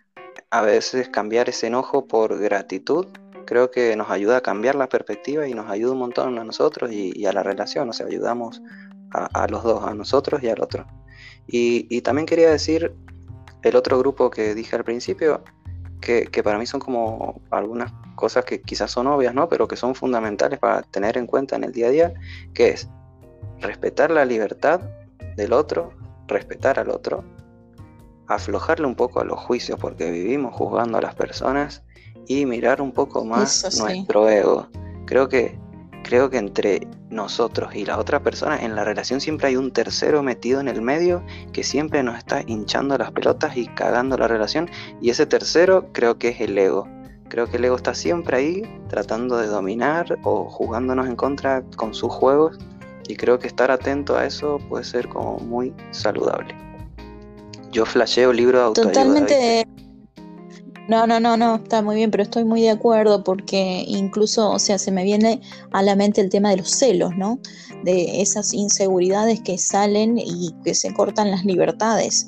a 0.48 0.62
veces 0.62 1.10
cambiar 1.10 1.50
ese 1.50 1.66
enojo 1.66 2.06
por 2.06 2.40
gratitud 2.40 3.06
creo 3.44 3.70
que 3.70 3.94
nos 3.96 4.08
ayuda 4.08 4.38
a 4.38 4.40
cambiar 4.40 4.76
la 4.76 4.88
perspectiva 4.88 5.46
y 5.46 5.52
nos 5.52 5.68
ayuda 5.68 5.92
un 5.92 5.98
montón 5.98 6.38
a 6.38 6.44
nosotros 6.44 6.90
y, 6.90 7.26
a 7.26 7.34
la 7.34 7.42
relación, 7.42 7.90
o 7.90 7.92
sea, 7.92 8.06
ayudamos 8.06 8.62
a, 9.10 9.46
los 9.48 9.62
dos, 9.62 9.84
a 9.84 9.92
nosotros 9.92 10.42
y 10.42 10.48
al 10.48 10.62
otro. 10.62 10.86
Y, 11.46 12.00
también 12.00 12.24
quería 12.24 12.50
decir 12.50 12.94
el 13.62 13.76
otro 13.76 13.98
grupo 13.98 14.30
que 14.30 14.54
dije 14.54 14.74
al 14.74 14.84
principio, 14.84 15.44
que, 16.04 16.26
que, 16.26 16.42
para 16.42 16.58
mí 16.58 16.66
son 16.66 16.80
como 16.80 17.40
algunas 17.50 17.92
cosas 18.14 18.44
que 18.44 18.60
quizás 18.60 18.90
son 18.90 19.06
obvias, 19.06 19.34
¿no? 19.34 19.48
Pero 19.48 19.66
que 19.66 19.76
son 19.76 19.94
fundamentales 19.94 20.58
para 20.58 20.82
tener 20.82 21.16
en 21.16 21.26
cuenta 21.26 21.56
en 21.56 21.64
el 21.64 21.72
día 21.72 21.88
a 21.88 21.90
día, 21.90 22.14
que 22.52 22.68
es 22.68 22.88
respetar 23.60 24.10
la 24.10 24.24
libertad 24.24 24.80
del 25.36 25.52
otro, 25.52 25.92
respetar 26.28 26.78
al 26.78 26.90
otro, 26.90 27.24
aflojarle 28.26 28.86
un 28.86 28.94
poco 28.94 29.20
a 29.20 29.24
los 29.24 29.38
juicios 29.40 29.78
porque 29.78 30.10
vivimos 30.10 30.54
juzgando 30.54 30.98
a 30.98 31.00
las 31.00 31.14
personas 31.14 31.82
y 32.26 32.46
mirar 32.46 32.80
un 32.80 32.92
poco 32.92 33.24
más 33.24 33.76
nuestro 33.78 34.28
ego. 34.28 34.68
Creo 35.06 35.28
que, 35.28 35.58
creo 36.04 36.30
que 36.30 36.38
entre 36.38 36.86
nosotros 37.10 37.74
y 37.74 37.84
la 37.84 37.98
otra 37.98 38.22
persona 38.22 38.56
en 38.62 38.76
la 38.76 38.84
relación 38.84 39.20
siempre 39.20 39.48
hay 39.48 39.56
un 39.56 39.72
tercero 39.72 40.22
metido 40.22 40.60
en 40.60 40.68
el 40.68 40.80
medio 40.80 41.24
que 41.52 41.64
siempre 41.64 42.04
nos 42.04 42.16
está 42.16 42.42
hinchando 42.46 42.96
las 42.96 43.10
pelotas 43.10 43.56
y 43.56 43.66
cagando 43.66 44.16
la 44.16 44.28
relación 44.28 44.70
y 45.00 45.10
ese 45.10 45.26
tercero 45.26 45.88
creo 45.92 46.18
que 46.18 46.28
es 46.28 46.40
el 46.40 46.56
ego. 46.56 46.86
Creo 47.28 47.48
que 47.50 47.56
el 47.56 47.64
ego 47.64 47.74
está 47.74 47.94
siempre 47.94 48.36
ahí 48.36 48.62
tratando 48.88 49.38
de 49.38 49.48
dominar 49.48 50.18
o 50.22 50.48
jugándonos 50.48 51.08
en 51.08 51.16
contra 51.16 51.64
con 51.76 51.92
sus 51.92 52.12
juegos 52.12 52.58
y 53.08 53.16
creo 53.16 53.40
que 53.40 53.48
estar 53.48 53.70
atento 53.72 54.16
a 54.16 54.24
eso 54.26 54.58
puede 54.68 54.84
ser 54.84 55.08
como 55.08 55.38
muy 55.38 55.74
saludable. 55.90 56.54
Yo 57.72 57.84
flasheo 57.84 58.32
libro 58.32 58.58
de 58.58 58.64
autoayuda. 58.66 58.92
Totalmente. 58.92 59.66
No, 60.86 61.06
no, 61.06 61.18
no, 61.18 61.36
no, 61.38 61.56
está 61.56 61.80
muy 61.80 61.96
bien, 61.96 62.10
pero 62.10 62.22
estoy 62.22 62.44
muy 62.44 62.60
de 62.60 62.70
acuerdo 62.70 63.24
porque 63.24 63.84
incluso, 63.88 64.50
o 64.50 64.58
sea, 64.58 64.78
se 64.78 64.90
me 64.90 65.02
viene 65.02 65.40
a 65.72 65.82
la 65.82 65.96
mente 65.96 66.20
el 66.20 66.28
tema 66.28 66.50
de 66.50 66.58
los 66.58 66.70
celos, 66.70 67.12
¿no? 67.16 67.38
De 67.84 68.20
esas 68.20 68.52
inseguridades 68.52 69.40
que 69.40 69.56
salen 69.56 70.18
y 70.18 70.54
que 70.62 70.74
se 70.74 70.92
cortan 70.92 71.30
las 71.30 71.44
libertades. 71.46 72.26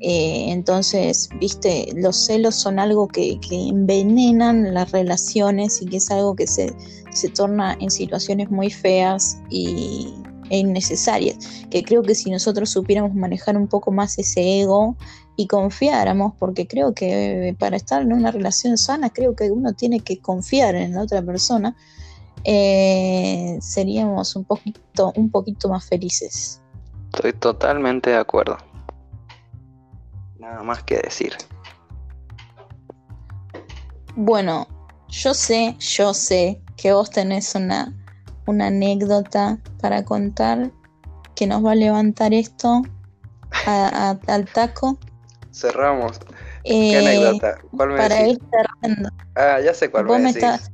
Eh, 0.00 0.46
entonces, 0.48 1.28
viste, 1.38 1.88
los 1.96 2.16
celos 2.16 2.54
son 2.54 2.78
algo 2.78 3.08
que, 3.08 3.38
envenenan 3.50 4.72
las 4.72 4.92
relaciones 4.92 5.82
y 5.82 5.86
que 5.86 5.98
es 5.98 6.10
algo 6.10 6.34
que 6.34 6.46
se, 6.46 6.72
se 7.12 7.28
torna 7.28 7.76
en 7.78 7.90
situaciones 7.90 8.50
muy 8.50 8.70
feas 8.70 9.38
y, 9.50 10.14
e 10.48 10.58
innecesarias. 10.58 11.36
Que 11.70 11.82
creo 11.82 12.02
que 12.02 12.14
si 12.14 12.30
nosotros 12.30 12.70
supiéramos 12.70 13.14
manejar 13.14 13.56
un 13.56 13.68
poco 13.68 13.90
más 13.90 14.18
ese 14.18 14.60
ego 14.60 14.96
y 15.38 15.46
confiáramos, 15.46 16.32
porque 16.36 16.66
creo 16.66 16.92
que 16.94 17.54
para 17.60 17.76
estar 17.76 18.02
en 18.02 18.12
una 18.12 18.32
relación 18.32 18.76
sana, 18.76 19.08
creo 19.10 19.36
que 19.36 19.52
uno 19.52 19.72
tiene 19.72 20.00
que 20.00 20.18
confiar 20.18 20.74
en 20.74 20.94
la 20.94 21.02
otra 21.02 21.22
persona, 21.22 21.76
eh, 22.42 23.56
seríamos 23.60 24.34
un 24.34 24.44
poquito, 24.44 25.12
un 25.14 25.30
poquito 25.30 25.68
más 25.68 25.88
felices. 25.88 26.60
Estoy 27.14 27.32
totalmente 27.34 28.10
de 28.10 28.16
acuerdo. 28.16 28.58
Nada 30.40 30.64
más 30.64 30.82
que 30.82 30.96
decir. 30.96 31.36
Bueno, 34.16 34.66
yo 35.06 35.34
sé, 35.34 35.76
yo 35.78 36.14
sé 36.14 36.60
que 36.76 36.92
vos 36.92 37.10
tenés 37.10 37.54
una, 37.54 37.96
una 38.48 38.66
anécdota 38.66 39.60
para 39.80 40.04
contar 40.04 40.72
que 41.36 41.46
nos 41.46 41.64
va 41.64 41.70
a 41.70 41.76
levantar 41.76 42.34
esto 42.34 42.82
al 43.66 44.46
taco. 44.52 44.98
Cerramos. 45.58 46.20
¿Qué 46.62 46.92
eh, 46.92 46.98
anécdota? 46.98 47.58
¿Cuál 47.76 47.88
me 47.88 47.96
para 47.96 48.28
ir 48.28 48.38
cerrando. 48.48 49.10
Ah, 49.34 49.58
ya 49.60 49.74
sé 49.74 49.90
cuál 49.90 50.06
¿Vos 50.06 50.20
me, 50.20 50.32
decís. 50.32 50.70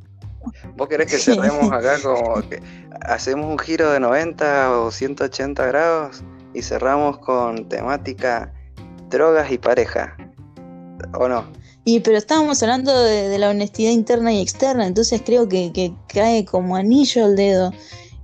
¿Vos 0.77 0.89
querés 0.89 1.11
que 1.11 1.17
cerremos 1.17 1.73
acá 1.73 1.97
como 2.03 2.47
que 2.51 2.63
hacemos 3.01 3.47
un 3.47 3.59
giro 3.59 3.91
de 3.91 3.99
90 3.99 4.79
o 4.79 4.91
180 4.91 5.67
grados 5.67 6.23
y 6.53 6.61
cerramos 6.61 7.17
con 7.19 7.67
temática 7.67 8.53
drogas 9.09 9.51
y 9.51 9.57
pareja? 9.57 10.15
¿O 11.15 11.29
no? 11.29 11.47
Y 11.87 12.01
pero 12.01 12.19
estábamos 12.19 12.63
hablando 12.63 12.95
de, 13.05 13.39
la 13.39 13.49
honestidad 13.49 13.91
interna 13.91 14.35
y 14.35 14.43
externa, 14.43 14.87
entonces 14.87 15.23
creo 15.25 15.49
que, 15.49 15.95
cae 16.09 16.45
como 16.45 16.77
anillo 16.77 17.25
al 17.25 17.37
dedo 17.37 17.73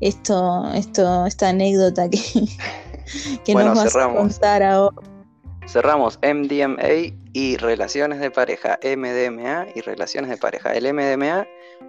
esto, 0.00 0.70
esto, 0.74 1.24
esta 1.24 1.48
anécdota 1.48 2.10
que, 2.10 2.20
que 3.46 3.54
nos 3.54 3.78
vas 3.78 3.96
a 3.96 4.12
contar 4.12 4.62
ahora. 4.62 5.09
Cerramos 5.66 6.18
MDMA 6.22 7.14
y 7.32 7.56
relaciones 7.56 8.18
de 8.18 8.30
pareja, 8.30 8.78
MDMA 8.82 9.66
y 9.74 9.80
relaciones 9.82 10.30
de 10.30 10.36
pareja. 10.36 10.72
El 10.72 10.92
MDMA, 10.92 11.46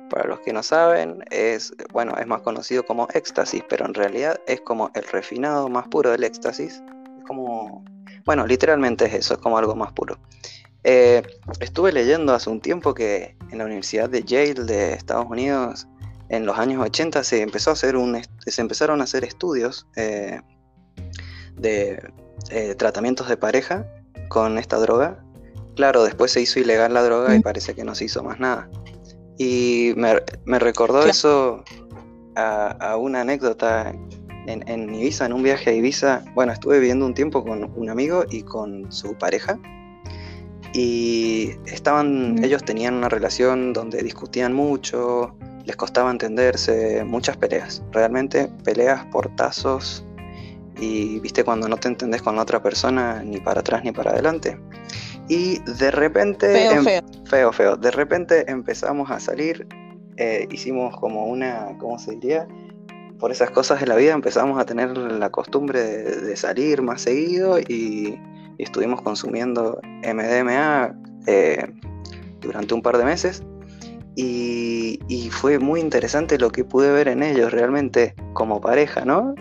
para 0.09 0.28
los 0.28 0.39
que 0.41 0.53
no 0.53 0.61
saben, 0.61 1.24
es 1.32 1.74
bueno, 1.91 2.15
es 2.17 2.28
más 2.28 2.41
conocido 2.41 2.84
como 2.84 3.07
éxtasis, 3.13 3.63
pero 3.67 3.86
en 3.86 3.93
realidad 3.93 4.39
es 4.45 4.61
como 4.61 4.91
el 4.93 5.03
refinado 5.05 5.67
más 5.69 5.88
puro 5.88 6.11
del 6.11 6.24
éxtasis. 6.24 6.84
Es 7.17 7.24
como, 7.26 7.84
bueno, 8.26 8.45
literalmente 8.45 9.05
es 9.05 9.13
eso, 9.13 9.34
es 9.34 9.39
como 9.39 9.57
algo 9.57 9.76
más 9.76 9.91
puro. 9.93 10.19
Eh, 10.84 11.22
estuve 11.59 11.91
leyendo 11.91 12.34
hace 12.34 12.49
un 12.49 12.59
tiempo 12.59 12.93
que 12.93 13.36
en 13.51 13.57
la 13.57 13.65
Universidad 13.65 14.09
de 14.09 14.24
Yale 14.24 14.63
de 14.65 14.93
Estados 14.93 15.28
Unidos, 15.30 15.88
en 16.30 16.45
los 16.45 16.57
años 16.57 16.84
80, 16.84 17.24
se, 17.24 17.41
empezó 17.41 17.72
a 17.72 17.74
hacer 17.74 17.95
un, 17.95 18.22
se 18.45 18.61
empezaron 18.61 19.01
a 19.01 19.03
hacer 19.03 19.24
estudios 19.24 19.88
eh, 19.95 20.39
de 21.55 22.01
eh, 22.49 22.75
tratamientos 22.75 23.27
de 23.27 23.37
pareja 23.37 23.85
con 24.29 24.57
esta 24.57 24.77
droga. 24.77 25.23
Claro, 25.75 26.03
después 26.03 26.31
se 26.31 26.41
hizo 26.41 26.59
ilegal 26.59 26.93
la 26.93 27.03
droga 27.03 27.35
y 27.35 27.39
parece 27.39 27.73
que 27.73 27.83
no 27.83 27.95
se 27.95 28.05
hizo 28.05 28.23
más 28.23 28.39
nada. 28.39 28.69
Y 29.37 29.93
me, 29.95 30.59
recordó 30.59 31.05
eso 31.05 31.63
a, 32.35 32.95
una 32.97 33.21
anécdota 33.21 33.93
en, 34.47 34.67
en 34.67 34.93
Ibiza, 34.93 35.25
en 35.25 35.33
un 35.33 35.43
viaje 35.43 35.69
a 35.69 35.73
Ibiza. 35.73 36.23
Bueno, 36.35 36.51
estuve 36.51 36.79
viviendo 36.79 37.05
un 37.05 37.13
tiempo 37.13 37.43
con 37.43 37.71
un 37.75 37.89
amigo 37.89 38.25
y 38.29 38.43
con 38.43 38.91
su 38.91 39.17
pareja 39.17 39.57
y 40.73 41.51
estaban, 41.65 42.43
ellos 42.43 42.63
tenían 42.63 42.95
una 42.95 43.09
relación 43.09 43.73
donde 43.73 44.01
discutían 44.01 44.53
mucho, 44.53 45.35
les 45.65 45.75
costaba 45.75 46.09
entenderse, 46.11 47.03
muchas 47.03 47.37
peleas, 47.37 47.83
realmente 47.91 48.49
peleas, 48.63 49.05
portazos, 49.07 50.05
y 50.78 51.19
viste 51.19 51.43
cuando 51.43 51.67
no 51.67 51.78
te 51.78 51.88
entendés 51.88 52.22
con 52.22 52.36
la 52.36 52.43
otra 52.43 52.61
persona 52.61 53.22
ni 53.24 53.39
para 53.39 53.61
atrás 53.61 53.84
ni 53.84 53.91
para 53.91 54.11
adelante. 54.11 54.59
Y 55.28 55.59
de 55.59 55.91
repente, 55.91 56.47
feo, 56.47 56.72
em, 56.72 56.84
feo. 56.84 57.01
feo, 57.26 57.53
feo, 57.53 57.76
de 57.78 57.91
repente 57.91 58.49
empezamos 58.49 59.09
a 59.11 59.19
salir, 59.19 59.67
eh, 60.17 60.47
hicimos 60.51 60.95
como 60.97 61.26
una, 61.26 61.78
¿cómo 61.80 61.99
se 61.99 62.11
diría? 62.11 62.47
Por 63.19 63.32
esas 63.32 63.51
cosas 63.51 63.80
de 63.80 63.88
la 63.88 63.95
vida 63.95 64.13
empezamos 64.13 64.59
a 64.59 64.65
tener 64.65 64.97
la 64.97 65.30
costumbre 65.30 65.82
de 65.82 66.36
salir 66.36 66.82
más 66.82 67.01
seguido 67.01 67.59
y 67.59 68.19
y 68.61 68.63
estuvimos 68.63 69.01
consumiendo 69.01 69.80
MDMA 70.03 70.95
eh, 71.26 71.67
durante 72.41 72.76
un 72.76 72.84
par 72.84 72.97
de 72.97 73.05
meses 73.05 73.43
y, 74.15 74.99
fue 75.32 75.57
muy 75.57 75.80
interesante 75.80 76.38
lo 76.38 76.51
que 76.51 76.63
pude 76.63 76.91
ver 76.91 77.07
en 77.07 77.24
ellos 77.24 77.51
realmente 77.51 78.13
como 78.34 78.61
pareja, 78.61 79.05
¿no? 79.05 79.34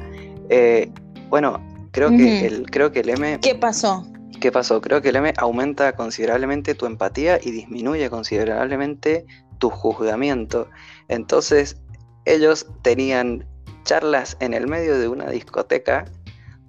Eh, 0.49 0.91
bueno, 1.31 1.61
creo 1.93 2.11
que, 2.11 2.47
el, 2.47 2.70
creo 2.70 2.93
que 2.93 3.01
el 3.01 3.11
M... 3.11 3.39
¿Qué 3.41 3.55
pasó? 3.55 4.05
¿Qué 4.41 4.51
pasó? 4.51 4.81
Creo 4.81 5.01
que 5.01 5.11
el 5.11 5.16
M 5.16 5.33
aumenta 5.37 5.93
considerablemente 5.95 6.74
tu 6.74 6.87
empatía 6.87 7.39
y 7.43 7.53
disminuye 7.53 8.11
considerablemente 8.11 9.24
tu 9.59 9.70
juzgamiento. 9.70 10.68
Entonces, 11.09 11.81
ellos 12.24 12.66
tenían 12.83 13.47
charlas 13.85 14.37
en 14.41 14.55
el 14.55 14.66
medio 14.66 14.99
de 14.99 15.09
una 15.09 15.31
discoteca 15.31 16.05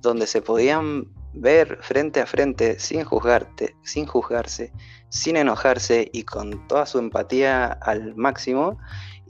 donde 0.02 0.28
se 0.28 0.42
podían 0.42 1.08
ver 1.34 1.80
frente 1.82 2.22
a 2.22 2.26
frente 2.26 2.80
sin 2.80 3.04
juzgarte, 3.04 3.76
sin 3.84 4.06
juzgarse, 4.06 4.72
sin 5.10 5.38
enojarse 5.38 6.10
y 6.14 6.24
con 6.24 6.68
toda 6.68 6.86
su 6.86 7.00
empatía 7.00 7.68
al 7.68 8.16
máximo 8.16 8.78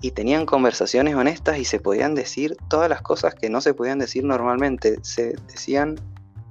y 0.01 0.11
tenían 0.11 0.45
conversaciones 0.45 1.15
honestas 1.15 1.57
y 1.59 1.65
se 1.65 1.79
podían 1.79 2.15
decir 2.15 2.57
todas 2.69 2.89
las 2.89 3.01
cosas 3.01 3.35
que 3.35 3.49
no 3.49 3.61
se 3.61 3.73
podían 3.73 3.99
decir 3.99 4.23
normalmente, 4.23 4.97
se 5.03 5.35
decían 5.47 5.99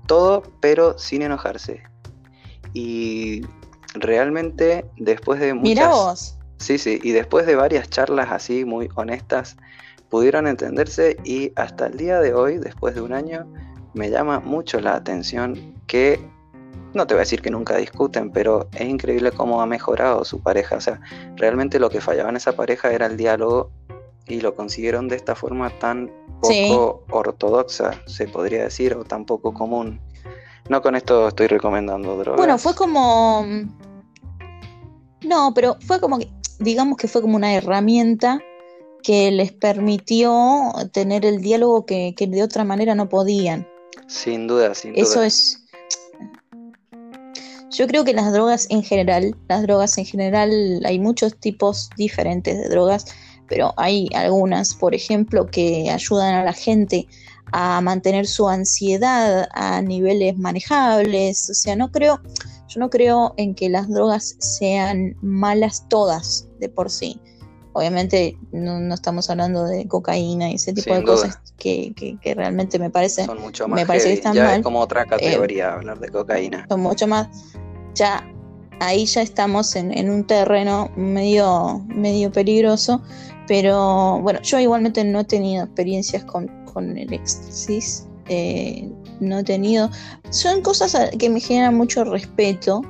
todo 0.06 0.42
pero 0.60 0.98
sin 0.98 1.22
enojarse. 1.22 1.82
Y 2.72 3.42
realmente 3.94 4.84
después 4.96 5.40
de 5.40 5.54
muchas 5.54 6.36
Sí, 6.60 6.76
sí, 6.76 7.00
y 7.02 7.12
después 7.12 7.46
de 7.46 7.56
varias 7.56 7.88
charlas 7.88 8.28
así 8.30 8.66
muy 8.66 8.90
honestas 8.94 9.56
pudieron 10.10 10.46
entenderse 10.46 11.16
y 11.24 11.52
hasta 11.56 11.86
el 11.86 11.96
día 11.96 12.20
de 12.20 12.34
hoy, 12.34 12.58
después 12.58 12.94
de 12.94 13.00
un 13.00 13.14
año, 13.14 13.50
me 13.94 14.10
llama 14.10 14.40
mucho 14.40 14.78
la 14.78 14.94
atención 14.94 15.74
que, 15.86 16.20
no 16.92 17.06
te 17.06 17.14
voy 17.14 17.20
a 17.20 17.22
decir 17.22 17.42
que 17.42 17.50
nunca 17.50 17.76
discuten, 17.76 18.30
pero 18.30 18.68
es 18.74 18.88
increíble 18.88 19.32
cómo 19.32 19.60
ha 19.60 19.66
mejorado 19.66 20.24
su 20.24 20.42
pareja. 20.42 20.76
O 20.76 20.80
sea, 20.80 21.00
realmente 21.36 21.78
lo 21.78 21.90
que 21.90 22.00
fallaba 22.00 22.30
en 22.30 22.36
esa 22.36 22.52
pareja 22.52 22.92
era 22.92 23.06
el 23.06 23.16
diálogo 23.16 23.70
y 24.26 24.40
lo 24.40 24.54
consiguieron 24.54 25.08
de 25.08 25.16
esta 25.16 25.34
forma 25.34 25.70
tan 25.78 26.10
poco 26.40 27.04
ortodoxa, 27.10 28.00
se 28.06 28.26
podría 28.28 28.64
decir, 28.64 28.94
o 28.94 29.04
tan 29.04 29.24
poco 29.24 29.52
común. 29.52 30.00
No 30.68 30.82
con 30.82 30.94
esto 30.94 31.28
estoy 31.28 31.48
recomendando 31.48 32.16
drogas. 32.16 32.38
Bueno, 32.38 32.58
fue 32.58 32.74
como... 32.74 33.44
No, 35.22 35.52
pero 35.54 35.76
fue 35.86 36.00
como 36.00 36.18
que, 36.18 36.30
digamos 36.60 36.96
que 36.96 37.08
fue 37.08 37.20
como 37.20 37.36
una 37.36 37.54
herramienta 37.54 38.40
que 39.02 39.30
les 39.30 39.52
permitió 39.52 40.72
tener 40.92 41.24
el 41.24 41.40
diálogo 41.40 41.86
que, 41.86 42.14
que 42.16 42.26
de 42.26 42.42
otra 42.42 42.64
manera 42.64 42.94
no 42.94 43.08
podían. 43.08 43.68
Sin 44.06 44.46
duda, 44.46 44.74
sin 44.74 44.96
Eso 44.96 45.16
duda. 45.16 45.26
es. 45.26 45.64
Yo 47.70 47.86
creo 47.86 48.04
que 48.04 48.12
las 48.12 48.32
drogas 48.32 48.66
en 48.70 48.82
general, 48.82 49.36
las 49.48 49.62
drogas 49.62 49.96
en 49.96 50.04
general, 50.04 50.82
hay 50.84 50.98
muchos 50.98 51.38
tipos 51.38 51.88
diferentes 51.96 52.58
de 52.58 52.68
drogas, 52.68 53.06
pero 53.48 53.72
hay 53.76 54.08
algunas, 54.14 54.74
por 54.74 54.94
ejemplo, 54.94 55.46
que 55.46 55.88
ayudan 55.90 56.34
a 56.34 56.44
la 56.44 56.52
gente 56.52 57.06
a 57.52 57.80
mantener 57.80 58.26
su 58.26 58.48
ansiedad 58.48 59.48
a 59.52 59.82
niveles 59.82 60.36
manejables. 60.36 61.48
O 61.48 61.54
sea, 61.54 61.76
no 61.76 61.90
creo, 61.92 62.20
yo 62.68 62.80
no 62.80 62.90
creo 62.90 63.34
en 63.36 63.54
que 63.54 63.68
las 63.68 63.88
drogas 63.88 64.36
sean 64.40 65.16
malas 65.22 65.86
todas 65.88 66.48
de 66.58 66.68
por 66.68 66.90
sí. 66.90 67.20
Obviamente 67.72 68.36
no, 68.52 68.80
no 68.80 68.94
estamos 68.94 69.30
hablando 69.30 69.64
de 69.64 69.86
cocaína 69.86 70.50
y 70.50 70.54
ese 70.56 70.72
tipo 70.72 70.86
Sin 70.94 70.94
de 70.94 71.00
duda. 71.02 71.14
cosas 71.14 71.38
que, 71.56 71.92
que- 71.94 72.18
que 72.18 72.34
realmente 72.34 72.78
me 72.78 72.90
parece 72.90 73.24
Son 73.26 73.40
mucho 73.40 73.68
más 73.68 73.80
me 73.80 73.86
parece 73.86 74.08
que 74.08 74.14
están 74.14 74.34
Ya 74.34 74.44
mal. 74.44 74.54
Eh, 74.54 74.56
es 74.58 74.62
como 74.64 74.80
otra 74.80 75.06
categoría 75.06 75.74
hablar 75.74 76.00
de 76.00 76.08
cocaína. 76.08 76.66
son 76.68 76.80
mucho 76.80 77.06
más. 77.06 77.28
Ya 77.94 78.26
ahí 78.80 79.04
ya 79.06 79.22
estamos 79.22 79.76
en, 79.76 79.96
en 79.96 80.10
un 80.10 80.24
terreno 80.26 80.90
medio, 80.96 81.84
medio 81.88 82.32
peligroso. 82.32 83.02
Pero 83.46 84.20
bueno, 84.20 84.40
yo 84.42 84.58
igualmente 84.60 85.02
no 85.04 85.20
he 85.20 85.24
tenido 85.24 85.64
experiencias 85.64 86.24
con, 86.24 86.48
con 86.72 86.96
el 86.96 87.12
éxtasis. 87.12 88.06
eh, 88.28 88.88
no 89.20 89.38
he 89.40 89.44
tenido. 89.44 89.90
Son 90.30 90.62
cosas 90.62 90.96
que 91.18 91.28
me 91.28 91.40
generan 91.40 91.76
mucho 91.76 92.04
respeto. 92.04 92.80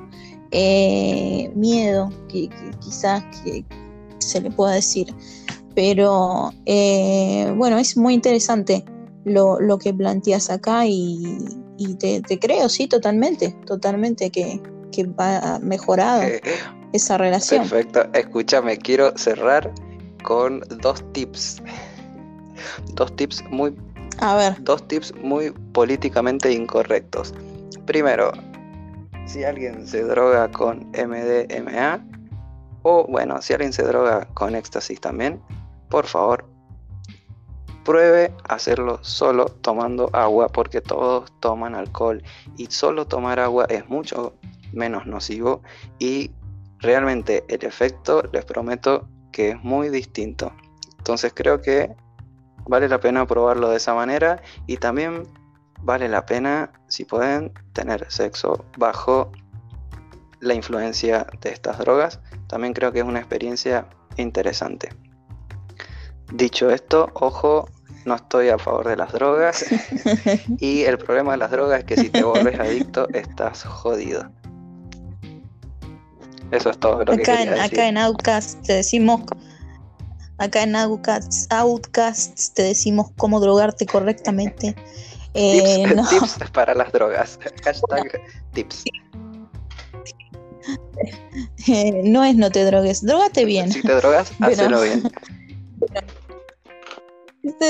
eh, 0.53 1.51
miedo, 1.55 2.11
que, 2.28 2.49
que 2.49 2.70
quizás 2.81 3.22
que 3.45 3.64
se 4.20 4.40
le 4.40 4.50
pueda 4.50 4.74
decir. 4.74 5.14
Pero 5.74 6.52
eh, 6.66 7.52
bueno, 7.56 7.78
es 7.78 7.96
muy 7.96 8.14
interesante 8.14 8.84
lo, 9.24 9.60
lo 9.60 9.78
que 9.78 9.92
planteas 9.94 10.50
acá 10.50 10.86
y, 10.86 11.38
y 11.78 11.94
te, 11.94 12.20
te 12.22 12.38
creo, 12.38 12.68
sí, 12.68 12.86
totalmente, 12.86 13.56
totalmente 13.66 14.30
que, 14.30 14.60
que 14.92 15.04
va 15.04 15.58
mejorado 15.60 16.22
Eh, 16.22 16.40
esa 16.92 17.18
relación. 17.18 17.68
Perfecto. 17.68 18.04
Escúchame, 18.14 18.76
quiero 18.76 19.16
cerrar 19.16 19.72
con 20.22 20.60
dos 20.82 21.04
tips. 21.12 21.62
Dos 22.94 23.14
tips 23.16 23.44
muy 23.50 23.74
A 24.18 24.36
ver, 24.36 24.62
dos 24.64 24.86
tips 24.88 25.14
muy 25.22 25.52
políticamente 25.72 26.52
incorrectos. 26.52 27.32
Primero, 27.86 28.32
si 29.26 29.44
alguien 29.44 29.86
se 29.86 30.02
droga 30.02 30.50
con 30.50 30.90
MDMA 30.90 32.04
o 32.83 33.07
bueno, 33.07 33.41
si 33.43 33.53
alguien 33.53 33.72
se 33.72 33.83
droga 33.83 34.26
con 34.35 34.55
éxtasis 34.55 35.01
también, 35.01 35.43
por 35.89 36.07
favor, 36.07 36.45
pruebe 37.85 38.35
hacerlo 38.49 38.99
solo 39.03 39.47
tomando 39.47 40.11
agua 40.12 40.49
porque 40.49 40.81
todos 40.81 41.33
toman 41.41 41.74
alcohol 41.74 42.22
y 42.57 42.66
solo 42.66 43.07
tomar 43.07 43.41
agua 43.41 43.66
es 43.68 43.89
mucho 43.89 44.35
menos 44.72 45.07
nocivo 45.07 45.62
y 45.99 46.31
realmente 46.78 47.45
el 47.49 47.64
efecto 47.64 48.22
les 48.33 48.45
prometo 48.45 49.09
que 49.33 49.51
es 49.51 49.62
muy 49.62 49.89
distinto. 49.89 50.53
Entonces 50.99 51.33
creo 51.35 51.61
que 51.62 51.95
vale 52.66 52.89
la 52.89 53.01
pena 53.01 53.26
probarlo 53.26 53.70
de 53.70 53.76
esa 53.76 53.95
manera 53.95 54.43
y 54.66 54.76
también 54.76 55.24
vale 55.83 56.09
la 56.09 56.26
pena, 56.26 56.72
si 56.89 57.05
pueden, 57.05 57.53
tener 57.72 58.11
sexo 58.11 58.64
bajo 58.76 59.33
la 60.41 60.55
influencia 60.55 61.26
de 61.41 61.51
estas 61.51 61.78
drogas. 61.78 62.20
También 62.51 62.74
creo 62.74 62.90
que 62.90 62.98
es 62.98 63.05
una 63.05 63.20
experiencia 63.20 63.86
interesante. 64.16 64.88
Dicho 66.32 66.68
esto, 66.68 67.09
ojo, 67.14 67.68
no 68.05 68.16
estoy 68.16 68.48
a 68.48 68.59
favor 68.59 68.88
de 68.88 68.96
las 68.96 69.12
drogas 69.12 69.66
y 70.59 70.82
el 70.82 70.98
problema 70.98 71.32
de 71.32 71.38
las 71.38 71.53
drogas 71.53 71.80
es 71.80 71.84
que 71.84 71.96
si 71.96 72.11
te 72.11 72.24
volves 72.24 72.59
adicto 72.59 73.09
estás 73.14 73.62
jodido. 73.62 74.28
Eso 76.51 76.70
es 76.70 76.78
todo 76.78 77.05
lo 77.05 77.12
acá, 77.12 77.42
en, 77.42 77.51
decir. 77.51 77.62
acá 77.62 77.86
en 77.86 77.96
Outcast 77.98 78.66
te 78.66 78.72
decimos, 78.72 79.20
acá 80.38 80.64
en 80.64 80.74
Outcast, 80.74 81.53
Outcast 81.53 82.55
te 82.55 82.62
decimos 82.62 83.12
cómo 83.16 83.38
drogarte 83.38 83.86
correctamente. 83.86 84.74
Eh, 85.32 85.84
tips, 85.84 85.94
no, 85.94 86.09
tips 86.09 86.51
para 86.51 86.74
las 86.74 86.90
drogas. 86.90 87.38
Hashtag 87.64 88.20
tips. 88.53 88.82
Eh, 91.68 92.00
no 92.04 92.24
es 92.24 92.36
no 92.36 92.50
te 92.50 92.64
drogues, 92.64 93.04
drogate 93.04 93.44
bien. 93.44 93.72
Si 93.72 93.82
te 93.82 93.94
drogas, 93.94 94.32
Pero- 94.38 94.52
hacelo 94.52 94.82
bien. 94.82 95.02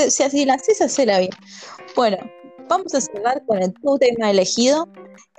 Si 0.09 0.23
así 0.23 0.45
la 0.45 0.55
haces, 0.55 0.81
hacela 0.81 1.19
bien. 1.19 1.31
Bueno, 1.95 2.17
vamos 2.67 2.93
a 2.93 3.01
cerrar 3.01 3.41
con 3.45 3.61
el, 3.61 3.73
tu 3.73 3.97
tema 3.97 4.29
elegido. 4.29 4.87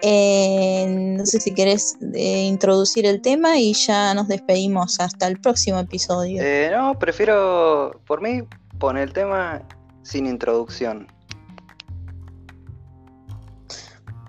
Eh, 0.00 0.86
no 0.88 1.24
sé 1.26 1.38
si 1.38 1.54
querés 1.54 1.96
eh, 2.14 2.44
introducir 2.44 3.06
el 3.06 3.20
tema 3.20 3.58
y 3.58 3.72
ya 3.74 4.14
nos 4.14 4.28
despedimos 4.28 4.98
hasta 5.00 5.28
el 5.28 5.38
próximo 5.40 5.78
episodio. 5.78 6.42
Eh, 6.42 6.70
no, 6.72 6.98
prefiero, 6.98 8.00
por 8.06 8.20
mí, 8.20 8.42
poner 8.78 9.04
el 9.04 9.12
tema 9.12 9.62
sin 10.02 10.26
introducción. 10.26 11.06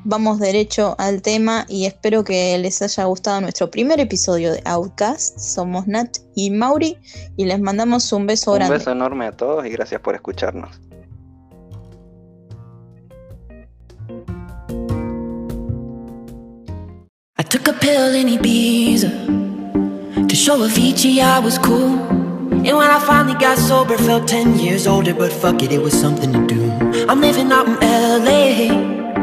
Vamos 0.05 0.39
derecho 0.39 0.95
al 0.97 1.21
tema 1.21 1.65
y 1.69 1.85
espero 1.85 2.23
que 2.23 2.57
les 2.57 2.81
haya 2.81 3.05
gustado 3.05 3.39
nuestro 3.41 3.71
primer 3.71 3.99
episodio 4.01 4.51
de 4.51 4.61
Outcast. 4.65 5.39
Somos 5.39 5.87
Nat 5.87 6.17
y 6.35 6.49
Mauri 6.51 6.97
y 7.37 7.45
les 7.45 7.59
mandamos 7.61 8.11
un 8.11 8.27
beso 8.27 8.51
Un 8.51 8.57
grande. 8.57 8.77
beso 8.77 8.91
enorme 8.91 9.27
a 9.27 9.31
todos 9.31 9.65
y 9.65 9.69
gracias 9.69 10.01
por 10.01 10.15
escucharnos. 10.15 10.69
I 17.37 17.43
took 17.43 17.67
a 17.67 17.73
pill 17.73 18.13
in 18.15 18.27
Ibiza 18.27 19.09
to 20.27 20.35
show 20.35 20.57
Avicii 20.59 21.19
I 21.21 21.39
was 21.39 21.57
cool. 21.57 21.99
And 22.65 22.77
when 22.77 22.89
I 22.89 22.99
finally 22.99 23.37
got 23.37 23.57
sober, 23.57 23.97
felt 23.97 24.27
10 24.27 24.59
years 24.59 24.87
older, 24.87 25.13
but 25.13 25.33
fuck 25.33 25.61
it, 25.63 25.71
it 25.73 25.81
was 25.81 25.93
something 25.99 26.31
to 26.31 26.47
do. 26.47 26.71
I'm 27.09 27.19
living 27.19 27.51
out 27.51 27.67
in 27.67 27.75
LA. 27.81 29.22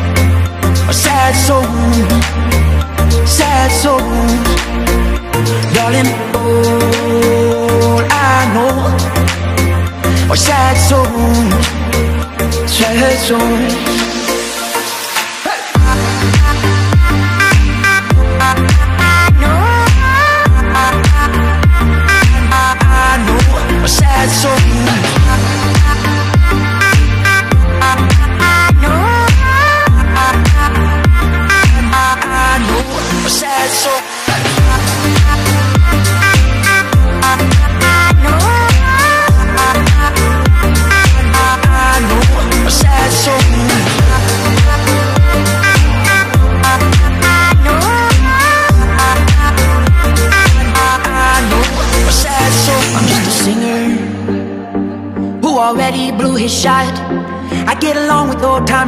sad 1.21 1.35
soul. 1.47 1.65
Sad 3.25 3.71
soul. 3.81 4.61
Darling, 5.73 6.11
all 6.35 8.01
I 8.09 8.37
know 8.53 8.75
Are 10.29 10.35
sad 10.35 10.75
souls 10.87 11.65
Sad 12.69 13.17
souls 13.27 14.10